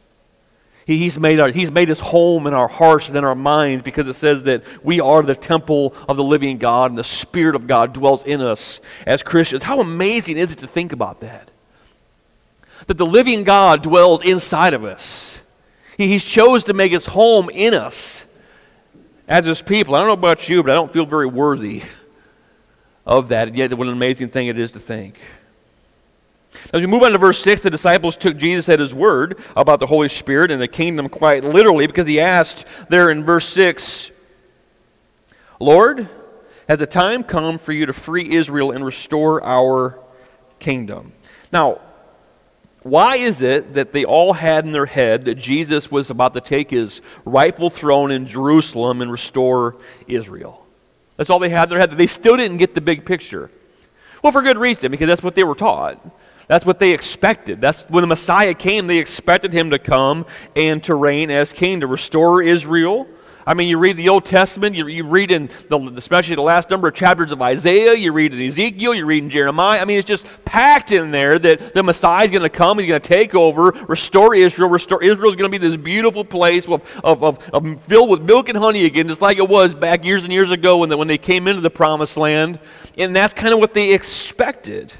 He, 0.85 0.99
he's, 0.99 1.17
made 1.17 1.39
our, 1.39 1.49
he's 1.49 1.71
made 1.71 1.89
his 1.89 1.99
home 1.99 2.45
in 2.45 2.53
our 2.53 2.67
hearts 2.67 3.07
and 3.07 3.17
in 3.17 3.23
our 3.23 3.35
minds 3.35 3.83
because 3.83 4.07
it 4.07 4.13
says 4.13 4.43
that 4.43 4.63
we 4.83 4.99
are 5.01 5.23
the 5.23 5.35
temple 5.35 5.95
of 6.07 6.15
the 6.15 6.23
living 6.23 6.59
God 6.59 6.91
and 6.91 6.97
the 6.97 7.03
Spirit 7.03 7.55
of 7.55 7.65
God 7.65 7.93
dwells 7.93 8.23
in 8.23 8.39
us 8.39 8.81
as 9.07 9.23
Christians. 9.23 9.63
How 9.63 9.79
amazing 9.79 10.37
is 10.37 10.51
it 10.51 10.59
to 10.59 10.67
think 10.67 10.93
about 10.93 11.21
that? 11.21 11.49
That 12.85 12.97
the 12.97 13.05
living 13.05 13.43
God 13.43 13.81
dwells 13.81 14.21
inside 14.21 14.75
of 14.75 14.83
us. 14.83 15.39
He, 15.97 16.07
he's 16.07 16.23
chose 16.23 16.65
to 16.65 16.73
make 16.73 16.91
his 16.91 17.07
home 17.07 17.49
in 17.49 17.73
us 17.73 18.27
as 19.27 19.45
his 19.45 19.63
people. 19.63 19.95
I 19.95 19.99
don't 19.99 20.07
know 20.07 20.13
about 20.13 20.47
you, 20.47 20.61
but 20.61 20.71
I 20.71 20.75
don't 20.75 20.93
feel 20.93 21.05
very 21.05 21.25
worthy 21.25 21.81
of 23.07 23.29
that. 23.29 23.55
Yet, 23.55 23.73
what 23.73 23.87
an 23.87 23.93
amazing 23.93 24.29
thing 24.29 24.47
it 24.47 24.59
is 24.59 24.73
to 24.73 24.79
think. 24.79 25.17
As 26.73 26.81
we 26.81 26.87
move 26.87 27.03
on 27.03 27.11
to 27.11 27.17
verse 27.17 27.41
6, 27.41 27.61
the 27.61 27.69
disciples 27.69 28.15
took 28.15 28.37
Jesus 28.37 28.69
at 28.69 28.79
his 28.79 28.93
word 28.93 29.39
about 29.55 29.79
the 29.79 29.87
Holy 29.87 30.09
Spirit 30.09 30.51
and 30.51 30.61
the 30.61 30.67
kingdom 30.67 31.09
quite 31.09 31.43
literally 31.43 31.87
because 31.87 32.07
he 32.07 32.19
asked 32.19 32.65
there 32.89 33.09
in 33.09 33.23
verse 33.23 33.47
6, 33.49 34.11
Lord, 35.59 36.09
has 36.67 36.79
the 36.79 36.87
time 36.87 37.23
come 37.23 37.57
for 37.57 37.71
you 37.71 37.85
to 37.85 37.93
free 37.93 38.33
Israel 38.33 38.71
and 38.71 38.83
restore 38.83 39.43
our 39.43 39.99
kingdom? 40.59 41.13
Now, 41.51 41.81
why 42.81 43.15
is 43.15 43.41
it 43.41 43.73
that 43.73 43.93
they 43.93 44.05
all 44.05 44.33
had 44.33 44.65
in 44.65 44.71
their 44.71 44.85
head 44.85 45.25
that 45.25 45.35
Jesus 45.35 45.89
was 45.89 46.11
about 46.11 46.33
to 46.35 46.41
take 46.41 46.69
his 46.69 47.01
rightful 47.25 47.71
throne 47.71 48.11
in 48.11 48.27
Jerusalem 48.27 49.01
and 49.01 49.11
restore 49.11 49.77
Israel? 50.07 50.65
That's 51.17 51.29
all 51.29 51.39
they 51.39 51.49
had 51.49 51.63
in 51.63 51.69
their 51.69 51.79
head. 51.79 51.97
They 51.97 52.07
still 52.07 52.37
didn't 52.37 52.57
get 52.57 52.75
the 52.75 52.81
big 52.81 53.05
picture. 53.05 53.49
Well, 54.21 54.31
for 54.31 54.41
good 54.41 54.57
reason, 54.57 54.91
because 54.91 55.07
that's 55.07 55.23
what 55.23 55.35
they 55.35 55.43
were 55.43 55.55
taught. 55.55 55.99
That's 56.47 56.65
what 56.65 56.79
they 56.79 56.91
expected. 56.91 57.59
That's 57.61 57.83
when 57.89 58.01
the 58.01 58.07
Messiah 58.07 58.53
came, 58.53 58.87
they 58.87 58.97
expected 58.97 59.51
him 59.51 59.71
to 59.71 59.79
come 59.79 60.25
and 60.55 60.83
to 60.83 60.95
reign 60.95 61.31
as 61.31 61.51
king, 61.51 61.79
to 61.79 61.87
restore 61.87 62.41
Israel. 62.41 63.07
I 63.47 63.53
mean, 63.53 63.69
you 63.69 63.77
read 63.77 63.97
the 63.97 64.09
Old 64.09 64.25
Testament, 64.25 64.75
you, 64.75 64.87
you 64.87 65.03
read 65.05 65.29
in 65.29 65.51
the, 65.69 65.77
especially 65.97 66.33
the 66.33 66.41
last 66.41 66.71
number 66.71 66.87
of 66.87 66.95
chapters 66.95 67.31
of 67.31 67.43
Isaiah, 67.43 67.93
you 67.93 68.11
read 68.11 68.33
in 68.33 68.41
Ezekiel, 68.41 68.95
you 68.95 69.05
read 69.05 69.23
in 69.23 69.29
Jeremiah. 69.29 69.79
I 69.79 69.85
mean, 69.85 69.99
it's 69.99 70.07
just 70.07 70.25
packed 70.45 70.91
in 70.91 71.11
there 71.11 71.37
that 71.37 71.75
the 71.75 71.83
Messiah 71.83 72.25
is 72.25 72.31
going 72.31 72.41
to 72.41 72.49
come, 72.49 72.79
he's 72.79 72.87
going 72.87 73.01
to 73.01 73.07
take 73.07 73.35
over, 73.35 73.69
restore 73.87 74.33
Israel. 74.33 74.69
Restore 74.69 75.03
Israel 75.03 75.29
is 75.29 75.35
going 75.35 75.51
to 75.51 75.59
be 75.59 75.63
this 75.63 75.77
beautiful 75.77 76.25
place 76.25 76.67
of, 76.67 76.81
of, 77.03 77.23
of, 77.23 77.49
of, 77.53 77.83
filled 77.83 78.09
with 78.09 78.23
milk 78.23 78.49
and 78.49 78.57
honey 78.57 78.85
again, 78.85 79.07
just 79.07 79.21
like 79.21 79.37
it 79.37 79.47
was 79.47 79.75
back 79.75 80.03
years 80.03 80.23
and 80.23 80.33
years 80.33 80.49
ago 80.49 80.77
when, 80.77 80.89
the, 80.89 80.97
when 80.97 81.07
they 81.07 81.19
came 81.19 81.47
into 81.47 81.61
the 81.61 81.69
promised 81.69 82.17
land. 82.17 82.59
And 82.97 83.15
that's 83.15 83.33
kind 83.33 83.53
of 83.53 83.59
what 83.59 83.75
they 83.75 83.93
expected. 83.93 84.91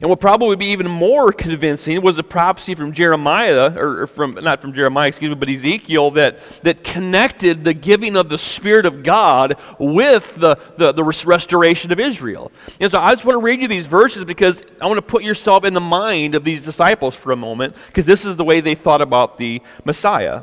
And 0.00 0.08
what 0.08 0.20
probably 0.20 0.48
would 0.48 0.60
be 0.60 0.66
even 0.66 0.88
more 0.88 1.32
convincing 1.32 2.00
was 2.02 2.18
a 2.18 2.22
prophecy 2.22 2.74
from 2.74 2.92
Jeremiah, 2.92 3.72
or 3.76 4.06
from 4.06 4.32
not 4.32 4.60
from 4.60 4.72
Jeremiah, 4.72 5.08
excuse 5.08 5.30
me, 5.30 5.34
but 5.34 5.48
Ezekiel 5.48 6.12
that, 6.12 6.38
that 6.62 6.84
connected 6.84 7.64
the 7.64 7.74
giving 7.74 8.16
of 8.16 8.28
the 8.28 8.38
Spirit 8.38 8.86
of 8.86 9.02
God 9.02 9.56
with 9.78 10.36
the, 10.36 10.56
the, 10.76 10.92
the 10.92 11.02
restoration 11.02 11.90
of 11.90 11.98
Israel. 11.98 12.52
And 12.78 12.90
so 12.90 13.00
I 13.00 13.12
just 13.14 13.24
want 13.24 13.34
to 13.36 13.42
read 13.42 13.60
you 13.60 13.68
these 13.68 13.86
verses 13.86 14.24
because 14.24 14.62
I 14.80 14.86
want 14.86 14.98
to 14.98 15.02
put 15.02 15.24
yourself 15.24 15.64
in 15.64 15.74
the 15.74 15.80
mind 15.80 16.34
of 16.34 16.44
these 16.44 16.64
disciples 16.64 17.16
for 17.16 17.32
a 17.32 17.36
moment, 17.36 17.74
because 17.88 18.06
this 18.06 18.24
is 18.24 18.36
the 18.36 18.44
way 18.44 18.60
they 18.60 18.76
thought 18.76 19.02
about 19.02 19.36
the 19.36 19.60
Messiah. 19.84 20.42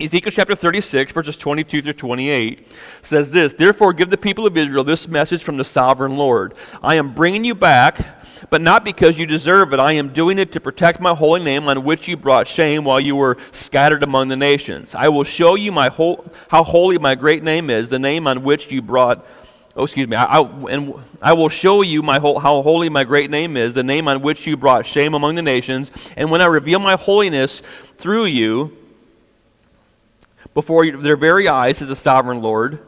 Ezekiel 0.00 0.32
chapter 0.32 0.56
36, 0.56 1.12
verses 1.12 1.36
22 1.36 1.82
through 1.82 1.92
28 1.92 2.66
says 3.02 3.30
this 3.30 3.52
Therefore, 3.52 3.92
give 3.92 4.10
the 4.10 4.18
people 4.18 4.44
of 4.44 4.56
Israel 4.56 4.82
this 4.82 5.06
message 5.06 5.44
from 5.44 5.56
the 5.56 5.64
sovereign 5.64 6.16
Lord 6.16 6.54
I 6.82 6.96
am 6.96 7.14
bringing 7.14 7.44
you 7.44 7.54
back 7.54 8.23
but 8.50 8.60
not 8.60 8.84
because 8.84 9.18
you 9.18 9.26
deserve 9.26 9.72
it. 9.72 9.80
I 9.80 9.92
am 9.92 10.12
doing 10.12 10.38
it 10.38 10.52
to 10.52 10.60
protect 10.60 11.00
my 11.00 11.14
holy 11.14 11.42
name 11.42 11.68
on 11.68 11.84
which 11.84 12.08
you 12.08 12.16
brought 12.16 12.48
shame 12.48 12.84
while 12.84 13.00
you 13.00 13.16
were 13.16 13.38
scattered 13.52 14.02
among 14.02 14.28
the 14.28 14.36
nations. 14.36 14.94
I 14.94 15.08
will 15.08 15.24
show 15.24 15.54
you 15.54 15.72
my 15.72 15.88
whole, 15.88 16.24
how 16.48 16.64
holy 16.64 16.98
my 16.98 17.14
great 17.14 17.42
name 17.42 17.70
is, 17.70 17.90
the 17.90 17.98
name 17.98 18.26
on 18.26 18.42
which 18.42 18.70
you 18.70 18.82
brought 18.82 19.24
Oh, 19.76 19.82
excuse 19.82 20.06
me. 20.06 20.16
I, 20.16 20.38
I, 20.38 20.42
and 20.70 20.94
I 21.20 21.32
will 21.32 21.48
show 21.48 21.82
you 21.82 22.00
my 22.00 22.20
whole, 22.20 22.38
how 22.38 22.62
holy 22.62 22.88
my 22.88 23.02
great 23.02 23.28
name 23.28 23.56
is, 23.56 23.74
the 23.74 23.82
name 23.82 24.06
on 24.06 24.22
which 24.22 24.46
you 24.46 24.56
brought 24.56 24.86
shame 24.86 25.14
among 25.14 25.34
the 25.34 25.42
nations. 25.42 25.90
And 26.16 26.30
when 26.30 26.40
I 26.40 26.46
reveal 26.46 26.78
my 26.78 26.94
holiness 26.94 27.60
through 27.96 28.26
you 28.26 28.76
before 30.54 30.88
their 30.88 31.16
very 31.16 31.48
eyes, 31.48 31.82
as 31.82 31.90
a 31.90 31.96
sovereign 31.96 32.40
Lord, 32.40 32.78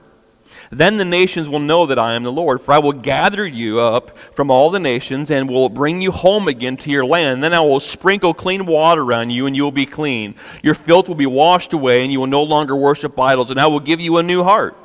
Then 0.71 0.97
the 0.97 1.05
nations 1.05 1.49
will 1.49 1.61
know 1.61 1.87
that 1.87 1.99
I 1.99 2.15
am 2.15 2.23
the 2.23 2.33
Lord, 2.33 2.61
for 2.61 2.73
I 2.73 2.79
will 2.79 2.93
gather 2.93 3.47
you 3.47 3.81
up 3.81 4.17
from 4.35 4.51
all 4.51 4.71
the 4.71 4.81
nations 4.81 5.31
and 5.31 5.49
will 5.49 5.69
bring 5.69 6.01
you 6.01 6.13
home 6.13 6.49
again 6.49 6.77
to 6.79 6.91
your 6.91 7.05
land. 7.05 7.43
Then 7.43 7.55
I 7.55 7.61
will 7.61 7.81
sprinkle 7.81 8.35
clean 8.35 8.67
water 8.67 9.13
on 9.13 9.31
you, 9.31 9.47
and 9.47 9.57
you 9.57 9.65
will 9.65 9.73
be 9.73 9.87
clean. 9.87 10.35
Your 10.63 10.75
filth 10.75 11.09
will 11.09 11.15
be 11.15 11.27
washed 11.27 11.73
away, 11.73 12.03
and 12.03 12.13
you 12.13 12.21
will 12.21 12.27
no 12.27 12.43
longer 12.43 12.77
worship 12.77 13.19
idols, 13.19 13.51
and 13.51 13.61
I 13.61 13.67
will 13.67 13.81
give 13.81 14.01
you 14.01 14.17
a 14.19 14.23
new 14.23 14.45
heart. 14.45 14.77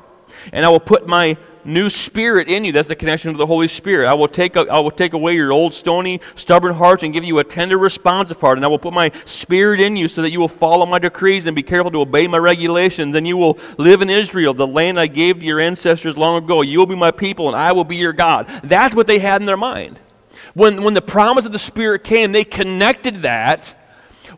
And 0.54 0.66
I 0.66 0.70
will 0.70 0.80
put 0.80 1.08
my 1.08 1.38
new 1.64 1.90
spirit 1.90 2.48
in 2.48 2.66
you. 2.66 2.72
That's 2.72 2.88
the 2.88 2.96
connection 2.96 3.32
to 3.32 3.38
the 3.38 3.46
Holy 3.46 3.68
Spirit. 3.68 4.08
I 4.08 4.14
will 4.14 4.28
take, 4.28 4.56
a, 4.56 4.62
I 4.62 4.80
will 4.80 4.92
take 4.92 5.14
away 5.14 5.36
your 5.36 5.52
old 5.52 5.74
stony, 5.74 6.20
stubborn 6.36 6.74
heart 6.74 7.04
and 7.04 7.14
give 7.14 7.24
you 7.24 7.40
a 7.40 7.44
tender, 7.44 7.78
responsive 7.78 8.40
heart. 8.40 8.58
And 8.58 8.66
I 8.66 8.68
will 8.68 8.80
put 8.80 8.94
my 8.94 9.12
spirit 9.26 9.80
in 9.80 9.96
you 9.96 10.08
so 10.08 10.22
that 10.22 10.32
you 10.32 10.40
will 10.40 10.48
follow 10.48 10.86
my 10.86 11.00
decrees 11.00 11.46
and 11.46 11.56
be 11.56 11.64
careful 11.64 11.92
to 11.92 12.02
obey 12.02 12.28
my 12.28 12.38
regulations. 12.38 13.16
And 13.16 13.28
you 13.28 13.38
will 13.38 13.58
live 13.78 14.02
in 14.02 14.10
Israel, 14.10 14.54
the 14.54 14.68
land 14.68 15.00
I 15.00 15.08
gave 15.08 15.40
to 15.40 15.46
your 15.46 15.60
ancestors 15.60 16.18
long 16.18 16.44
ago. 16.44 16.62
You 16.62 16.80
will 16.80 16.86
be 16.86 16.96
my 16.96 17.12
people 17.12 17.48
and 17.48 17.56
I 17.56 17.72
will 17.72 17.84
be 17.84 17.98
your 17.98 18.14
God. 18.14 18.48
That's 18.64 18.96
what 18.96 19.08
they 19.08 19.20
had 19.20 19.42
in 19.42 19.46
their 19.46 19.58
mind. 19.58 20.00
When, 20.54 20.84
when 20.84 20.94
the 20.94 21.02
promise 21.02 21.46
of 21.46 21.52
the 21.52 21.60
Spirit 21.60 22.04
came, 22.04 22.32
they 22.32 22.44
connected 22.44 23.22
that 23.22 23.76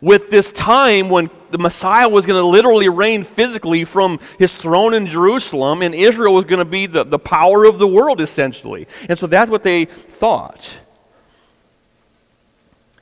with 0.04 0.30
this 0.30 0.52
time 0.52 1.08
when 1.08 1.30
the 1.52 1.58
Messiah 1.58 2.10
was 2.10 2.26
going 2.26 2.38
to 2.38 2.46
literally 2.46 2.90
reign 2.90 3.24
physically 3.24 3.86
from 3.86 4.20
his 4.38 4.54
throne 4.54 4.94
in 4.94 5.08
Jerusalem, 5.08 5.82
and 5.82 5.96
Israel 5.96 6.34
was 6.34 6.44
going 6.44 6.60
to 6.60 6.66
be 6.66 6.88
the, 6.88 7.06
the 7.06 7.18
power 7.18 7.64
of 7.64 7.80
the 7.80 7.88
world, 7.88 8.20
essentially. 8.20 8.86
And 9.08 9.18
so 9.18 9.28
that's 9.28 9.50
what 9.50 9.64
they 9.64 9.86
thought. 9.86 10.74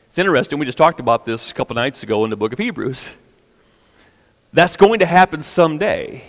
It's 0.05 0.19
interesting, 0.19 0.59
we 0.59 0.67
just 0.67 0.77
talked 0.77 0.99
about 0.99 1.25
this 1.25 1.49
a 1.49 1.55
couple 1.55 1.73
nights 1.73 2.03
ago 2.03 2.23
in 2.23 2.29
the 2.29 2.37
book 2.37 2.53
of 2.53 2.59
Hebrews. 2.59 3.09
That's 4.53 4.75
going 4.75 4.99
to 4.99 5.07
happen 5.07 5.41
someday 5.41 6.23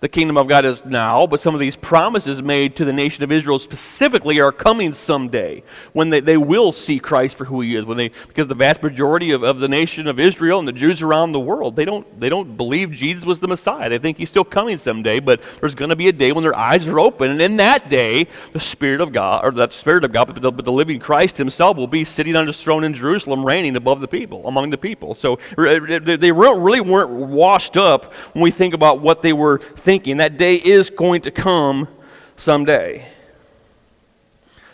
the 0.00 0.08
kingdom 0.08 0.36
of 0.36 0.46
God 0.46 0.64
is 0.64 0.84
now, 0.84 1.26
but 1.26 1.40
some 1.40 1.54
of 1.54 1.60
these 1.60 1.74
promises 1.74 2.40
made 2.40 2.76
to 2.76 2.84
the 2.84 2.92
nation 2.92 3.24
of 3.24 3.32
Israel 3.32 3.58
specifically 3.58 4.38
are 4.40 4.52
coming 4.52 4.92
someday 4.92 5.64
when 5.92 6.10
they, 6.10 6.20
they 6.20 6.36
will 6.36 6.70
see 6.70 7.00
Christ 7.00 7.36
for 7.36 7.44
who 7.44 7.60
he 7.62 7.74
is. 7.74 7.84
When 7.84 7.96
they, 7.96 8.10
because 8.28 8.46
the 8.46 8.54
vast 8.54 8.80
majority 8.80 9.32
of, 9.32 9.42
of 9.42 9.58
the 9.58 9.66
nation 9.66 10.06
of 10.06 10.20
Israel 10.20 10.60
and 10.60 10.68
the 10.68 10.72
Jews 10.72 11.02
around 11.02 11.32
the 11.32 11.40
world, 11.40 11.74
they 11.74 11.84
don't, 11.84 12.06
they 12.18 12.28
don't 12.28 12.56
believe 12.56 12.92
Jesus 12.92 13.24
was 13.24 13.40
the 13.40 13.48
Messiah. 13.48 13.88
They 13.88 13.98
think 13.98 14.18
he's 14.18 14.28
still 14.28 14.44
coming 14.44 14.78
someday, 14.78 15.18
but 15.18 15.42
there's 15.60 15.74
going 15.74 15.90
to 15.90 15.96
be 15.96 16.06
a 16.06 16.12
day 16.12 16.30
when 16.30 16.44
their 16.44 16.56
eyes 16.56 16.86
are 16.86 17.00
open. 17.00 17.32
And 17.32 17.42
in 17.42 17.56
that 17.56 17.88
day, 17.88 18.28
the 18.52 18.60
Spirit 18.60 19.00
of 19.00 19.12
God, 19.12 19.44
or 19.44 19.50
that 19.52 19.72
Spirit 19.72 20.04
of 20.04 20.12
God, 20.12 20.26
but 20.26 20.40
the, 20.40 20.52
but 20.52 20.64
the 20.64 20.72
living 20.72 21.00
Christ 21.00 21.36
himself 21.36 21.76
will 21.76 21.88
be 21.88 22.04
sitting 22.04 22.36
on 22.36 22.46
his 22.46 22.62
throne 22.62 22.84
in 22.84 22.94
Jerusalem, 22.94 23.44
reigning 23.44 23.74
above 23.74 24.00
the 24.00 24.08
people, 24.08 24.46
among 24.46 24.70
the 24.70 24.78
people. 24.78 25.14
So 25.14 25.40
they 25.56 26.30
really 26.30 26.80
weren't 26.80 27.10
washed 27.10 27.76
up 27.76 28.12
when 28.34 28.44
we 28.44 28.52
think 28.52 28.74
about 28.74 29.00
what 29.00 29.22
they 29.22 29.32
were 29.32 29.58
thinking. 29.58 29.87
That 29.88 30.36
day 30.36 30.56
is 30.56 30.90
going 30.90 31.22
to 31.22 31.30
come 31.30 31.88
someday. 32.36 33.06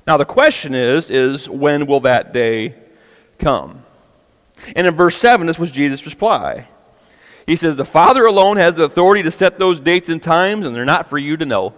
Now 0.08 0.16
the 0.16 0.24
question 0.24 0.74
is 0.74 1.08
is 1.08 1.48
when 1.48 1.86
will 1.86 2.00
that 2.00 2.32
day 2.32 2.74
come? 3.38 3.84
And 4.74 4.88
in 4.88 4.94
verse 4.96 5.16
7 5.16 5.46
this 5.46 5.56
was 5.56 5.70
Jesus' 5.70 6.04
reply. 6.04 6.66
He 7.46 7.54
says 7.54 7.76
the 7.76 7.84
Father 7.84 8.26
alone 8.26 8.56
has 8.56 8.74
the 8.74 8.82
authority 8.82 9.22
to 9.22 9.30
set 9.30 9.56
those 9.56 9.78
dates 9.78 10.08
and 10.08 10.20
times 10.20 10.66
and 10.66 10.74
they're 10.74 10.84
not 10.84 11.08
for 11.08 11.16
you 11.16 11.36
to 11.36 11.46
know. 11.46 11.74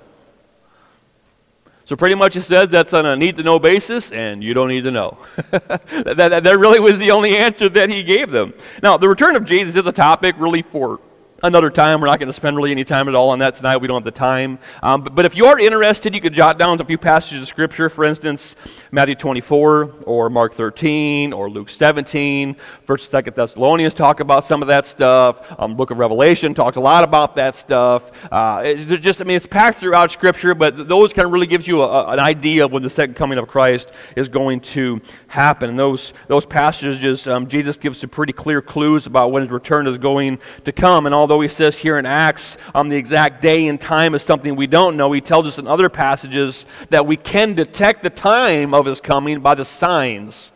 So 1.84 1.94
pretty 1.94 2.14
much 2.14 2.36
it 2.36 2.42
says 2.42 2.70
that's 2.70 2.94
on 2.94 3.04
a 3.04 3.16
need 3.16 3.36
to 3.36 3.44
know 3.44 3.60
basis, 3.60 4.10
and 4.10 4.42
you 4.42 4.54
don't 4.54 4.66
need 4.70 4.82
to 4.84 4.90
know. 4.90 5.18
that, 5.52 6.16
that, 6.16 6.42
that, 6.42 6.58
really 6.58 6.80
was 6.80 6.98
the 6.98 7.12
only 7.12 7.36
answer 7.36 7.68
that 7.68 7.90
he 7.90 8.02
gave 8.02 8.32
them. 8.32 8.54
Now, 8.82 8.96
the 8.96 9.08
return 9.08 9.36
of 9.36 9.44
Jesus 9.44 9.76
is 9.76 9.86
a 9.86 9.92
topic 9.92 10.34
really 10.36 10.62
for 10.62 10.98
another 11.42 11.70
time. 11.70 12.00
We're 12.00 12.06
not 12.06 12.18
going 12.18 12.28
to 12.28 12.32
spend 12.32 12.56
really 12.56 12.70
any 12.70 12.84
time 12.84 13.08
at 13.08 13.14
all 13.14 13.30
on 13.30 13.38
that 13.40 13.54
tonight. 13.54 13.78
We 13.78 13.86
don't 13.86 13.96
have 13.96 14.04
the 14.04 14.10
time. 14.10 14.58
Um, 14.82 15.02
but, 15.02 15.14
but, 15.14 15.24
if 15.26 15.34
you 15.34 15.46
are 15.46 15.58
interested, 15.58 16.14
you 16.14 16.20
could 16.20 16.32
jot 16.32 16.58
down 16.58 16.80
a 16.80 16.84
few 16.84 16.98
passages 16.98 17.42
of 17.42 17.48
Scripture. 17.48 17.88
For 17.88 18.04
instance, 18.04 18.56
Matthew 18.90 19.14
24 19.14 19.94
or 20.04 20.30
Mark 20.30 20.54
13 20.54 21.32
or 21.32 21.50
Luke 21.50 21.68
17. 21.68 22.56
First 22.84 23.04
and 23.04 23.10
Second 23.10 23.34
Thessalonians 23.34 23.94
talk 23.94 24.20
about 24.20 24.44
some 24.44 24.62
of 24.62 24.68
that 24.68 24.86
stuff. 24.86 25.54
Um, 25.58 25.76
Book 25.76 25.90
of 25.90 25.98
Revelation 25.98 26.54
talks 26.54 26.76
a 26.76 26.80
lot 26.80 27.04
about 27.04 27.36
that 27.36 27.54
stuff. 27.54 28.10
Uh, 28.32 28.62
it's 28.64 29.02
just, 29.02 29.20
I 29.20 29.24
mean, 29.24 29.36
it's 29.36 29.46
packed 29.46 29.78
throughout 29.78 30.10
Scripture, 30.10 30.54
but 30.54 30.88
those 30.88 31.12
kind 31.12 31.26
of 31.26 31.32
really 31.32 31.46
gives 31.46 31.66
you 31.66 31.82
a, 31.82 32.06
an 32.08 32.20
idea 32.20 32.64
of 32.64 32.72
when 32.72 32.82
the 32.82 32.90
second 32.90 33.14
coming 33.14 33.38
of 33.38 33.48
Christ 33.48 33.92
is 34.14 34.28
going 34.28 34.60
to 34.60 35.00
happen. 35.26 35.70
And 35.70 35.78
those, 35.78 36.14
those 36.28 36.46
passages, 36.46 37.28
um, 37.28 37.46
Jesus 37.46 37.76
gives 37.76 37.98
some 37.98 38.10
pretty 38.10 38.32
clear 38.32 38.62
clues 38.62 39.06
about 39.06 39.32
when 39.32 39.42
his 39.42 39.50
return 39.50 39.86
is 39.86 39.98
going 39.98 40.38
to 40.64 40.72
come. 40.72 41.06
And 41.06 41.14
although 41.14 41.25
although 41.26 41.40
he 41.40 41.48
says 41.48 41.76
here 41.76 41.98
in 41.98 42.06
Acts 42.06 42.56
on 42.72 42.82
um, 42.82 42.88
the 42.88 42.96
exact 42.96 43.42
day 43.42 43.66
and 43.66 43.80
time 43.80 44.14
is 44.14 44.22
something 44.22 44.54
we 44.54 44.68
don't 44.68 44.96
know, 44.96 45.10
he 45.10 45.20
tells 45.20 45.48
us 45.48 45.58
in 45.58 45.66
other 45.66 45.88
passages 45.88 46.66
that 46.90 47.04
we 47.04 47.16
can 47.16 47.52
detect 47.52 48.04
the 48.04 48.10
time 48.10 48.72
of 48.72 48.86
his 48.86 49.00
coming 49.00 49.40
by 49.40 49.56
the 49.56 49.64
signs 49.64 50.52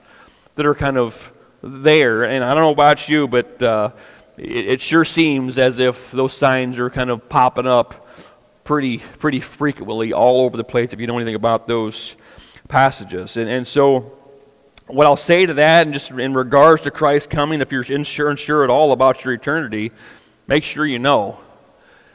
that 0.54 0.64
are 0.64 0.76
kind 0.76 0.96
of 0.96 1.32
there. 1.60 2.22
And 2.22 2.44
I 2.44 2.54
don't 2.54 2.62
know 2.62 2.70
about 2.70 3.08
you, 3.08 3.26
but 3.26 3.60
uh, 3.60 3.90
it, 4.38 4.66
it 4.66 4.80
sure 4.80 5.04
seems 5.04 5.58
as 5.58 5.80
if 5.80 6.12
those 6.12 6.34
signs 6.34 6.78
are 6.78 6.88
kind 6.88 7.10
of 7.10 7.28
popping 7.28 7.66
up 7.66 8.06
pretty, 8.62 8.98
pretty 8.98 9.40
frequently 9.40 10.12
all 10.12 10.42
over 10.42 10.56
the 10.56 10.62
place 10.62 10.92
if 10.92 11.00
you 11.00 11.08
know 11.08 11.16
anything 11.16 11.34
about 11.34 11.66
those 11.66 12.14
passages. 12.68 13.36
And, 13.36 13.50
and 13.50 13.66
so, 13.66 14.16
what 14.86 15.04
I'll 15.08 15.16
say 15.16 15.46
to 15.46 15.54
that, 15.54 15.88
and 15.88 15.92
just 15.92 16.12
in 16.12 16.32
regards 16.32 16.82
to 16.82 16.92
Christ 16.92 17.28
coming, 17.28 17.60
if 17.60 17.72
you're 17.72 17.84
unsure, 17.88 18.30
unsure 18.30 18.62
at 18.62 18.70
all 18.70 18.92
about 18.92 19.24
your 19.24 19.34
eternity, 19.34 19.90
make 20.50 20.64
sure 20.64 20.84
you 20.84 20.98
know. 20.98 21.38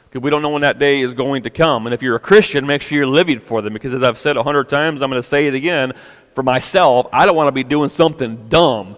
Because 0.04 0.22
we 0.22 0.30
don't 0.30 0.42
know 0.42 0.50
when 0.50 0.62
that 0.62 0.78
day 0.78 1.00
is 1.00 1.14
going 1.14 1.42
to 1.44 1.50
come. 1.50 1.86
And 1.86 1.94
if 1.94 2.02
you're 2.02 2.14
a 2.14 2.20
Christian, 2.20 2.66
make 2.66 2.82
sure 2.82 2.98
you're 2.98 3.06
living 3.06 3.40
for 3.40 3.62
them. 3.62 3.72
Because 3.72 3.92
as 3.94 4.02
I've 4.02 4.18
said 4.18 4.36
a 4.36 4.42
hundred 4.42 4.68
times, 4.68 5.02
I'm 5.02 5.10
going 5.10 5.20
to 5.20 5.26
say 5.26 5.46
it 5.48 5.54
again 5.54 5.94
for 6.34 6.44
myself. 6.44 7.06
I 7.12 7.26
don't 7.26 7.34
want 7.34 7.48
to 7.48 7.52
be 7.52 7.64
doing 7.64 7.88
something 7.88 8.48
dumb 8.48 8.96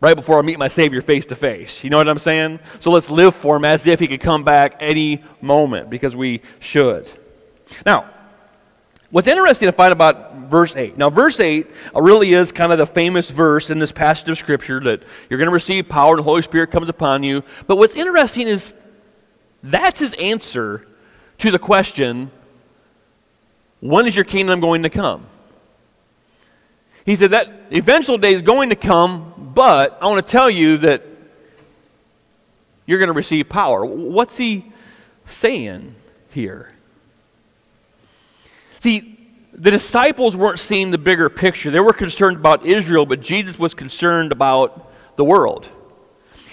right 0.00 0.14
before 0.14 0.38
I 0.38 0.42
meet 0.42 0.58
my 0.58 0.68
Savior 0.68 1.00
face 1.00 1.26
to 1.26 1.34
face. 1.34 1.82
You 1.82 1.90
know 1.90 1.96
what 1.96 2.08
I'm 2.08 2.18
saying? 2.18 2.60
So 2.78 2.90
let's 2.92 3.10
live 3.10 3.34
for 3.34 3.56
Him 3.56 3.64
as 3.64 3.86
if 3.86 3.98
He 3.98 4.06
could 4.06 4.20
come 4.20 4.44
back 4.44 4.76
any 4.80 5.24
moment 5.40 5.88
because 5.88 6.14
we 6.14 6.42
should. 6.60 7.10
Now, 7.86 8.10
What's 9.10 9.26
interesting 9.26 9.66
to 9.66 9.72
find 9.72 9.92
about 9.92 10.34
verse 10.48 10.76
8. 10.76 10.98
Now, 10.98 11.08
verse 11.08 11.40
8 11.40 11.66
really 11.94 12.34
is 12.34 12.52
kind 12.52 12.72
of 12.72 12.78
the 12.78 12.86
famous 12.86 13.30
verse 13.30 13.70
in 13.70 13.78
this 13.78 13.92
passage 13.92 14.28
of 14.28 14.36
Scripture 14.36 14.80
that 14.80 15.02
you're 15.28 15.38
going 15.38 15.48
to 15.48 15.54
receive 15.54 15.88
power 15.88 16.12
and 16.12 16.18
the 16.18 16.24
Holy 16.24 16.42
Spirit 16.42 16.70
comes 16.70 16.88
upon 16.88 17.22
you. 17.22 17.42
But 17.66 17.76
what's 17.76 17.94
interesting 17.94 18.46
is 18.48 18.74
that's 19.62 20.00
his 20.00 20.14
answer 20.14 20.86
to 21.38 21.50
the 21.50 21.58
question 21.58 22.30
when 23.80 24.06
is 24.06 24.16
your 24.16 24.24
kingdom 24.24 24.60
going 24.60 24.82
to 24.82 24.90
come? 24.90 25.26
He 27.06 27.14
said 27.14 27.30
that 27.30 27.48
eventual 27.70 28.18
day 28.18 28.32
is 28.32 28.42
going 28.42 28.70
to 28.70 28.76
come, 28.76 29.52
but 29.54 29.96
I 30.02 30.08
want 30.08 30.26
to 30.26 30.30
tell 30.30 30.50
you 30.50 30.78
that 30.78 31.02
you're 32.86 32.98
going 32.98 33.08
to 33.08 33.14
receive 33.14 33.48
power. 33.48 33.84
What's 33.84 34.36
he 34.36 34.72
saying 35.26 35.94
here? 36.30 36.72
See, 38.80 39.18
the 39.52 39.70
disciples 39.70 40.36
weren't 40.36 40.60
seeing 40.60 40.90
the 40.90 40.98
bigger 40.98 41.28
picture. 41.28 41.70
They 41.70 41.80
were 41.80 41.92
concerned 41.92 42.36
about 42.36 42.64
Israel, 42.64 43.06
but 43.06 43.20
Jesus 43.20 43.58
was 43.58 43.74
concerned 43.74 44.30
about 44.30 44.92
the 45.16 45.24
world. 45.24 45.68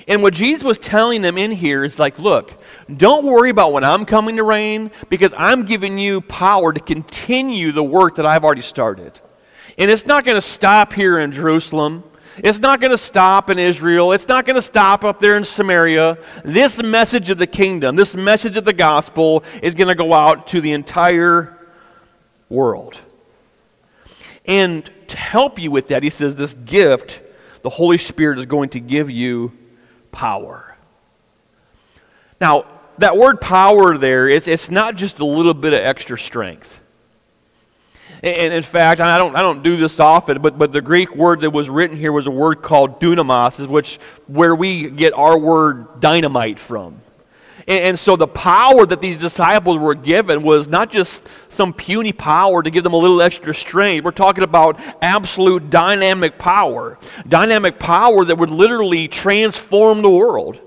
And 0.08 0.22
what 0.22 0.34
Jesus 0.34 0.64
was 0.64 0.78
telling 0.78 1.22
them 1.22 1.38
in 1.38 1.52
here 1.52 1.84
is 1.84 1.98
like, 1.98 2.20
look, 2.20 2.62
don't 2.96 3.26
worry 3.26 3.50
about 3.50 3.74
when 3.74 3.84
I'm 3.84 4.06
coming 4.06 4.36
to 4.38 4.44
reign 4.44 4.92
because 5.10 5.34
I'm 5.36 5.66
giving 5.66 5.98
you 5.98 6.22
power 6.22 6.72
to 6.72 6.80
continue 6.80 7.72
the 7.72 7.84
work 7.84 8.16
that 8.16 8.26
I've 8.26 8.44
already 8.44 8.62
started. 8.62 9.20
And 9.78 9.90
it's 9.90 10.06
not 10.06 10.24
going 10.24 10.36
to 10.36 10.42
stop 10.42 10.94
here 10.94 11.20
in 11.20 11.32
Jerusalem. 11.32 12.04
It's 12.38 12.60
not 12.60 12.82
going 12.82 12.92
to 12.92 12.98
stop 12.98 13.50
in 13.50 13.58
Israel. 13.58 14.12
It's 14.12 14.28
not 14.28 14.46
going 14.46 14.58
to 14.58 14.62
stop 14.62 15.04
up 15.04 15.20
there 15.20 15.38
in 15.38 15.44
Samaria. 15.44 16.18
This 16.44 16.82
message 16.84 17.30
of 17.30 17.38
the 17.38 17.48
kingdom, 17.48 17.96
this 17.96 18.16
message 18.16 18.58
of 18.58 18.66
the 18.66 18.74
gospel 18.74 19.44
is 19.64 19.74
going 19.74 19.88
to 19.88 19.96
go 19.96 20.14
out 20.14 20.48
to 20.48 20.62
the 20.62 20.74
entire 20.74 21.55
world. 22.50 22.98
And 24.46 24.90
to 25.08 25.18
help 25.18 25.60
you 25.60 25.72
with 25.72 25.88
that, 25.90 26.04
he 26.04 26.10
says 26.10 26.36
this 26.36 26.54
gift, 26.54 27.22
the 27.62 27.70
Holy 27.70 27.98
Spirit 27.98 28.38
is 28.40 28.46
going 28.46 28.70
to 28.70 28.80
give 28.80 29.10
you 29.10 29.52
power. 30.12 30.76
Now, 32.40 32.66
that 32.98 33.18
word 33.18 33.42
power 33.42 33.98
there, 33.98 34.30
it's, 34.30 34.48
it's 34.48 34.70
not 34.70 34.96
just 34.96 35.20
a 35.20 35.26
little 35.26 35.54
bit 35.54 35.74
of 35.74 35.80
extra 35.80 36.18
strength. 36.18 36.80
And 38.24 38.54
in 38.54 38.64
fact, 38.64 39.02
I 39.02 39.18
don't, 39.18 39.36
I 39.36 39.42
don't 39.42 39.62
do 39.62 39.76
this 39.76 40.00
often, 40.00 40.42
but, 40.42 40.58
but 40.58 40.72
the 40.72 40.82
Greek 40.82 41.16
word 41.16 41.42
that 41.42 41.52
was 41.52 41.70
written 41.70 41.98
here 41.98 42.12
was 42.12 42.28
a 42.28 42.32
word 42.32 42.62
called 42.62 43.00
dunamis, 43.00 43.68
which 43.68 43.98
where 44.28 44.56
we 44.56 44.90
get 44.90 45.14
our 45.14 45.38
word 45.38 46.00
dynamite 46.00 46.58
from. 46.58 47.02
And, 47.68 47.84
and 47.84 48.00
so 48.00 48.16
the 48.16 48.28
power 48.28 48.86
that 48.86 49.02
these 49.02 49.20
disciples 49.20 49.78
were 49.78 49.96
given 49.96 50.44
was 50.44 50.68
not 50.68 50.92
just 50.92 51.28
some 51.50 51.74
puny 51.74 52.12
power 52.12 52.62
to 52.62 52.70
give 52.70 52.84
them 52.84 52.94
a 52.94 52.98
little 52.98 53.22
extra 53.22 53.54
strength. 53.54 54.04
We're 54.04 54.12
talking 54.12 54.44
about 54.44 54.80
absolute 55.02 55.70
dynamic 55.70 56.38
power. 56.38 56.98
Dynamic 57.28 57.80
power 57.80 58.26
that 58.26 58.38
would 58.38 58.52
literally 58.52 59.08
transform 59.08 60.02
the 60.02 60.10
world. 60.10 60.60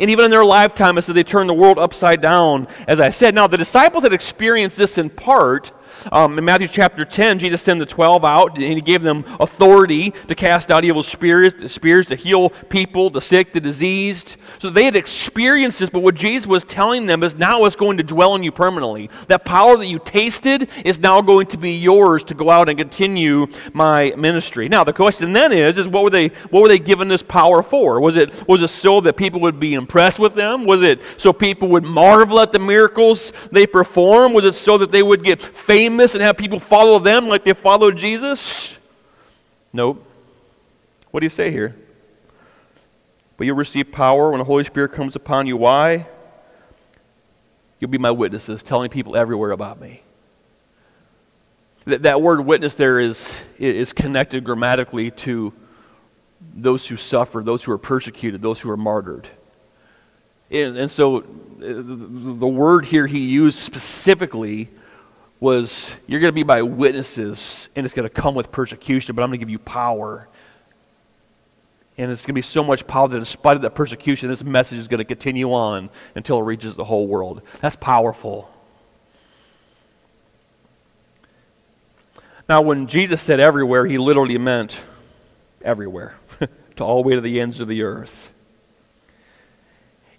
And 0.00 0.10
even 0.10 0.26
in 0.26 0.30
their 0.30 0.44
lifetime, 0.44 0.96
it 0.96 1.02
said 1.02 1.16
they 1.16 1.24
turned 1.24 1.50
the 1.50 1.54
world 1.54 1.78
upside 1.78 2.20
down, 2.20 2.68
as 2.86 3.00
I 3.00 3.10
said. 3.10 3.34
Now, 3.34 3.48
the 3.48 3.56
disciples 3.56 4.04
had 4.04 4.12
experienced 4.12 4.76
this 4.76 4.96
in 4.96 5.10
part 5.10 5.72
um, 6.12 6.38
in 6.38 6.44
Matthew 6.44 6.68
chapter 6.68 7.04
10, 7.04 7.38
Jesus 7.38 7.62
sent 7.62 7.78
the 7.80 7.86
12 7.86 8.24
out 8.24 8.56
and 8.56 8.64
he 8.64 8.80
gave 8.80 9.02
them 9.02 9.24
authority 9.40 10.10
to 10.28 10.34
cast 10.34 10.70
out 10.70 10.84
evil 10.84 11.02
spirits, 11.02 11.72
spirits, 11.72 12.08
to 12.08 12.16
heal 12.16 12.50
people, 12.50 13.10
the 13.10 13.20
sick, 13.20 13.52
the 13.52 13.60
diseased. 13.60 14.36
So 14.58 14.70
they 14.70 14.84
had 14.84 14.96
experienced 14.96 15.80
this, 15.80 15.90
but 15.90 16.00
what 16.00 16.14
Jesus 16.14 16.46
was 16.46 16.64
telling 16.64 17.06
them 17.06 17.22
is 17.22 17.34
now 17.36 17.64
it's 17.64 17.76
going 17.76 17.98
to 17.98 18.02
dwell 18.02 18.34
in 18.34 18.42
you 18.42 18.52
permanently. 18.52 19.10
That 19.28 19.44
power 19.44 19.76
that 19.76 19.86
you 19.86 19.98
tasted 19.98 20.68
is 20.84 20.98
now 20.98 21.20
going 21.20 21.46
to 21.48 21.58
be 21.58 21.72
yours 21.72 22.24
to 22.24 22.34
go 22.34 22.50
out 22.50 22.68
and 22.68 22.78
continue 22.78 23.46
my 23.72 24.12
ministry. 24.16 24.68
Now 24.68 24.84
the 24.84 24.92
question 24.92 25.32
then 25.32 25.52
is, 25.52 25.78
is 25.78 25.88
what 25.88 26.04
were 26.04 26.10
they 26.10 26.28
what 26.50 26.62
were 26.62 26.68
they 26.68 26.78
given 26.78 27.08
this 27.08 27.22
power 27.22 27.62
for? 27.62 28.00
Was 28.00 28.16
it 28.16 28.46
was 28.48 28.62
it 28.62 28.68
so 28.68 29.00
that 29.00 29.16
people 29.16 29.40
would 29.40 29.60
be 29.60 29.74
impressed 29.74 30.18
with 30.18 30.34
them? 30.34 30.64
Was 30.64 30.82
it 30.82 31.00
so 31.16 31.32
people 31.32 31.68
would 31.68 31.84
marvel 31.84 32.40
at 32.40 32.52
the 32.52 32.58
miracles 32.58 33.32
they 33.52 33.66
perform? 33.66 34.32
Was 34.32 34.44
it 34.44 34.54
so 34.54 34.78
that 34.78 34.90
they 34.90 35.02
would 35.02 35.22
get 35.22 35.42
famous? 35.42 35.77
Famous 35.78 36.14
and 36.16 36.22
have 36.24 36.36
people 36.36 36.58
follow 36.58 36.98
them 36.98 37.28
like 37.28 37.44
they 37.44 37.52
followed 37.52 37.96
Jesus? 37.96 38.74
Nope. 39.72 40.04
What 41.12 41.20
do 41.20 41.24
you 41.24 41.30
say 41.30 41.52
here? 41.52 41.76
But 43.36 43.46
you'll 43.46 43.54
receive 43.54 43.92
power 43.92 44.30
when 44.30 44.38
the 44.40 44.44
Holy 44.44 44.64
Spirit 44.64 44.92
comes 44.92 45.14
upon 45.14 45.46
you. 45.46 45.56
Why? 45.56 46.08
You'll 47.78 47.92
be 47.92 47.98
my 47.98 48.10
witnesses, 48.10 48.64
telling 48.64 48.90
people 48.90 49.16
everywhere 49.16 49.52
about 49.52 49.80
me. 49.80 50.02
That, 51.84 52.02
that 52.02 52.20
word 52.20 52.40
witness 52.40 52.74
there 52.74 52.98
is, 52.98 53.40
is 53.56 53.92
connected 53.92 54.42
grammatically 54.42 55.12
to 55.12 55.52
those 56.56 56.88
who 56.88 56.96
suffer, 56.96 57.40
those 57.40 57.62
who 57.62 57.70
are 57.70 57.78
persecuted, 57.78 58.42
those 58.42 58.58
who 58.58 58.68
are 58.68 58.76
martyred. 58.76 59.28
And, 60.50 60.76
and 60.76 60.90
so 60.90 61.18
uh, 61.18 61.22
the 61.60 62.48
word 62.48 62.84
here 62.84 63.06
he 63.06 63.20
used 63.20 63.60
specifically 63.60 64.70
was 65.40 65.94
you're 66.06 66.20
going 66.20 66.32
to 66.32 66.34
be 66.34 66.44
my 66.44 66.62
witnesses, 66.62 67.68
and 67.76 67.84
it's 67.86 67.94
going 67.94 68.08
to 68.08 68.14
come 68.14 68.34
with 68.34 68.50
persecution, 68.50 69.14
but 69.14 69.22
I'm 69.22 69.30
going 69.30 69.38
to 69.38 69.44
give 69.44 69.50
you 69.50 69.58
power. 69.58 70.28
And 71.96 72.12
it's 72.12 72.22
going 72.22 72.28
to 72.28 72.34
be 72.34 72.42
so 72.42 72.62
much 72.62 72.86
power 72.86 73.08
that 73.08 73.16
in 73.16 73.24
spite 73.24 73.56
of 73.56 73.62
that 73.62 73.74
persecution, 73.74 74.28
this 74.28 74.44
message 74.44 74.78
is 74.78 74.86
going 74.86 74.98
to 74.98 75.04
continue 75.04 75.52
on 75.52 75.90
until 76.14 76.38
it 76.38 76.44
reaches 76.44 76.76
the 76.76 76.84
whole 76.84 77.08
world. 77.08 77.42
That's 77.60 77.76
powerful. 77.76 78.50
Now, 82.48 82.62
when 82.62 82.86
Jesus 82.86 83.20
said 83.20 83.40
everywhere, 83.40 83.84
he 83.84 83.98
literally 83.98 84.38
meant 84.38 84.78
everywhere, 85.60 86.14
to 86.76 86.84
all 86.84 87.02
the 87.02 87.08
way 87.08 87.14
to 87.14 87.20
the 87.20 87.40
ends 87.40 87.60
of 87.60 87.68
the 87.68 87.82
earth. 87.82 88.32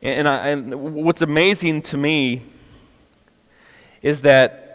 And, 0.02 0.28
I, 0.28 0.50
and 0.50 0.76
what's 0.94 1.22
amazing 1.22 1.82
to 1.84 1.98
me 1.98 2.44
is 4.02 4.22
that 4.22 4.69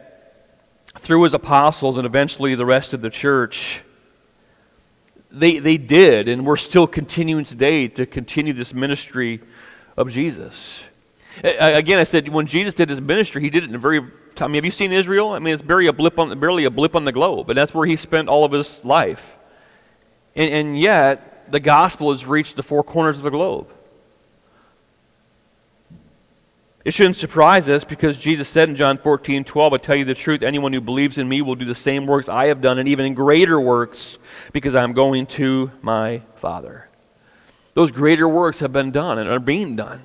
through 0.99 1.23
his 1.25 1.35
apostles 1.35 1.97
and 1.97 2.07
eventually 2.07 2.55
the 2.55 2.67
rest 2.67 2.95
of 2.95 3.03
the 3.03 3.11
church, 3.11 3.83
they, 5.31 5.59
they 5.59 5.77
did, 5.77 6.29
and 6.29 6.47
we're 6.47 6.57
still 6.57 6.87
continuing 6.87 7.45
today 7.45 7.89
to 7.89 8.07
continue 8.07 8.53
this 8.53 8.73
ministry 8.73 9.41
of 9.97 10.11
Jesus. 10.11 10.83
Again, 11.43 11.99
I 11.99 12.05
said 12.05 12.29
when 12.29 12.47
Jesus 12.47 12.75
did 12.75 12.89
his 12.89 13.01
ministry, 13.01 13.43
he 13.43 13.51
did 13.51 13.65
it 13.65 13.69
in 13.69 13.75
a 13.75 13.79
very. 13.79 14.01
I 14.41 14.47
mean, 14.47 14.55
have 14.57 14.65
you 14.65 14.71
seen 14.71 14.93
Israel? 14.93 15.31
I 15.31 15.39
mean, 15.41 15.53
it's 15.53 15.63
barely 15.63 15.87
a 15.87 15.93
blip 15.93 16.19
on 16.19 16.39
barely 16.39 16.65
a 16.65 16.71
blip 16.71 16.95
on 16.95 17.05
the 17.05 17.13
globe, 17.13 17.51
and 17.51 17.59
that's 17.59 17.75
where 17.75 17.87
he 17.87 17.97
spent 17.97 18.29
all 18.29 18.45
of 18.45 18.53
his 18.53 18.85
life. 18.85 19.37
And, 20.37 20.53
and 20.53 20.79
yet, 20.79 21.51
the 21.51 21.61
gospel 21.61 22.11
has 22.11 22.25
reached 22.25 22.57
the 22.57 22.63
four 22.63 22.85
corners 22.85 23.19
of 23.19 23.25
the 23.25 23.31
globe. 23.31 23.73
It 26.85 26.93
shouldn't 26.93 27.17
surprise 27.17 27.67
us 27.69 27.83
because 27.83 28.19
Jesus 28.19 28.47
said 28.47 28.69
in 28.69 28.77
John 28.77 28.99
14, 28.99 29.45
12, 29.45 29.73
I 29.73 29.77
tell 29.79 29.97
you 29.97 30.05
the 30.05 30.15
truth, 30.15 30.43
anyone 30.43 30.75
who 30.75 30.83
believes 30.83 31.17
in 31.17 31.27
me 31.27 31.41
will 31.41 31.55
do 31.55 31.65
the 31.65 31.75
same 31.75 32.07
works 32.07 32.29
I 32.29 32.47
have 32.47 32.61
done, 32.61 32.79
and 32.79 32.87
even 32.89 33.15
greater 33.15 33.59
works, 33.59 34.19
because 34.53 34.75
I'm 34.75 34.93
going 34.93 35.27
to 35.29 35.71
my 35.81 36.21
Father. 36.37 36.87
Those 37.73 37.91
greater 37.91 38.29
works 38.29 38.61
have 38.61 38.73
been 38.73 38.91
done 38.91 39.19
and 39.19 39.31
are 39.31 39.41
being 39.41 39.77
done 39.77 40.03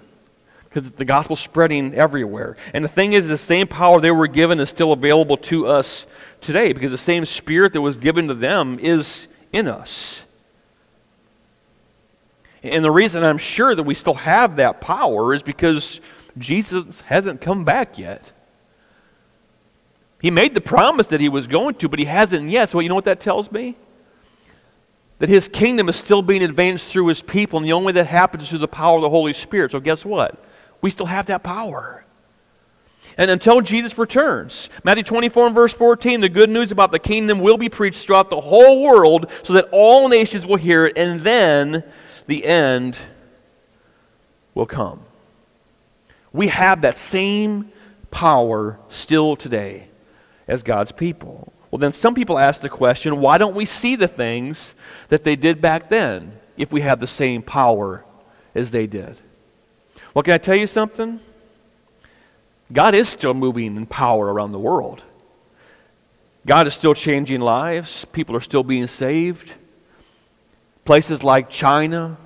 because 0.70 0.90
the 0.92 1.06
gospel's 1.06 1.42
spreading 1.42 1.94
everywhere. 1.96 2.56
And 2.74 2.84
the 2.84 2.90
thing 2.90 3.14
is, 3.14 3.28
the 3.28 3.38
same 3.38 3.68
power 3.68 4.00
they 4.00 4.12
were 4.12 4.28
given 4.28 4.60
is 4.60 4.70
still 4.70 4.94
available 4.94 5.38
to 5.38 5.68
us 5.68 6.08
today 6.40 6.72
because 6.72 6.92
the 6.92 6.98
same 6.98 7.26
spirit 7.26 7.74
that 7.74 7.82
was 7.82 7.98
given 7.98 8.30
to 8.30 8.34
them 8.34 8.80
is 8.80 9.28
in 9.52 9.68
us. 9.68 10.26
And 12.64 12.84
the 12.84 12.92
reason 12.92 13.24
I'm 13.24 13.38
sure 13.38 13.74
that 13.74 13.84
we 13.84 13.96
still 13.96 14.14
have 14.16 14.58
that 14.58 14.80
power 14.80 15.34
is 15.34 15.44
because 15.44 16.02
Jesus 16.38 17.02
hasn't 17.02 17.42
come 17.42 17.66
back 17.66 17.98
yet. 17.98 18.32
He 20.22 20.32
made 20.32 20.54
the 20.54 20.62
promise 20.62 21.08
that 21.08 21.22
he 21.22 21.30
was 21.30 21.48
going 21.48 21.76
to, 21.76 21.90
but 21.90 22.00
he 22.00 22.06
hasn't 22.06 22.50
yet. 22.50 22.70
So, 22.70 22.80
you 22.80 22.90
know 22.90 22.96
what 22.96 23.06
that 23.06 23.20
tells 23.20 23.52
me? 23.52 23.78
That 25.20 25.30
his 25.30 25.48
kingdom 25.48 25.90
is 25.90 25.96
still 25.96 26.22
being 26.22 26.44
advanced 26.44 26.92
through 26.92 27.08
his 27.08 27.22
people, 27.22 27.58
and 27.58 27.66
the 27.66 27.74
only 27.74 27.88
way 27.88 27.92
that 27.94 28.08
happens 28.08 28.44
is 28.44 28.50
through 28.50 28.60
the 28.60 28.68
power 28.68 28.98
of 28.98 29.02
the 29.02 29.10
Holy 29.10 29.34
Spirit. 29.34 29.72
So, 29.72 29.80
guess 29.80 30.06
what? 30.06 30.44
We 30.82 30.90
still 30.90 31.06
have 31.06 31.26
that 31.28 31.44
power. 31.44 32.06
And 33.18 33.32
until 33.32 33.62
Jesus 33.62 33.98
returns, 33.98 34.70
Matthew 34.84 35.04
24 35.04 35.48
and 35.48 35.56
verse 35.56 35.74
14, 35.74 36.22
the 36.22 36.30
good 36.30 36.50
news 36.50 36.72
about 36.72 36.92
the 36.92 37.00
kingdom 37.00 37.40
will 37.40 37.58
be 37.58 37.70
preached 37.70 38.06
throughout 38.06 38.30
the 38.30 38.40
whole 38.40 38.84
world 38.84 39.32
so 39.44 39.54
that 39.54 39.68
all 39.72 40.10
nations 40.10 40.46
will 40.46 40.58
hear 40.58 40.86
it, 40.86 40.98
and 40.98 41.22
then 41.22 41.84
the 42.28 42.46
end 42.46 42.98
will 44.54 44.66
come. 44.66 45.02
We 46.32 46.48
have 46.48 46.82
that 46.82 46.98
same 46.98 47.72
power 48.12 48.80
still 48.90 49.36
today 49.36 49.88
as 50.48 50.64
God's 50.64 50.92
people. 50.92 51.54
Well, 51.72 51.80
then 51.80 51.94
some 51.94 52.16
people 52.16 52.40
ask 52.40 52.62
the 52.62 52.70
question 52.70 53.20
why 53.20 53.38
don't 53.38 53.56
we 53.56 53.66
see 53.66 53.96
the 53.96 54.08
things 54.08 54.76
that 55.10 55.24
they 55.24 55.36
did 55.36 55.62
back 55.62 55.90
then 55.90 56.34
if 56.58 56.72
we 56.72 56.82
have 56.82 57.00
the 57.00 57.08
same 57.08 57.42
power 57.42 58.04
as 58.56 58.72
they 58.72 58.88
did? 58.88 59.20
Well, 60.14 60.24
can 60.24 60.34
I 60.34 60.40
tell 60.40 60.56
you 60.56 60.68
something? 60.68 61.20
God 62.72 62.94
is 62.94 63.10
still 63.10 63.34
moving 63.34 63.78
in 63.78 63.86
power 63.86 64.32
around 64.32 64.52
the 64.52 64.60
world. 64.60 65.04
God 66.46 66.68
is 66.68 66.74
still 66.74 66.94
changing 66.94 67.42
lives. 67.42 68.06
People 68.06 68.36
are 68.36 68.42
still 68.42 68.64
being 68.64 68.88
saved. 68.88 69.54
Places 70.86 71.24
like 71.24 71.50
China, 71.50 72.18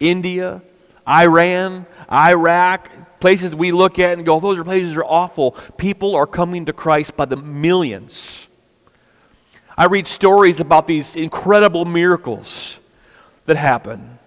India, 0.00 0.62
Iran, 1.08 1.86
Iraq, 2.10 2.90
places 3.20 3.54
we 3.54 3.72
look 3.72 3.98
at 3.98 4.18
and 4.18 4.26
go, 4.26 4.40
those 4.40 4.58
are 4.58 4.64
places 4.64 4.96
are 4.96 5.04
awful. 5.04 5.52
People 5.76 6.16
are 6.16 6.26
coming 6.26 6.66
to 6.66 6.72
Christ 6.72 7.16
by 7.16 7.24
the 7.24 7.36
millions. 7.36 8.48
I 9.76 9.86
read 9.86 10.06
stories 10.06 10.60
about 10.60 10.86
these 10.86 11.16
incredible 11.16 11.84
miracles 11.84 12.78
that 13.44 13.56
happen. 13.56 14.18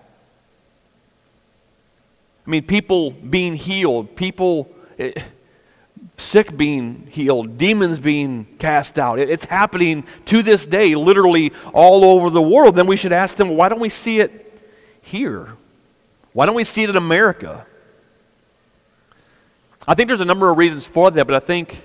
I 2.45 2.49
mean, 2.49 2.63
people 2.63 3.11
being 3.11 3.53
healed, 3.53 4.15
people 4.15 4.69
eh, 4.97 5.11
sick 6.17 6.55
being 6.55 7.07
healed, 7.11 7.57
demons 7.57 7.99
being 7.99 8.45
cast 8.57 8.99
out. 8.99 9.19
it's 9.19 9.45
happening 9.45 10.05
to 10.25 10.41
this 10.41 10.65
day, 10.65 10.95
literally 10.95 11.51
all 11.73 12.03
over 12.05 12.29
the 12.29 12.41
world. 12.41 12.75
Then 12.75 12.87
we 12.87 12.95
should 12.95 13.13
ask 13.13 13.37
them, 13.37 13.49
why 13.49 13.69
don't 13.69 13.79
we 13.79 13.89
see 13.89 14.19
it 14.19 14.59
here? 15.01 15.55
Why 16.39 16.45
don't 16.45 16.55
we 16.55 16.63
see 16.63 16.83
it 16.83 16.89
in 16.89 16.95
America? 16.95 17.65
I 19.85 19.93
think 19.93 20.07
there's 20.07 20.21
a 20.21 20.25
number 20.25 20.49
of 20.49 20.57
reasons 20.57 20.87
for 20.87 21.11
that, 21.11 21.27
but 21.27 21.35
I 21.35 21.45
think 21.45 21.83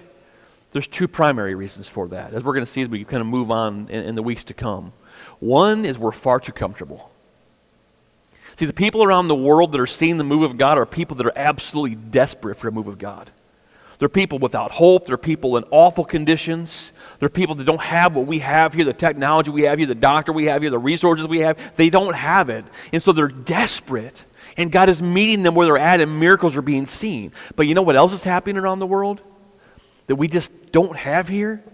there's 0.71 0.87
two 0.87 1.09
primary 1.09 1.57
reasons 1.57 1.89
for 1.89 2.07
that, 2.07 2.33
as 2.33 2.45
we're 2.45 2.53
going 2.53 2.65
to 2.65 2.71
see 2.71 2.81
as 2.81 2.89
we 2.89 3.03
kind 3.03 3.21
of 3.21 3.27
move 3.27 3.51
on 3.51 3.89
in, 3.89 4.05
in 4.05 4.15
the 4.15 4.23
weeks 4.23 4.45
to 4.45 4.55
come. 4.55 4.93
One 5.41 5.85
is 5.85 5.99
we're 5.99 6.13
far 6.13 6.39
too 6.39 6.53
comfortable. 6.53 7.11
See, 8.55 8.65
the 8.65 8.73
people 8.73 9.03
around 9.03 9.27
the 9.27 9.35
world 9.35 9.73
that 9.73 9.81
are 9.81 9.89
seeing 9.89 10.19
the 10.19 10.23
move 10.23 10.45
of 10.45 10.57
God 10.57 10.79
are 10.79 10.87
people 10.87 11.17
that 11.17 11.27
are 11.27 11.33
absolutely 11.35 11.97
desperate 11.97 12.57
for 12.57 12.69
a 12.69 12.71
move 12.71 12.87
of 12.87 12.97
God. 12.97 13.33
They're 13.99 14.09
people 14.09 14.39
without 14.39 14.71
hope. 14.71 15.07
They're 15.07 15.17
people 15.17 15.57
in 15.57 15.65
awful 15.73 16.05
conditions. 16.05 16.93
They're 17.19 17.29
people 17.29 17.57
that 17.57 17.65
don't 17.65 17.81
have 17.81 18.15
what 18.15 18.27
we 18.27 18.39
have 18.39 18.75
here 18.75 18.85
the 18.85 18.93
technology 18.93 19.51
we 19.51 19.63
have 19.63 19.79
here, 19.79 19.89
the 19.89 19.97
doctor 19.97 20.33
we 20.33 20.45
have 20.45 20.63
here, 20.63 20.71
the 20.71 20.79
resources 20.79 21.27
we 21.27 21.41
have. 21.41 21.75
They 21.75 21.91
don't 21.91 22.15
have 22.15 22.51
it. 22.51 22.65
And 22.93 23.03
so 23.03 23.11
they're 23.11 23.27
desperate. 23.27 24.25
And 24.57 24.71
God 24.71 24.89
is 24.89 25.03
meeting 25.03 25.43
them 25.43 25.55
where 25.55 25.67
they're 25.67 25.79
at, 25.79 26.01
and 26.01 26.21
miracles 26.21 26.57
are 26.57 26.63
being 26.63 26.87
seen. 26.87 27.33
But 27.57 27.67
you 27.67 27.75
know 27.75 27.83
what 27.83 27.97
else 27.97 28.13
is 28.13 28.25
happening 28.25 28.57
around 28.57 28.79
the 28.79 28.87
world 28.87 29.21
that 30.07 30.17
we 30.17 30.29
just 30.29 30.51
don't 30.71 30.97
have 30.97 31.29
here? 31.29 31.65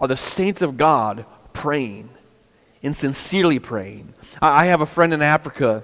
Are 0.00 0.08
the 0.08 0.16
saints 0.16 0.62
of 0.62 0.76
God 0.76 1.26
praying 1.52 2.10
and 2.82 2.96
sincerely 2.96 3.58
praying. 3.58 4.14
I, 4.40 4.66
have 4.66 4.80
a 4.80 4.86
friend 4.86 5.12
in 5.12 5.22
Africa. 5.22 5.82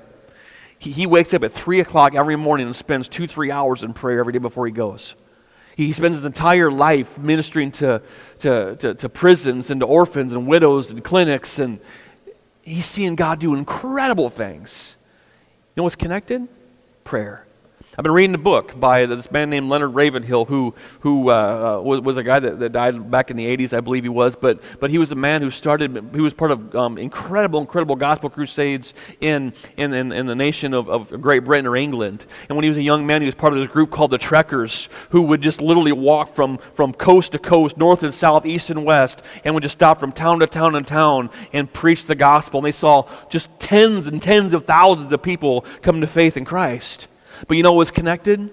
He, 0.79 0.93
he 0.93 1.07
wakes 1.07 1.35
up 1.35 1.45
at 1.45 1.53
3 1.53 1.81
o'clock 1.81 2.15
every 2.15 2.37
morning 2.37 2.67
and 2.67 2.77
spends 2.77 3.09
two, 3.09 3.27
three 3.27 3.51
hours 3.51 3.83
in 3.83 3.93
prayer 3.93 4.21
every 4.21 4.33
day 4.33 4.39
before 4.39 4.67
he 4.67 4.73
goes. 4.73 5.15
He 5.77 5.93
spends 5.93 6.17
his 6.17 6.25
entire 6.25 6.71
life 6.71 7.19
ministering 7.19 7.71
to, 7.73 8.01
to, 8.39 8.77
to, 8.77 8.95
to, 8.95 9.09
prisons 9.11 9.71
and 9.71 9.81
to 9.81 9.87
orphans 9.87 10.33
and 10.33 10.47
widows 10.47 10.91
and 10.91 11.05
clinics, 11.05 11.59
and 11.59 11.81
he's 12.63 12.87
seeing 12.87 13.15
God 13.15 13.41
do 13.41 13.55
incredible 13.55 14.31
things 14.31 14.97
know 15.77 15.83
what's 15.85 15.97
connected? 15.97 16.49
Prayer. 17.05 17.46
I've 17.99 18.03
been 18.03 18.13
reading 18.13 18.35
a 18.35 18.39
book 18.39 18.79
by 18.79 19.07
this 19.07 19.31
man 19.31 19.49
named 19.49 19.71
Leonard 19.71 19.95
Ravenhill, 19.95 20.45
who, 20.45 20.75
who 21.01 21.31
uh, 21.31 21.79
uh 21.79 21.83
was, 21.83 22.03
was, 22.03 22.19
a 22.19 22.23
guy 22.23 22.39
that, 22.39 22.59
that, 22.59 22.73
died 22.73 23.11
back 23.11 23.31
in 23.31 23.39
the 23.39 23.57
80s, 23.57 23.73
I 23.73 23.81
believe 23.81 24.03
he 24.03 24.11
was. 24.11 24.37
But, 24.37 24.61
but 24.81 24.91
he 24.91 24.99
was 24.99 25.13
a 25.13 25.15
man 25.15 25.41
who 25.41 25.51
started, 25.51 26.11
he 26.13 26.21
was 26.21 26.35
part 26.35 26.51
of 26.51 26.77
um, 26.77 26.99
incredible, 26.99 27.59
incredible 27.59 27.97
gospel 27.97 28.29
crusades 28.29 28.93
in, 29.23 29.55
in, 29.79 29.95
in, 29.95 30.13
in, 30.13 30.27
the 30.27 30.35
nation 30.35 30.75
of, 30.75 30.91
of 30.91 31.23
Great 31.23 31.45
Britain 31.45 31.65
or 31.65 31.75
England. 31.75 32.27
And 32.51 32.57
when 32.57 32.65
he 32.65 32.69
was 32.69 32.77
a 32.77 32.83
young 32.83 33.07
man, 33.07 33.23
he 33.23 33.27
was 33.27 33.35
part 33.35 33.55
of 33.55 33.61
this 33.61 33.69
group 33.69 33.91
called 33.91 34.11
the 34.11 34.19
Trekkers, 34.19 34.91
who 35.09 35.23
would 35.23 35.41
just 35.41 35.63
literally 35.63 35.93
walk 35.93 36.35
from, 36.35 36.59
from 36.75 36.93
coast 36.93 37.33
to 37.33 37.39
coast, 37.39 37.79
north 37.79 38.03
and 38.03 38.15
south, 38.15 38.45
east 38.45 38.69
and 38.69 38.85
west, 38.85 39.23
and 39.43 39.55
would 39.55 39.63
just 39.63 39.79
stop 39.79 39.99
from 39.99 40.13
town 40.13 40.41
to 40.41 40.47
town 40.47 40.75
and 40.75 40.87
town 40.87 41.31
and 41.55 41.73
preach 41.73 42.05
the 42.05 42.15
gospel. 42.15 42.59
And 42.59 42.67
they 42.67 42.73
saw 42.73 43.09
just 43.31 43.59
tens 43.59 44.07
and 44.07 44.21
tens 44.21 44.53
of 44.53 44.67
thousands 44.67 45.11
of 45.11 45.23
people 45.23 45.65
come 45.81 46.03
to 46.03 46.07
faith 46.07 46.37
in 46.37 46.45
Christ. 46.45 47.09
But 47.47 47.57
you 47.57 47.63
know 47.63 47.73
what 47.73 47.79
was 47.79 47.91
connected? 47.91 48.53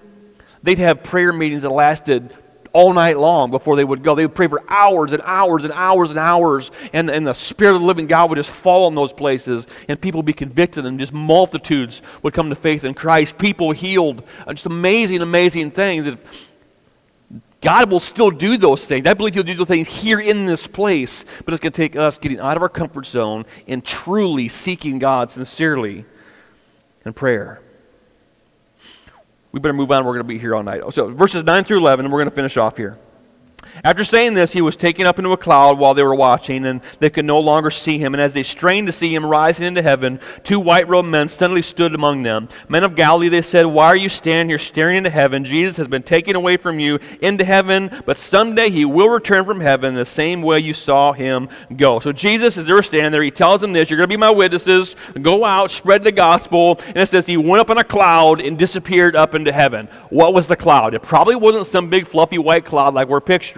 They'd 0.62 0.78
have 0.78 1.02
prayer 1.02 1.32
meetings 1.32 1.62
that 1.62 1.70
lasted 1.70 2.34
all 2.74 2.92
night 2.92 3.16
long 3.16 3.50
before 3.50 3.76
they 3.76 3.84
would 3.84 4.02
go. 4.02 4.14
They 4.14 4.26
would 4.26 4.34
pray 4.34 4.48
for 4.48 4.62
hours 4.68 5.12
and 5.12 5.22
hours 5.24 5.64
and 5.64 5.72
hours 5.72 6.10
and 6.10 6.18
hours, 6.18 6.70
and, 6.92 7.08
and 7.08 7.26
the 7.26 7.32
Spirit 7.32 7.76
of 7.76 7.80
the 7.80 7.86
living 7.86 8.06
God 8.06 8.28
would 8.28 8.36
just 8.36 8.50
fall 8.50 8.88
in 8.88 8.94
those 8.94 9.12
places, 9.12 9.66
and 9.88 9.98
people 9.98 10.18
would 10.18 10.26
be 10.26 10.32
convicted, 10.32 10.84
and 10.84 10.98
just 10.98 11.12
multitudes 11.12 12.02
would 12.22 12.34
come 12.34 12.50
to 12.50 12.56
faith 12.56 12.84
in 12.84 12.92
Christ. 12.92 13.38
People 13.38 13.70
healed, 13.70 14.24
uh, 14.46 14.52
just 14.52 14.66
amazing, 14.66 15.22
amazing 15.22 15.70
things. 15.70 16.16
God 17.60 17.90
will 17.90 18.00
still 18.00 18.30
do 18.30 18.58
those 18.58 18.84
things. 18.84 19.06
I 19.06 19.14
believe 19.14 19.34
He'll 19.34 19.44
do 19.44 19.54
those 19.54 19.68
things 19.68 19.88
here 19.88 20.20
in 20.20 20.44
this 20.44 20.66
place, 20.66 21.24
but 21.44 21.54
it's 21.54 21.60
going 21.60 21.72
to 21.72 21.76
take 21.76 21.94
us 21.94 22.18
getting 22.18 22.40
out 22.40 22.56
of 22.56 22.62
our 22.62 22.68
comfort 22.68 23.06
zone 23.06 23.46
and 23.68 23.84
truly 23.84 24.48
seeking 24.48 24.98
God 24.98 25.30
sincerely 25.30 26.04
in 27.06 27.12
prayer 27.12 27.60
we 29.54 29.60
better 29.60 29.72
move 29.72 29.92
on. 29.92 30.04
We're 30.04 30.14
going 30.14 30.26
to 30.26 30.28
be 30.28 30.36
here 30.36 30.52
all 30.56 30.64
night. 30.64 30.82
So, 30.92 31.10
verses 31.10 31.44
9 31.44 31.62
through 31.62 31.78
11, 31.78 32.06
and 32.06 32.12
we're 32.12 32.18
going 32.18 32.28
to 32.28 32.34
finish 32.34 32.56
off 32.56 32.76
here. 32.76 32.98
After 33.82 34.04
saying 34.04 34.34
this, 34.34 34.52
he 34.52 34.60
was 34.60 34.76
taken 34.76 35.06
up 35.06 35.18
into 35.18 35.32
a 35.32 35.36
cloud 35.36 35.78
while 35.78 35.94
they 35.94 36.02
were 36.02 36.14
watching, 36.14 36.66
and 36.66 36.80
they 37.00 37.10
could 37.10 37.24
no 37.24 37.40
longer 37.40 37.70
see 37.70 37.98
him. 37.98 38.14
And 38.14 38.20
as 38.20 38.34
they 38.34 38.42
strained 38.42 38.86
to 38.86 38.92
see 38.92 39.14
him 39.14 39.24
rising 39.24 39.66
into 39.66 39.82
heaven, 39.82 40.20
two 40.42 40.60
white 40.60 40.88
robed 40.88 41.08
men 41.08 41.28
suddenly 41.28 41.62
stood 41.62 41.94
among 41.94 42.22
them. 42.22 42.48
Men 42.68 42.84
of 42.84 42.96
Galilee, 42.96 43.28
they 43.28 43.42
said, 43.42 43.66
Why 43.66 43.86
are 43.86 43.96
you 43.96 44.08
standing 44.08 44.48
here 44.48 44.58
staring 44.58 44.98
into 44.98 45.10
heaven? 45.10 45.44
Jesus 45.44 45.76
has 45.76 45.88
been 45.88 46.02
taken 46.02 46.36
away 46.36 46.56
from 46.56 46.78
you 46.78 46.98
into 47.20 47.44
heaven, 47.44 47.90
but 48.06 48.18
someday 48.18 48.70
he 48.70 48.84
will 48.84 49.08
return 49.08 49.44
from 49.44 49.60
heaven 49.60 49.94
the 49.94 50.04
same 50.04 50.42
way 50.42 50.58
you 50.58 50.74
saw 50.74 51.12
him 51.12 51.48
go. 51.76 52.00
So 52.00 52.12
Jesus, 52.12 52.58
as 52.58 52.66
they 52.66 52.72
were 52.72 52.82
standing 52.82 53.12
there, 53.12 53.22
he 53.22 53.30
tells 53.30 53.60
them 53.60 53.72
this 53.72 53.90
You're 53.90 53.96
going 53.96 54.08
to 54.08 54.12
be 54.12 54.16
my 54.16 54.30
witnesses. 54.30 54.96
Go 55.20 55.44
out, 55.44 55.70
spread 55.70 56.02
the 56.02 56.12
gospel. 56.12 56.80
And 56.86 56.98
it 56.98 57.06
says 57.06 57.26
he 57.26 57.36
went 57.36 57.60
up 57.60 57.70
in 57.70 57.78
a 57.78 57.84
cloud 57.84 58.40
and 58.40 58.58
disappeared 58.58 59.16
up 59.16 59.34
into 59.34 59.52
heaven. 59.52 59.88
What 60.10 60.34
was 60.34 60.48
the 60.48 60.56
cloud? 60.56 60.94
It 60.94 61.02
probably 61.02 61.36
wasn't 61.36 61.66
some 61.66 61.88
big 61.88 62.06
fluffy 62.06 62.38
white 62.38 62.64
cloud 62.64 62.94
like 62.94 63.08
we're 63.08 63.20
picturing 63.20 63.53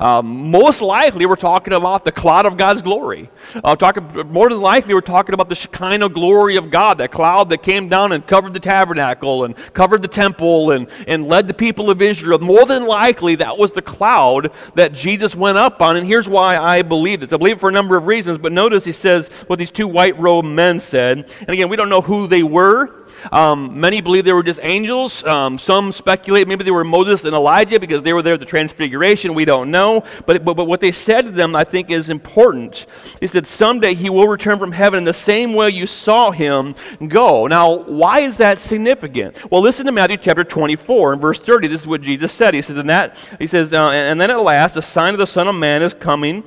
um, 0.00 0.50
most 0.50 0.82
likely 0.82 1.26
we're 1.26 1.36
talking 1.36 1.72
about 1.72 2.04
the 2.04 2.12
cloud 2.12 2.46
of 2.46 2.56
God's 2.56 2.82
glory. 2.82 3.30
Uh, 3.62 3.76
talking, 3.76 4.08
more 4.30 4.48
than 4.48 4.60
likely 4.60 4.94
we're 4.94 5.00
talking 5.00 5.34
about 5.34 5.48
the 5.48 5.54
Shekinah 5.54 6.08
glory 6.08 6.56
of 6.56 6.70
God, 6.70 6.98
that 6.98 7.12
cloud 7.12 7.50
that 7.50 7.62
came 7.62 7.88
down 7.88 8.12
and 8.12 8.26
covered 8.26 8.52
the 8.52 8.60
tabernacle 8.60 9.44
and 9.44 9.56
covered 9.72 10.02
the 10.02 10.08
temple 10.08 10.72
and, 10.72 10.88
and 11.06 11.24
led 11.24 11.48
the 11.48 11.54
people 11.54 11.90
of 11.90 12.02
Israel. 12.02 12.38
More 12.38 12.66
than 12.66 12.86
likely 12.86 13.36
that 13.36 13.56
was 13.56 13.72
the 13.72 13.82
cloud 13.82 14.52
that 14.74 14.92
Jesus 14.92 15.34
went 15.34 15.58
up 15.58 15.80
on. 15.80 15.96
And 15.96 16.06
here's 16.06 16.28
why 16.28 16.58
I 16.58 16.82
believe 16.82 17.22
it. 17.22 17.32
I 17.32 17.36
believe 17.36 17.56
it 17.56 17.60
for 17.60 17.68
a 17.68 17.72
number 17.72 17.96
of 17.96 18.06
reasons, 18.06 18.38
but 18.38 18.52
notice 18.52 18.84
he 18.84 18.92
says 18.92 19.28
what 19.46 19.58
these 19.58 19.70
two 19.70 19.88
white 19.88 20.18
robed 20.18 20.48
men 20.48 20.80
said. 20.80 21.30
And 21.40 21.50
again, 21.50 21.68
we 21.68 21.76
don't 21.76 21.88
know 21.88 22.02
who 22.02 22.26
they 22.26 22.42
were. 22.42 23.05
Um, 23.32 23.80
many 23.80 24.00
believe 24.00 24.24
they 24.24 24.32
were 24.32 24.42
just 24.42 24.60
angels. 24.62 25.24
Um, 25.24 25.58
some 25.58 25.92
speculate 25.92 26.48
maybe 26.48 26.64
they 26.64 26.70
were 26.70 26.84
Moses 26.84 27.24
and 27.24 27.34
Elijah 27.34 27.80
because 27.80 28.02
they 28.02 28.12
were 28.12 28.22
there 28.22 28.34
at 28.34 28.40
the 28.40 28.46
transfiguration. 28.46 29.34
We 29.34 29.44
don't 29.44 29.70
know. 29.70 30.04
But, 30.26 30.44
but, 30.44 30.54
but 30.54 30.66
what 30.66 30.80
they 30.80 30.92
said 30.92 31.22
to 31.22 31.30
them, 31.30 31.54
I 31.54 31.64
think, 31.64 31.90
is 31.90 32.10
important. 32.10 32.86
He 33.20 33.26
said, 33.26 33.46
Someday 33.46 33.94
he 33.94 34.10
will 34.10 34.28
return 34.28 34.58
from 34.58 34.72
heaven 34.72 34.98
in 34.98 35.04
the 35.04 35.14
same 35.14 35.54
way 35.54 35.70
you 35.70 35.86
saw 35.86 36.30
him 36.30 36.74
go. 37.08 37.46
Now, 37.46 37.74
why 37.74 38.20
is 38.20 38.38
that 38.38 38.58
significant? 38.58 39.50
Well, 39.50 39.60
listen 39.60 39.86
to 39.86 39.92
Matthew 39.92 40.16
chapter 40.16 40.44
24 40.44 41.14
and 41.14 41.20
verse 41.20 41.40
30. 41.40 41.68
This 41.68 41.82
is 41.82 41.86
what 41.86 42.00
Jesus 42.00 42.32
said. 42.32 42.54
He 42.54 42.62
says, 42.62 42.76
and 42.76 42.90
that, 42.90 43.16
he 43.38 43.46
says, 43.46 43.72
uh, 43.72 43.90
and 43.90 44.20
then 44.20 44.30
at 44.30 44.40
last, 44.40 44.74
the 44.74 44.82
sign 44.82 45.14
of 45.14 45.18
the 45.18 45.26
Son 45.26 45.48
of 45.48 45.54
Man 45.54 45.82
is 45.82 45.94
coming 45.94 46.44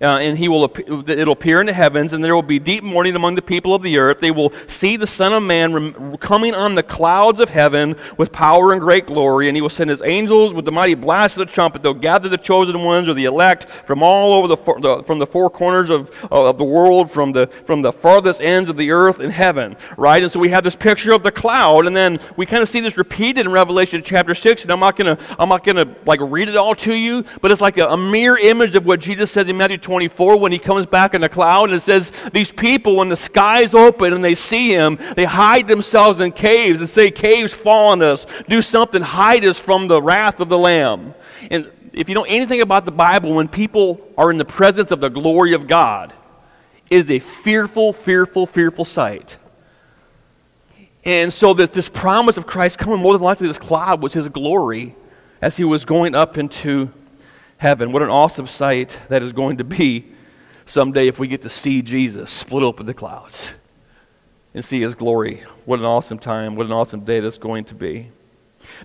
uh, 0.00 0.18
and 0.18 0.38
he 0.38 0.48
will 0.48 0.64
it'll 0.64 1.32
appear 1.32 1.60
in 1.60 1.66
the 1.66 1.72
heavens, 1.72 2.12
and 2.12 2.22
there 2.22 2.34
will 2.34 2.42
be 2.42 2.58
deep 2.58 2.82
mourning 2.82 3.16
among 3.16 3.34
the 3.34 3.42
people 3.42 3.74
of 3.74 3.82
the 3.82 3.98
earth. 3.98 4.18
They 4.20 4.30
will 4.30 4.52
see 4.66 4.96
the 4.96 5.06
Son 5.06 5.32
of 5.32 5.42
Man 5.42 6.16
coming 6.18 6.54
on 6.54 6.74
the 6.74 6.82
clouds 6.82 7.40
of 7.40 7.48
heaven 7.48 7.96
with 8.16 8.32
power 8.32 8.72
and 8.72 8.80
great 8.80 9.06
glory, 9.06 9.48
and 9.48 9.56
he 9.56 9.60
will 9.60 9.70
send 9.70 9.90
his 9.90 10.02
angels 10.02 10.54
with 10.54 10.64
the 10.64 10.72
mighty 10.72 10.94
blast 10.94 11.38
of 11.38 11.46
the 11.46 11.52
trumpet. 11.52 11.82
They'll 11.82 11.94
gather 11.94 12.28
the 12.28 12.38
chosen 12.38 12.82
ones 12.82 13.08
or 13.08 13.14
the 13.14 13.24
elect 13.24 13.70
from 13.70 14.02
all 14.02 14.34
over 14.34 14.48
the 14.48 15.02
from 15.04 15.18
the 15.18 15.26
four 15.26 15.50
corners 15.50 15.90
of, 15.90 16.10
of 16.30 16.58
the 16.58 16.64
world, 16.64 17.10
from 17.10 17.32
the 17.32 17.46
from 17.64 17.82
the 17.82 17.92
farthest 17.92 18.40
ends 18.40 18.68
of 18.68 18.76
the 18.76 18.90
earth 18.90 19.20
and 19.20 19.32
heaven. 19.32 19.76
Right, 19.96 20.22
and 20.22 20.30
so 20.30 20.40
we 20.40 20.50
have 20.50 20.64
this 20.64 20.76
picture 20.76 21.12
of 21.12 21.22
the 21.22 21.32
cloud, 21.32 21.86
and 21.86 21.96
then 21.96 22.20
we 22.36 22.46
kind 22.46 22.62
of 22.62 22.68
see 22.68 22.80
this 22.80 22.96
repeated 22.96 23.46
in 23.46 23.52
Revelation 23.52 24.02
chapter 24.04 24.34
six. 24.34 24.62
And 24.62 24.72
I'm 24.72 24.80
not 24.80 24.96
gonna 24.96 25.18
I'm 25.38 25.48
not 25.48 25.64
gonna 25.64 25.94
like 26.06 26.20
read 26.22 26.48
it 26.48 26.56
all 26.56 26.74
to 26.76 26.94
you, 26.94 27.24
but 27.40 27.50
it's 27.50 27.60
like 27.60 27.78
a, 27.78 27.88
a 27.88 27.96
mere 27.96 28.36
image 28.36 28.74
of 28.74 28.84
what 28.84 29.00
Jesus 29.00 29.30
says 29.30 29.48
in 29.48 29.56
Matthew 29.56 29.77
24 29.78 30.38
when 30.38 30.52
he 30.52 30.58
comes 30.58 30.86
back 30.86 31.14
in 31.14 31.20
the 31.20 31.28
cloud 31.28 31.64
and 31.64 31.74
it 31.74 31.80
says 31.80 32.12
these 32.32 32.50
people 32.50 32.96
when 32.96 33.08
the 33.08 33.16
skies 33.16 33.74
open 33.74 34.12
and 34.12 34.24
they 34.24 34.34
see 34.34 34.72
him 34.72 34.98
they 35.16 35.24
hide 35.24 35.66
themselves 35.68 36.20
in 36.20 36.32
caves 36.32 36.80
and 36.80 36.88
say 36.88 37.10
caves 37.10 37.52
fall 37.52 37.88
on 37.88 38.02
us. 38.02 38.26
Do 38.48 38.62
something 38.62 39.02
hide 39.02 39.44
us 39.44 39.58
from 39.58 39.88
the 39.88 40.00
wrath 40.00 40.40
of 40.40 40.48
the 40.48 40.58
lamb 40.58 41.14
and 41.50 41.70
if 41.92 42.08
you 42.08 42.14
know 42.14 42.24
anything 42.24 42.60
about 42.60 42.84
the 42.84 42.92
bible 42.92 43.34
when 43.34 43.48
people 43.48 44.00
are 44.16 44.30
in 44.30 44.38
the 44.38 44.44
presence 44.44 44.90
of 44.90 45.00
the 45.00 45.08
glory 45.08 45.52
of 45.54 45.66
god 45.66 46.12
it 46.90 46.96
is 46.96 47.10
a 47.10 47.18
fearful 47.18 47.92
fearful 47.92 48.46
fearful 48.46 48.84
sight. 48.84 49.36
And 51.04 51.32
so 51.32 51.54
that 51.54 51.72
this 51.72 51.88
promise 51.88 52.36
of 52.36 52.46
christ 52.46 52.78
coming 52.78 52.98
more 52.98 53.12
than 53.14 53.22
likely 53.22 53.46
this 53.46 53.58
cloud 53.58 54.02
was 54.02 54.12
his 54.12 54.28
glory 54.28 54.94
as 55.40 55.56
he 55.56 55.64
was 55.64 55.84
going 55.84 56.14
up 56.14 56.36
into 56.36 56.92
heaven. 57.58 57.92
What 57.92 58.02
an 58.02 58.08
awesome 58.08 58.46
sight 58.46 58.98
that 59.08 59.22
is 59.22 59.32
going 59.32 59.58
to 59.58 59.64
be 59.64 60.06
someday 60.64 61.08
if 61.08 61.18
we 61.18 61.28
get 61.28 61.42
to 61.42 61.50
see 61.50 61.82
Jesus 61.82 62.30
split 62.30 62.62
open 62.62 62.86
the 62.86 62.94
clouds 62.94 63.52
and 64.54 64.64
see 64.64 64.80
his 64.80 64.94
glory. 64.94 65.42
What 65.66 65.78
an 65.78 65.84
awesome 65.84 66.18
time, 66.18 66.56
what 66.56 66.66
an 66.66 66.72
awesome 66.72 67.00
day 67.00 67.20
that's 67.20 67.38
going 67.38 67.64
to 67.66 67.74
be. 67.74 68.10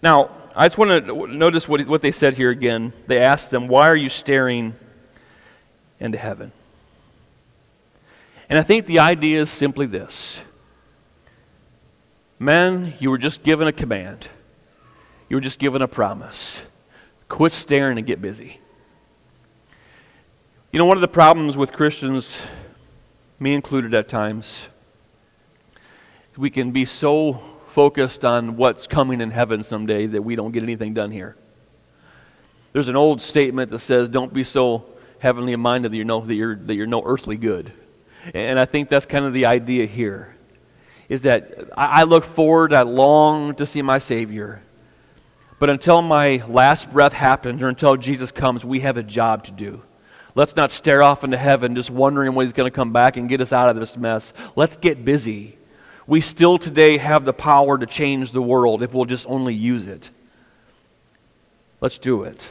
Now, 0.01 0.31
I 0.55 0.65
just 0.65 0.77
want 0.77 1.05
to 1.07 1.27
notice 1.27 1.67
what, 1.67 1.85
what 1.87 2.01
they 2.01 2.11
said 2.11 2.35
here 2.35 2.49
again. 2.49 2.93
They 3.07 3.19
asked 3.19 3.51
them, 3.51 3.67
Why 3.67 3.87
are 3.87 3.95
you 3.95 4.09
staring 4.09 4.75
into 5.99 6.17
heaven? 6.17 6.51
And 8.49 8.59
I 8.59 8.63
think 8.63 8.85
the 8.85 8.99
idea 8.99 9.41
is 9.41 9.49
simply 9.49 9.85
this 9.85 10.39
Men, 12.39 12.93
you 12.99 13.09
were 13.09 13.17
just 13.17 13.43
given 13.43 13.67
a 13.67 13.71
command, 13.71 14.27
you 15.29 15.37
were 15.37 15.41
just 15.41 15.59
given 15.59 15.81
a 15.81 15.87
promise. 15.87 16.61
Quit 17.29 17.51
staring 17.51 17.97
and 17.97 18.05
get 18.05 18.21
busy. 18.21 18.59
You 20.73 20.79
know, 20.79 20.85
one 20.85 20.97
of 20.97 21.01
the 21.01 21.07
problems 21.07 21.55
with 21.55 21.71
Christians, 21.71 22.41
me 23.39 23.53
included 23.53 23.93
at 23.93 24.09
times, 24.09 24.69
we 26.35 26.49
can 26.49 26.71
be 26.71 26.83
so 26.85 27.43
focused 27.67 28.25
on 28.25 28.57
what's 28.57 28.87
coming 28.87 29.21
in 29.21 29.29
heaven 29.29 29.61
someday 29.61 30.07
that 30.07 30.23
we 30.23 30.35
don't 30.35 30.51
get 30.51 30.63
anything 30.63 30.95
done 30.95 31.11
here. 31.11 31.35
There's 32.71 32.87
an 32.87 32.95
old 32.95 33.21
statement 33.21 33.69
that 33.69 33.81
says, 33.81 34.09
Don't 34.09 34.33
be 34.33 34.43
so 34.43 34.85
heavenly 35.19 35.55
minded 35.55 35.91
that, 35.91 35.95
you 35.95 36.05
know, 36.05 36.21
that, 36.21 36.33
you're, 36.33 36.55
that 36.55 36.73
you're 36.73 36.87
no 36.87 37.03
earthly 37.05 37.37
good. 37.37 37.71
And 38.33 38.57
I 38.57 38.65
think 38.65 38.89
that's 38.89 39.05
kind 39.05 39.25
of 39.25 39.33
the 39.33 39.45
idea 39.45 39.85
here 39.85 40.35
is 41.07 41.21
that 41.21 41.69
I 41.77 42.01
look 42.01 42.23
forward, 42.23 42.73
I 42.73 42.81
long 42.81 43.53
to 43.55 43.67
see 43.67 43.83
my 43.83 43.99
Savior. 43.99 44.63
But 45.59 45.69
until 45.69 46.01
my 46.01 46.43
last 46.47 46.91
breath 46.91 47.13
happens 47.13 47.61
or 47.61 47.67
until 47.67 47.95
Jesus 47.95 48.31
comes, 48.31 48.65
we 48.65 48.79
have 48.79 48.97
a 48.97 49.03
job 49.03 49.43
to 49.43 49.51
do. 49.51 49.83
Let's 50.35 50.55
not 50.55 50.71
stare 50.71 51.03
off 51.03 51.23
into 51.23 51.37
heaven 51.37 51.75
just 51.75 51.89
wondering 51.89 52.33
when 52.33 52.45
he's 52.45 52.53
going 52.53 52.69
to 52.69 52.75
come 52.75 52.91
back 52.91 53.17
and 53.17 53.29
get 53.29 53.39
us 53.39 53.53
out 53.53 53.69
of 53.69 53.75
this 53.75 53.97
mess. 53.97 54.33
Let's 54.55 54.75
get 54.75 55.05
busy. 55.05 55.57
We 56.07 56.21
still 56.21 56.57
today 56.57 56.97
have 56.97 57.23
the 57.23 57.33
power 57.33 57.77
to 57.77 57.85
change 57.85 58.31
the 58.31 58.41
world 58.41 58.81
if 58.81 58.93
we'll 58.93 59.05
just 59.05 59.27
only 59.27 59.53
use 59.53 59.87
it. 59.87 60.09
Let's 61.81 61.97
do 61.97 62.23
it. 62.23 62.47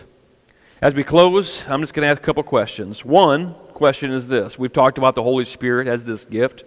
As 0.80 0.94
we 0.94 1.04
close, 1.04 1.66
I'm 1.68 1.80
just 1.80 1.94
going 1.94 2.04
to 2.04 2.10
ask 2.10 2.20
a 2.20 2.24
couple 2.24 2.42
questions. 2.42 3.04
One 3.04 3.54
question 3.72 4.10
is 4.10 4.28
this 4.28 4.58
We've 4.58 4.72
talked 4.72 4.98
about 4.98 5.14
the 5.14 5.22
Holy 5.22 5.44
Spirit 5.44 5.88
as 5.88 6.04
this 6.04 6.24
gift. 6.24 6.64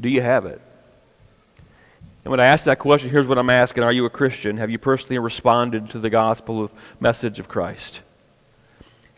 Do 0.00 0.08
you 0.08 0.22
have 0.22 0.46
it? 0.46 0.60
And 2.24 2.30
when 2.30 2.40
I 2.40 2.46
ask 2.46 2.64
that 2.64 2.78
question, 2.78 3.10
here's 3.10 3.26
what 3.26 3.38
I'm 3.38 3.50
asking 3.50 3.84
Are 3.84 3.92
you 3.92 4.04
a 4.04 4.10
Christian? 4.10 4.56
Have 4.58 4.70
you 4.70 4.78
personally 4.78 5.18
responded 5.18 5.90
to 5.90 5.98
the 5.98 6.10
gospel 6.10 6.70
message 7.00 7.38
of 7.38 7.48
Christ? 7.48 8.02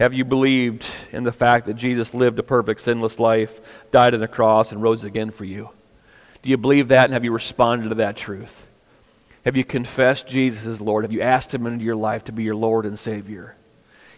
Have 0.02 0.14
you 0.14 0.24
believed 0.24 0.84
in 1.12 1.22
the 1.22 1.30
fact 1.30 1.66
that 1.66 1.74
Jesus 1.74 2.12
lived 2.12 2.36
a 2.40 2.42
perfect, 2.42 2.80
sinless 2.80 3.20
life, 3.20 3.60
died 3.92 4.14
on 4.14 4.20
the 4.20 4.26
cross, 4.26 4.72
and 4.72 4.82
rose 4.82 5.04
again 5.04 5.30
for 5.30 5.44
you? 5.44 5.70
Do 6.42 6.50
you 6.50 6.56
believe 6.56 6.88
that, 6.88 7.04
and 7.04 7.12
have 7.12 7.22
you 7.22 7.30
responded 7.30 7.90
to 7.90 7.94
that 7.94 8.16
truth? 8.16 8.66
Have 9.44 9.56
you 9.56 9.62
confessed 9.62 10.26
Jesus 10.26 10.66
as 10.66 10.80
Lord? 10.80 11.04
Have 11.04 11.12
you 11.12 11.20
asked 11.20 11.54
Him 11.54 11.68
into 11.68 11.84
your 11.84 11.94
life 11.94 12.24
to 12.24 12.32
be 12.32 12.42
your 12.42 12.56
Lord 12.56 12.84
and 12.84 12.98
Savior? 12.98 13.54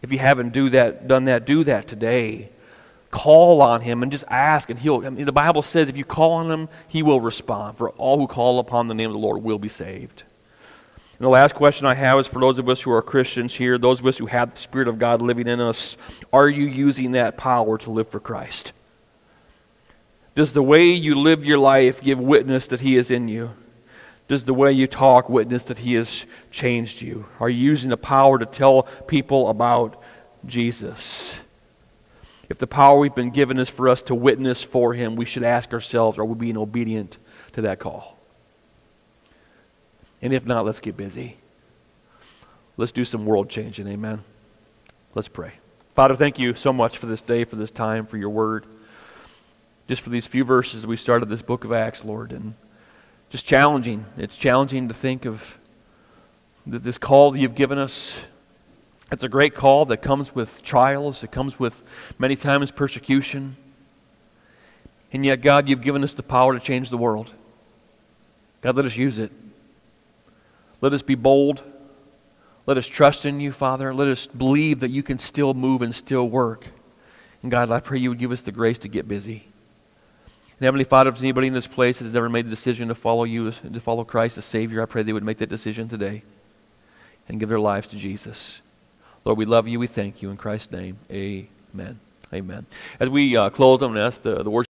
If 0.01 0.11
you 0.11 0.18
haven't 0.18 0.55
do 0.55 0.70
that, 0.70 1.07
done 1.07 1.26
that, 1.26 1.45
do 1.45 1.64
that 1.64 1.87
today. 1.87 2.49
Call 3.11 3.61
on 3.61 3.82
Him 3.82 4.03
and 4.03 4.11
just 4.11 4.24
ask, 4.28 4.70
and 4.70 4.78
He'll. 4.78 5.05
I 5.05 5.11
mean, 5.11 5.26
the 5.26 5.32
Bible 5.32 5.61
says 5.61 5.91
if 5.91 5.99
you 5.99 6.05
call 6.07 6.32
on 6.32 6.51
Him, 6.51 6.70
He 6.89 7.03
will 7.03 7.20
respond. 7.20 7.76
For 7.76 7.91
all 7.91 8.18
who 8.18 8.26
call 8.26 8.59
upon 8.59 8.89
the 8.89 8.95
name 8.95 9.11
of 9.11 9.14
the 9.14 9.20
Lord 9.20 9.43
will 9.43 9.59
be 9.59 9.68
saved. 9.68 10.22
And 11.18 11.24
the 11.24 11.30
last 11.30 11.54
question 11.54 11.86
I 11.86 11.94
have 11.94 12.18
is 12.18 12.26
for 12.26 12.40
those 12.40 12.58
of 12.58 12.68
us 12.68 12.80
who 12.80 12.90
are 12.90 13.00
Christians 13.00 13.54
here, 13.54 13.78
those 13.78 14.00
of 14.00 14.06
us 14.06 14.18
who 14.18 14.26
have 14.26 14.52
the 14.52 14.60
Spirit 14.60 14.88
of 14.88 14.98
God 14.98 15.22
living 15.22 15.46
in 15.46 15.60
us, 15.60 15.96
are 16.32 16.48
you 16.48 16.66
using 16.66 17.12
that 17.12 17.36
power 17.36 17.78
to 17.78 17.90
live 17.90 18.08
for 18.08 18.18
Christ? 18.18 18.72
Does 20.34 20.52
the 20.52 20.62
way 20.62 20.90
you 20.90 21.14
live 21.14 21.44
your 21.44 21.58
life 21.58 22.00
give 22.00 22.18
witness 22.18 22.66
that 22.68 22.80
He 22.80 22.96
is 22.96 23.12
in 23.12 23.28
you? 23.28 23.50
Does 24.26 24.44
the 24.44 24.54
way 24.54 24.72
you 24.72 24.88
talk 24.88 25.28
witness 25.28 25.64
that 25.64 25.78
He 25.78 25.94
has 25.94 26.26
changed 26.50 27.00
you? 27.00 27.26
Are 27.38 27.48
you 27.48 27.62
using 27.62 27.90
the 27.90 27.96
power 27.96 28.38
to 28.38 28.46
tell 28.46 28.82
people 29.06 29.48
about 29.48 30.02
Jesus? 30.46 31.36
If 32.48 32.58
the 32.58 32.66
power 32.66 32.98
we've 32.98 33.14
been 33.14 33.30
given 33.30 33.58
is 33.58 33.68
for 33.68 33.88
us 33.88 34.02
to 34.02 34.14
witness 34.14 34.62
for 34.62 34.94
Him, 34.94 35.14
we 35.14 35.24
should 35.24 35.44
ask 35.44 35.72
ourselves 35.72 36.18
are 36.18 36.24
we 36.24 36.34
being 36.34 36.56
obedient 36.56 37.18
to 37.52 37.62
that 37.62 37.78
call? 37.78 38.13
And 40.25 40.33
if 40.33 40.47
not, 40.47 40.64
let's 40.64 40.81
get 40.81 40.97
busy. 40.97 41.37
Let's 42.79 42.93
do 42.93 43.05
some 43.05 43.27
world 43.27 43.51
changing. 43.51 43.87
Amen. 43.87 44.25
Let's 45.14 45.29
pray. 45.29 45.53
Father, 45.95 46.16
thank 46.16 46.39
you 46.39 46.55
so 46.55 46.72
much 46.72 46.97
for 46.97 47.05
this 47.05 47.20
day, 47.20 47.45
for 47.45 47.57
this 47.57 47.70
time, 47.70 48.07
for 48.07 48.16
your 48.16 48.31
word. 48.31 48.64
Just 49.87 50.01
for 50.01 50.09
these 50.09 50.27
few 50.27 50.43
verses 50.43 50.87
we 50.87 50.97
started 50.97 51.29
this 51.29 51.43
book 51.43 51.64
of 51.64 51.72
Acts, 51.72 52.07
Lord. 52.07 52.33
And 52.33 52.55
just 53.29 53.45
challenging. 53.45 54.07
It's 54.16 54.35
challenging 54.35 54.89
to 54.89 54.95
think 54.95 55.27
of 55.27 55.59
this 56.66 56.97
call 56.97 57.33
that 57.33 57.39
you've 57.39 57.55
given 57.55 57.77
us. 57.77 58.18
It's 59.12 59.25
a 59.25 59.29
great 59.29 59.55
call 59.55 59.85
that 59.85 59.99
comes 59.99 60.35
with 60.35 60.62
trials, 60.62 61.22
it 61.22 61.33
comes 61.33 61.59
with 61.59 61.83
many 62.18 62.35
times 62.35 62.70
persecution. 62.70 63.59
And 65.12 65.22
yet, 65.22 65.43
God, 65.43 65.68
you've 65.68 65.83
given 65.83 66.03
us 66.03 66.14
the 66.14 66.22
power 66.22 66.55
to 66.55 66.61
change 66.61 66.89
the 66.89 66.97
world. 66.97 67.31
God, 68.62 68.75
let 68.75 68.87
us 68.87 68.97
use 68.97 69.18
it. 69.18 69.31
Let 70.85 70.93
us 70.93 71.01
be 71.01 71.14
bold. 71.14 71.62
Let 72.66 72.76
us 72.76 72.87
trust 72.87 73.24
in 73.24 73.41
you, 73.41 73.53
Father. 73.53 73.95
Let 73.95 74.07
us 74.07 74.26
believe 74.26 74.80
that 74.80 74.91
you 74.91 75.03
can 75.03 75.18
still 75.18 75.55
move 75.55 75.80
and 75.80 75.95
still 75.95 76.28
work. 76.28 76.66
And 77.41 77.51
God, 77.51 77.70
I 77.70 77.80
pray 77.80 77.97
you 77.97 78.11
would 78.11 78.18
give 78.18 78.32
us 78.32 78.43
the 78.43 78.53
grace 78.53 78.78
to 78.80 78.89
get 78.89 79.09
busy. 79.09 79.47
And 80.26 80.66
Heavenly 80.66 80.85
Father, 80.85 81.09
if 81.09 81.18
anybody 81.20 81.47
in 81.47 81.55
this 81.55 81.66
place 81.66 82.01
has 82.01 82.12
never 82.12 82.28
made 82.28 82.45
the 82.45 82.51
decision 82.51 82.89
to 82.89 82.95
follow 82.95 83.24
you, 83.24 83.51
to 83.53 83.80
follow 83.80 84.05
Christ 84.05 84.37
as 84.37 84.45
Savior, 84.45 84.82
I 84.82 84.85
pray 84.85 85.03
they 85.03 85.14
would 85.14 85.24
make 85.24 85.39
that 85.39 85.49
decision 85.49 85.89
today 85.89 86.22
and 87.30 87.41
give 87.41 87.49
their 87.49 87.59
lives 87.59 87.89
to 87.89 87.97
Jesus. 87.97 88.61
Lord, 89.24 89.39
we 89.39 89.47
love 89.47 89.66
you. 89.66 89.78
We 89.78 89.87
thank 89.87 90.20
you. 90.20 90.28
In 90.28 90.37
Christ's 90.37 90.70
name, 90.70 90.99
amen. 91.11 91.99
Amen. 92.30 92.66
As 93.01 93.09
we 93.09 93.35
uh, 93.39 93.49
close, 93.49 93.80
I'm 93.80 93.93
going 93.93 93.95
to 93.95 94.03
ask 94.03 94.20
the, 94.20 94.43
the 94.43 94.51
worship. 94.51 94.62